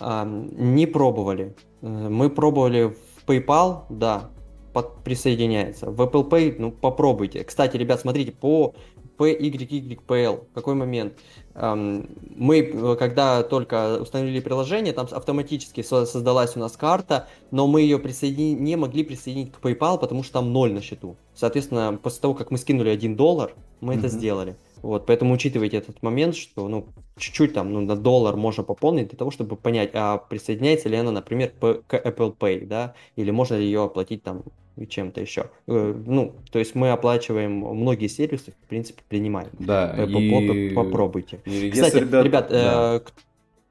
не 0.00 0.86
пробовали. 0.86 1.54
Э, 1.82 2.08
мы 2.08 2.30
пробовали 2.30 2.94
в 3.16 3.28
PayPal, 3.28 3.84
да, 3.88 4.30
под, 4.72 5.02
присоединяется. 5.04 5.90
В 5.90 6.00
Apple 6.02 6.28
Pay, 6.28 6.56
ну, 6.58 6.70
попробуйте. 6.70 7.44
Кстати, 7.44 7.76
ребят, 7.76 8.00
смотрите, 8.00 8.32
по 8.32 8.74
PYYPL, 9.18 10.44
какой 10.54 10.74
момент? 10.74 11.14
Мы, 11.54 12.58
э, 12.58 12.96
когда 12.98 13.42
только 13.42 13.98
установили 14.00 14.40
приложение, 14.40 14.92
там 14.92 15.08
автоматически 15.10 15.82
создалась 15.82 16.56
у 16.56 16.60
нас 16.60 16.76
карта, 16.76 17.28
но 17.50 17.66
мы 17.66 17.80
ее 17.80 17.98
присоедин... 17.98 18.62
не 18.62 18.76
могли 18.76 19.04
присоединить 19.04 19.52
к 19.52 19.60
PayPal, 19.60 19.98
потому 19.98 20.22
что 20.22 20.34
там 20.34 20.52
ноль 20.52 20.72
на 20.72 20.82
счету. 20.82 21.16
Соответственно, 21.34 21.98
после 22.02 22.20
того, 22.20 22.34
как 22.34 22.50
мы 22.50 22.58
скинули 22.58 22.90
1 22.90 23.16
доллар, 23.16 23.54
мы 23.80 23.94
mm-hmm. 23.94 23.98
это 23.98 24.08
сделали. 24.08 24.56
Вот, 24.82 25.06
поэтому 25.06 25.34
учитывайте 25.34 25.78
этот 25.78 26.02
момент, 26.02 26.36
что 26.36 26.68
ну, 26.68 26.86
чуть-чуть 27.16 27.54
там 27.54 27.72
ну, 27.72 27.80
на 27.80 27.96
доллар 27.96 28.36
можно 28.36 28.62
пополнить 28.62 29.08
для 29.08 29.18
того, 29.18 29.30
чтобы 29.30 29.56
понять, 29.56 29.90
а 29.94 30.18
присоединяется 30.18 30.88
ли 30.88 30.96
она, 30.96 31.10
например, 31.10 31.52
к 31.58 31.94
Apple 31.94 32.36
Pay, 32.36 32.66
да, 32.66 32.94
или 33.16 33.30
можно 33.30 33.54
ли 33.54 33.64
ее 33.64 33.84
оплатить 33.84 34.22
там 34.22 34.42
чем-то 34.88 35.20
еще. 35.20 35.50
Э, 35.66 35.94
ну, 36.06 36.34
то 36.50 36.58
есть 36.58 36.74
мы 36.74 36.90
оплачиваем 36.90 37.52
многие 37.52 38.08
сервисы, 38.08 38.52
в 38.52 38.68
принципе, 38.68 39.02
принимаем. 39.08 39.48
Да, 39.58 39.94
и... 40.04 40.74
Попробуйте. 40.74 41.40
И 41.46 41.70
Кстати, 41.70 41.96
ребят, 41.96 42.24
ребят 42.24 42.48
да. 42.50 43.00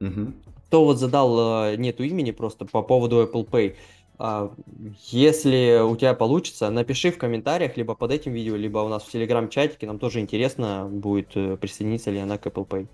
э, 0.00 0.04
угу. 0.04 0.32
кто 0.66 0.84
вот 0.84 0.98
задал, 0.98 1.68
э, 1.68 1.76
нету 1.76 2.02
имени 2.02 2.32
просто 2.32 2.64
по 2.64 2.82
поводу 2.82 3.22
Apple 3.22 3.48
Pay, 3.48 3.76
если 4.18 5.80
у 5.82 5.96
тебя 5.96 6.14
получится, 6.14 6.70
напиши 6.70 7.10
в 7.10 7.18
комментариях, 7.18 7.76
либо 7.76 7.94
под 7.94 8.12
этим 8.12 8.32
видео, 8.32 8.56
либо 8.56 8.78
у 8.78 8.88
нас 8.88 9.02
в 9.02 9.10
телеграм-чатике, 9.10 9.86
нам 9.86 9.98
тоже 9.98 10.20
интересно 10.20 10.88
будет 10.90 11.28
э, 11.36 11.56
присоединиться 11.56 12.10
ли 12.10 12.18
она 12.18 12.38
к 12.38 12.46
Apple 12.46 12.66
Pay. 12.66 12.86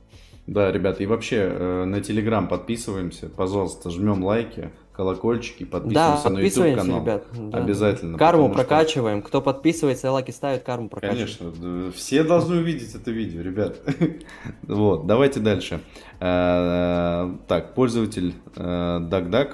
Да, 0.49 0.73
ребята, 0.73 1.03
и 1.03 1.07
вообще 1.07 1.37
э, 1.37 1.85
на 1.85 2.01
Телеграм 2.01 2.49
подписываемся, 2.49 3.29
пожалуйста, 3.29 3.91
жмем 3.91 4.25
лайки, 4.25 4.71
колокольчики, 4.93 5.65
подписываемся 5.65 6.25
Да, 6.25 6.31
на 6.31 6.39
YouTube 6.41 6.75
канал. 6.77 7.01
ребят. 7.03 7.25
да. 7.39 7.59
Обязательно. 7.59 8.19
Карму 8.19 8.49
потому 8.49 8.55
что- 8.59 8.69
прокачиваем. 8.69 9.23
Кто 9.23 9.41
подписывается, 9.41 10.11
лайки 10.11 10.33
ставит, 10.33 10.65
карму 10.65 10.89
прокачиваем. 10.89 11.29
Конечно, 11.39 11.93
все 11.93 12.25
должны 12.25 12.57
увидеть 12.57 12.95
это 12.97 13.13
видео, 13.13 13.41
ребят. 13.43 13.81
Вот, 14.65 15.07
давайте 15.07 15.39
дальше. 15.39 15.81
Э, 16.19 17.33
Так, 17.47 17.75
пользователь 17.75 18.35
DuckDuck 18.57 19.51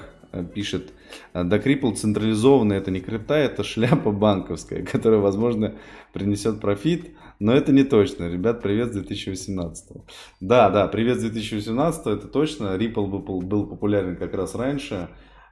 пишет, 0.53 0.93
Duck 1.33 1.63
Ripple 1.63 1.95
централизованный, 1.95 2.77
это 2.77 2.91
не 2.91 2.99
крипта, 2.99 3.35
это 3.35 3.63
шляпа 3.63 4.11
банковская, 4.11 4.83
которая, 4.91 5.19
возможно, 5.19 5.75
принесет 6.13 6.59
профит, 6.59 7.11
но 7.39 7.53
это 7.53 7.71
не 7.71 7.83
точно. 7.83 8.29
Ребят, 8.29 8.61
привет 8.61 8.89
с 8.89 8.93
2018. 8.93 9.97
Да, 10.39 10.69
да, 10.69 10.87
привет 10.87 11.17
с 11.17 11.21
2018, 11.21 12.07
это 12.07 12.27
точно. 12.27 12.75
Ripple 12.75 13.41
был 13.41 13.65
популярен 13.67 14.15
как 14.17 14.33
раз 14.33 14.55
раньше. 14.55 15.09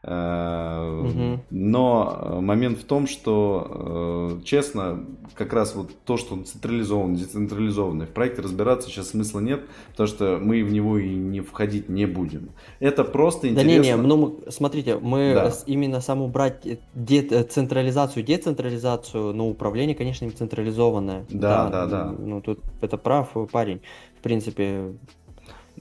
Э. 0.09 1.37
Но 1.49 2.17
э, 2.19 2.39
момент 2.39 2.79
в 2.79 2.85
том, 2.85 3.07
что, 3.07 4.37
э, 4.39 4.43
честно, 4.45 5.03
как 5.35 5.51
раз 5.53 5.75
вот 5.75 5.89
то, 6.05 6.15
что 6.17 6.33
он 6.33 6.45
централизованный, 6.45 7.17
децентрализованный, 7.17 8.05
в 8.05 8.09
проекте 8.09 8.41
разбираться 8.41 8.87
сейчас 8.89 9.09
смысла 9.09 9.41
нет, 9.41 9.61
потому 9.91 10.07
что 10.07 10.39
мы 10.41 10.63
в 10.63 10.71
него 10.71 10.97
и 10.97 11.13
не 11.13 11.41
входить 11.41 11.89
не 11.89 12.05
будем. 12.05 12.49
Это 12.79 13.03
просто 13.03 13.47
Да 13.47 13.61
интересно. 13.61 13.81
не, 13.81 13.87
не, 13.89 13.95
ну 13.95 14.39
смотрите, 14.49 14.97
мы 14.97 15.33
Да. 15.35 15.51
именно 15.65 15.99
сам 15.99 16.21
убрать 16.21 16.65
э, 16.65 16.77
де- 16.95 17.43
централизацию, 17.43 18.23
децентрализацию, 18.23 19.33
но 19.33 19.49
управление, 19.49 19.95
конечно, 19.95 20.23
не 20.25 20.31
централизованное. 20.31 21.25
Да, 21.29 21.69
да, 21.69 21.85
да. 21.85 22.15
Ну 22.17 22.41
тут 22.41 22.59
это 22.81 22.97
прав 22.97 23.29
парень. 23.51 23.81
В 24.17 24.21
принципе, 24.21 24.93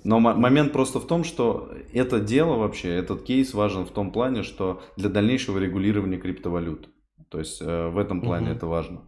Но 0.07 0.21
мо- 0.21 0.35
момент 0.35 0.73
просто 0.73 1.01
в 1.01 1.07
том, 1.07 1.25
что 1.25 1.71
это 1.93 2.21
дело 2.21 2.57
вообще, 2.57 2.89
этот 2.91 3.23
кейс 3.23 3.55
важен 3.55 3.85
в 3.85 3.91
том 3.91 4.13
плане, 4.13 4.43
что 4.43 4.81
для 4.97 5.09
дальнейшего 5.09 5.59
регулирования 5.59 6.17
криптовалют. 6.19 6.89
То 7.29 7.39
есть 7.41 7.61
э, 7.61 7.89
в 7.89 7.99
этом 7.99 8.21
плане 8.21 8.47
Мгм. 8.47 8.57
это 8.57 8.67
важно. 8.67 8.99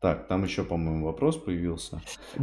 Так, 0.00 0.28
там 0.28 0.44
еще, 0.44 0.64
по-моему, 0.64 1.04
вопрос 1.04 1.36
появился. 1.36 2.00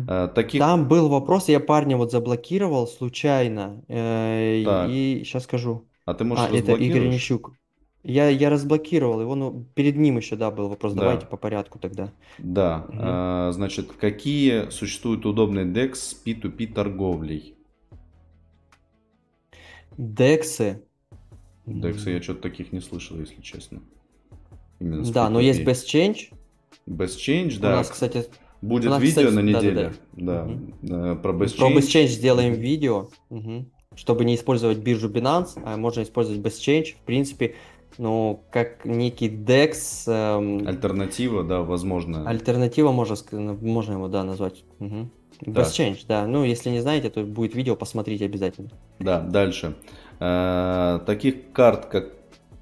Э, 0.08 0.30
таких... 0.34 0.60
там 0.60 0.88
был 0.88 1.10
вопрос, 1.10 1.50
я 1.50 1.60
парня 1.60 1.98
вот 1.98 2.12
заблокировал 2.12 2.88
случайно. 2.88 3.84
э, 3.88 4.64
Так. 4.64 4.90
И 4.92 5.24
сейчас 5.26 5.44
скажу. 5.46 5.88
А 6.06 6.14
ты, 6.14 6.24
может, 6.24 6.52
А, 6.52 6.56
это 6.56 6.74
Игорь? 6.74 7.08
Нищук. 7.08 7.52
Я, 8.04 8.30
я 8.30 8.50
разблокировал 8.52 9.20
его, 9.22 9.36
но 9.36 9.66
перед 9.74 9.98
ним 9.98 10.18
еще, 10.18 10.36
да, 10.36 10.52
был 10.52 10.70
вопрос. 10.70 10.94
Да. 10.94 11.02
Давайте 11.02 11.26
по 11.26 11.36
порядку 11.38 11.80
тогда. 11.80 12.14
Да, 12.38 12.86
Мгм. 12.90 13.00
э, 13.02 13.52
значит, 13.54 13.92
какие 14.00 14.70
существуют 14.70 15.26
удобные 15.26 15.66
DEX 15.66 15.96
с 15.96 16.24
P2P 16.26 16.68
торговлей? 16.74 17.57
Дексы. 19.98 20.84
DEX 21.66 22.10
я 22.10 22.22
что-то 22.22 22.42
таких 22.44 22.72
не 22.72 22.80
слышал, 22.80 23.20
если 23.20 23.42
честно. 23.42 23.82
Именно 24.80 25.12
Да, 25.12 25.30
но 25.30 25.40
есть 25.40 25.62
P2P. 25.62 25.66
Best 25.66 25.86
Change. 25.86 26.18
Best 26.88 27.18
Change, 27.18 27.58
У 27.58 27.62
да. 27.62 27.76
нас, 27.78 27.90
кстати, 27.90 28.26
Будет 28.62 28.88
у 28.88 28.90
нас, 28.92 29.02
видео 29.02 29.22
кстати, 29.28 29.34
на 29.36 29.40
неделе. 29.42 29.94
Да, 30.14 30.48
э, 30.84 31.16
про 31.22 31.34
Best 31.34 31.58
про 31.58 31.68
Change. 31.70 31.76
Best 31.76 31.88
Change 31.94 32.08
сделаем 32.08 32.54
видео, 32.54 33.10
мгм. 33.30 33.70
чтобы 33.96 34.24
не 34.26 34.36
использовать 34.36 34.78
биржу 34.78 35.10
Binance, 35.10 35.62
а 35.64 35.78
можно 35.78 36.04
использовать 36.04 36.40
Best 36.42 36.60
Change. 36.62 36.96
В 36.96 37.06
принципе, 37.06 37.56
ну, 37.98 38.44
как 38.52 38.86
некий 38.86 39.30
DEX, 39.30 40.08
эм, 40.08 40.68
Альтернатива, 40.68 41.44
да, 41.44 41.62
возможно. 41.62 42.28
альтернатива, 42.28 42.92
можно, 42.92 43.16
можно 43.32 43.94
его, 43.94 44.08
да, 44.08 44.24
назвать. 44.24 44.64
Мгм. 44.80 45.12
Да. 45.42 45.62
Best 45.62 45.72
Change, 45.78 46.00
да. 46.08 46.26
Ну, 46.28 46.44
если 46.44 46.70
не 46.70 46.80
знаете, 46.82 47.10
то 47.10 47.22
будет 47.24 47.56
видео, 47.56 47.76
посмотрите 47.76 48.26
обязательно. 48.26 48.70
Да, 49.00 49.20
дальше. 49.22 49.76
Э, 50.20 51.00
Таких 51.06 51.52
карт, 51.54 51.86
как 51.86 52.14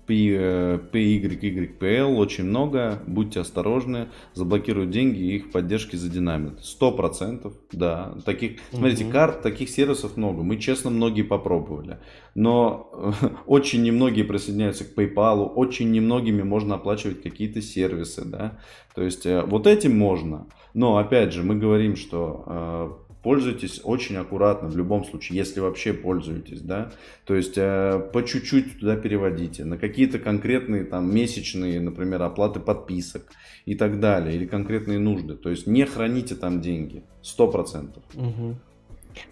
P- 0.08 0.36
э, 0.38 0.80
PYYPL 0.92 2.16
очень 2.16 2.44
много. 2.44 3.02
Будьте 3.08 3.40
осторожны. 3.40 4.10
Заблокируют 4.34 4.92
деньги 4.92 5.20
и 5.20 5.36
их 5.38 5.52
поддержки 5.52 5.96
за 5.96 6.10
динамит. 6.10 6.64
Сто 6.64 6.92
процентов, 6.92 7.54
да. 7.72 8.14
Таких, 8.24 8.60
смотрите, 8.72 9.06
Мгм. 9.06 9.14
карт, 9.14 9.42
таких 9.42 9.70
сервисов 9.70 10.16
много. 10.18 10.44
Мы, 10.44 10.58
честно, 10.58 10.92
многие 10.92 11.24
попробовали. 11.24 11.98
Но 12.36 12.90
э, 12.94 13.12
очень 13.48 13.82
немногие 13.82 14.26
присоединяются 14.26 14.84
к 14.86 14.94
PayPal. 14.96 15.44
Очень 15.56 15.92
немногими 15.92 16.44
можно 16.44 16.76
оплачивать 16.76 17.24
какие-то 17.24 17.62
сервисы, 17.64 18.24
да. 18.26 18.60
То 18.94 19.02
есть, 19.02 19.26
вот 19.26 19.66
этим 19.66 19.98
можно. 19.98 20.46
Но, 20.76 20.98
опять 20.98 21.32
же, 21.32 21.42
мы 21.42 21.56
говорим, 21.56 21.96
что 21.96 22.44
э, 22.46 22.92
пользуйтесь 23.24 23.80
очень 23.84 24.18
аккуратно 24.18 24.68
в 24.68 24.76
любом 24.76 25.06
случае, 25.06 25.38
если 25.38 25.62
вообще 25.62 25.94
пользуетесь, 25.94 26.60
да. 26.62 26.92
То 27.26 27.34
есть 27.34 27.54
э, 27.58 28.10
по 28.14 28.22
чуть-чуть 28.24 28.82
туда 28.82 28.98
переводите 28.98 29.64
на 29.64 29.78
какие-то 29.78 30.20
конкретные 30.20 30.84
там 30.84 31.16
месячные, 31.16 31.80
например, 31.80 32.22
оплаты 32.22 32.60
подписок 32.60 33.32
и 33.66 33.74
так 33.74 34.02
далее, 34.02 34.36
или 34.36 34.46
конкретные 34.46 35.00
нужды. 35.00 35.36
То 35.36 35.50
есть 35.50 35.66
не 35.66 35.86
храните 35.86 36.36
там 36.36 36.60
деньги, 36.60 37.04
сто 37.22 37.48
процентов. 37.48 38.04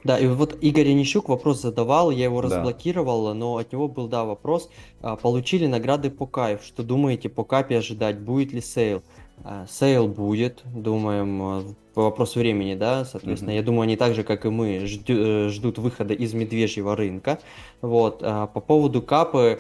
Да, 0.04 0.18
и 0.18 0.28
вот 0.28 0.58
Игорь 0.62 0.92
Онищук 0.92 1.30
вопрос 1.30 1.62
задавал, 1.62 2.10
я 2.10 2.24
его 2.24 2.42
Да. 2.42 2.48
разблокировал, 2.48 3.34
но 3.34 3.58
от 3.58 3.74
него 3.74 3.88
был, 3.88 4.08
да, 4.08 4.24
вопрос. 4.24 4.70
А, 5.02 5.18
Получили 5.18 5.68
награды 5.68 6.10
по 6.10 6.26
KYVE. 6.26 6.64
Что 6.64 6.84
думаете, 6.84 7.28
по 7.30 7.44
капе 7.44 7.78
ожидать? 7.78 8.20
Будет 8.20 8.54
ли 8.54 8.62
sale? 8.62 9.04
А, 9.44 9.66
Sale 9.68 10.08
будет, 10.08 10.62
думаем, 10.66 11.42
а, 11.42 11.64
по 11.94 12.04
вопросу 12.04 12.40
времени, 12.40 12.76
да, 12.76 13.06
соответственно. 13.06 13.52
Мгм. 13.52 13.58
Я 13.58 13.64
думаю, 13.64 13.82
они 13.84 13.98
так 13.98 14.16
же, 14.16 14.24
как 14.24 14.46
и 14.46 14.50
мы, 14.50 14.86
ждю- 14.86 15.48
э, 15.48 15.50
ждут 15.50 15.78
выхода 15.78 16.14
из 16.14 16.34
медвежьего 16.34 16.96
рынка. 16.96 17.40
Вот. 17.82 18.20
а 18.24 18.48
По 18.48 18.62
поводу 18.62 19.02
капы 19.02 19.60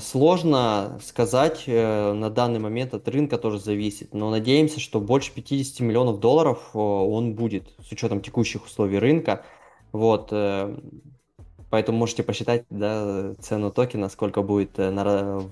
сложно 0.00 0.98
сказать, 1.04 1.64
э, 1.66 2.12
на 2.12 2.30
данный 2.30 2.60
момент 2.60 2.94
от 2.94 3.08
рынка 3.08 3.38
тоже 3.38 3.58
зависит, 3.58 4.14
но 4.14 4.30
надеемся, 4.30 4.80
что 4.80 5.00
больше 5.00 5.32
50 5.32 5.80
миллионов 5.80 6.20
долларов 6.20 6.70
он 6.74 7.34
будет 7.34 7.74
с 7.86 7.92
учетом 7.92 8.20
текущих 8.20 8.64
условий 8.64 8.98
рынка. 8.98 9.44
Вот, 9.92 10.28
э, 10.30 10.76
поэтому 11.70 11.98
можете 11.98 12.22
посчитать, 12.22 12.64
да, 12.70 13.34
цену 13.40 13.70
токена, 13.70 14.08
сколько 14.08 14.42
будет 14.42 14.78
на, 14.78 15.42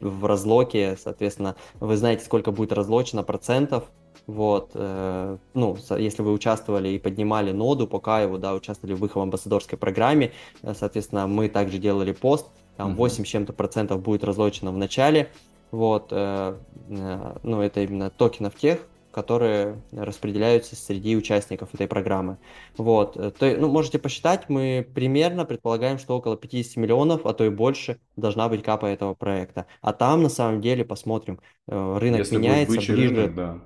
в 0.00 0.24
разлоке, 0.24 0.96
соответственно, 1.02 1.56
вы 1.78 1.96
знаете, 1.96 2.24
сколько 2.24 2.52
будет 2.52 2.72
разлочено 2.72 3.22
процентов, 3.22 3.84
вот, 4.26 4.70
э, 4.74 5.36
ну, 5.54 5.76
если 5.98 6.22
вы 6.22 6.32
участвовали 6.32 6.88
и 6.90 6.98
поднимали 6.98 7.52
ноду 7.52 7.86
по 7.86 8.00
Каеву, 8.00 8.38
да, 8.38 8.54
участвовали 8.54 8.94
в 8.94 9.04
их 9.04 9.16
амбассадорской 9.16 9.78
программе, 9.78 10.32
э, 10.62 10.74
соответственно, 10.74 11.26
мы 11.26 11.48
также 11.48 11.78
делали 11.78 12.12
пост, 12.12 12.46
там 12.76 12.90
Мгм. 12.90 12.96
8 12.96 13.24
с 13.24 13.28
чем-то 13.28 13.52
процентов 13.52 14.02
будет 14.02 14.24
разлочено 14.24 14.72
в 14.72 14.76
начале, 14.76 15.30
вот, 15.70 16.08
э, 16.10 16.56
э, 16.88 17.36
ну, 17.42 17.60
это 17.60 17.80
именно 17.80 18.10
токенов 18.10 18.54
тех, 18.56 18.80
которые 19.12 19.82
распределяются 19.92 20.76
среди 20.76 21.16
участников 21.16 21.74
этой 21.74 21.86
программы. 21.88 22.38
Вот, 22.76 23.16
э, 23.16 23.30
то, 23.30 23.56
ну, 23.58 23.68
можете 23.68 23.98
посчитать, 23.98 24.48
мы 24.48 24.88
примерно 24.94 25.44
предполагаем, 25.44 25.98
что 25.98 26.16
около 26.16 26.36
50 26.36 26.76
миллионов, 26.76 27.26
а 27.26 27.32
то 27.32 27.44
и 27.44 27.50
больше 27.50 27.98
должна 28.16 28.48
быть 28.48 28.62
капа 28.62 28.86
этого 28.86 29.14
проекта. 29.14 29.66
А 29.80 29.92
там, 29.92 30.22
на 30.22 30.28
самом 30.28 30.60
деле, 30.60 30.84
посмотрим, 30.84 31.40
э, 31.68 31.98
рынок 31.98 32.20
Если 32.20 32.36
будет 32.36 32.42
меняется, 32.42 32.76
бычий 32.76 32.94
ближе, 32.94 33.14
рынок, 33.14 33.34
да. 33.34 33.58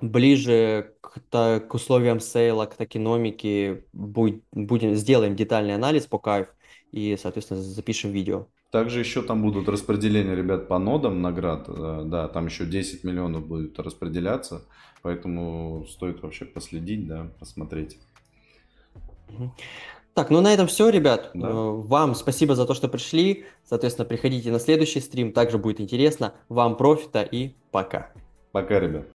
ближе 0.00 0.94
к, 1.00 1.20
та- 1.30 1.60
к 1.60 1.74
условиям 1.74 2.20
сейла, 2.20 2.66
к 2.66 2.74
токеномике, 2.76 3.84
будь- 3.92 4.42
будем, 4.52 4.94
сделаем 4.94 5.36
детальный 5.36 5.74
анализ 5.74 6.06
по 6.06 6.18
кайф 6.18 6.48
и, 6.90 7.16
соответственно, 7.20 7.60
запишем 7.60 8.10
видео. 8.10 8.46
Также 8.72 9.00
еще 9.00 9.20
там 9.20 9.42
будут 9.42 9.68
распределения, 9.68 10.34
ребят, 10.34 10.66
по 10.66 10.78
нодам 10.78 11.20
наград. 11.20 11.66
э, 11.68 12.02
Да, 12.06 12.26
там 12.28 12.46
еще 12.46 12.64
10 12.64 13.04
миллионов 13.04 13.46
будет 13.46 13.78
распределяться. 13.78 14.62
Поэтому 15.02 15.84
стоит 15.90 16.22
вообще 16.22 16.46
последить, 16.46 17.06
да, 17.06 17.30
посмотреть. 17.38 17.98
Так, 20.14 20.30
ну 20.30 20.40
на 20.40 20.54
этом 20.54 20.68
все, 20.68 20.88
ребят. 20.88 21.30
Да. 21.34 21.48
Э, 21.48 21.52
Вам 21.52 22.14
спасибо 22.14 22.54
за 22.54 22.64
то, 22.64 22.72
что 22.72 22.88
пришли. 22.88 23.44
Соответственно, 23.64 24.06
приходите 24.08 24.50
на 24.50 24.58
следующий 24.58 25.00
стрим, 25.00 25.32
также 25.32 25.58
будет 25.58 25.78
интересно. 25.78 26.32
Вам 26.48 26.76
профита 26.78 27.20
и 27.20 27.52
пока. 27.72 28.10
Пока, 28.52 28.80
ребят. 28.80 29.06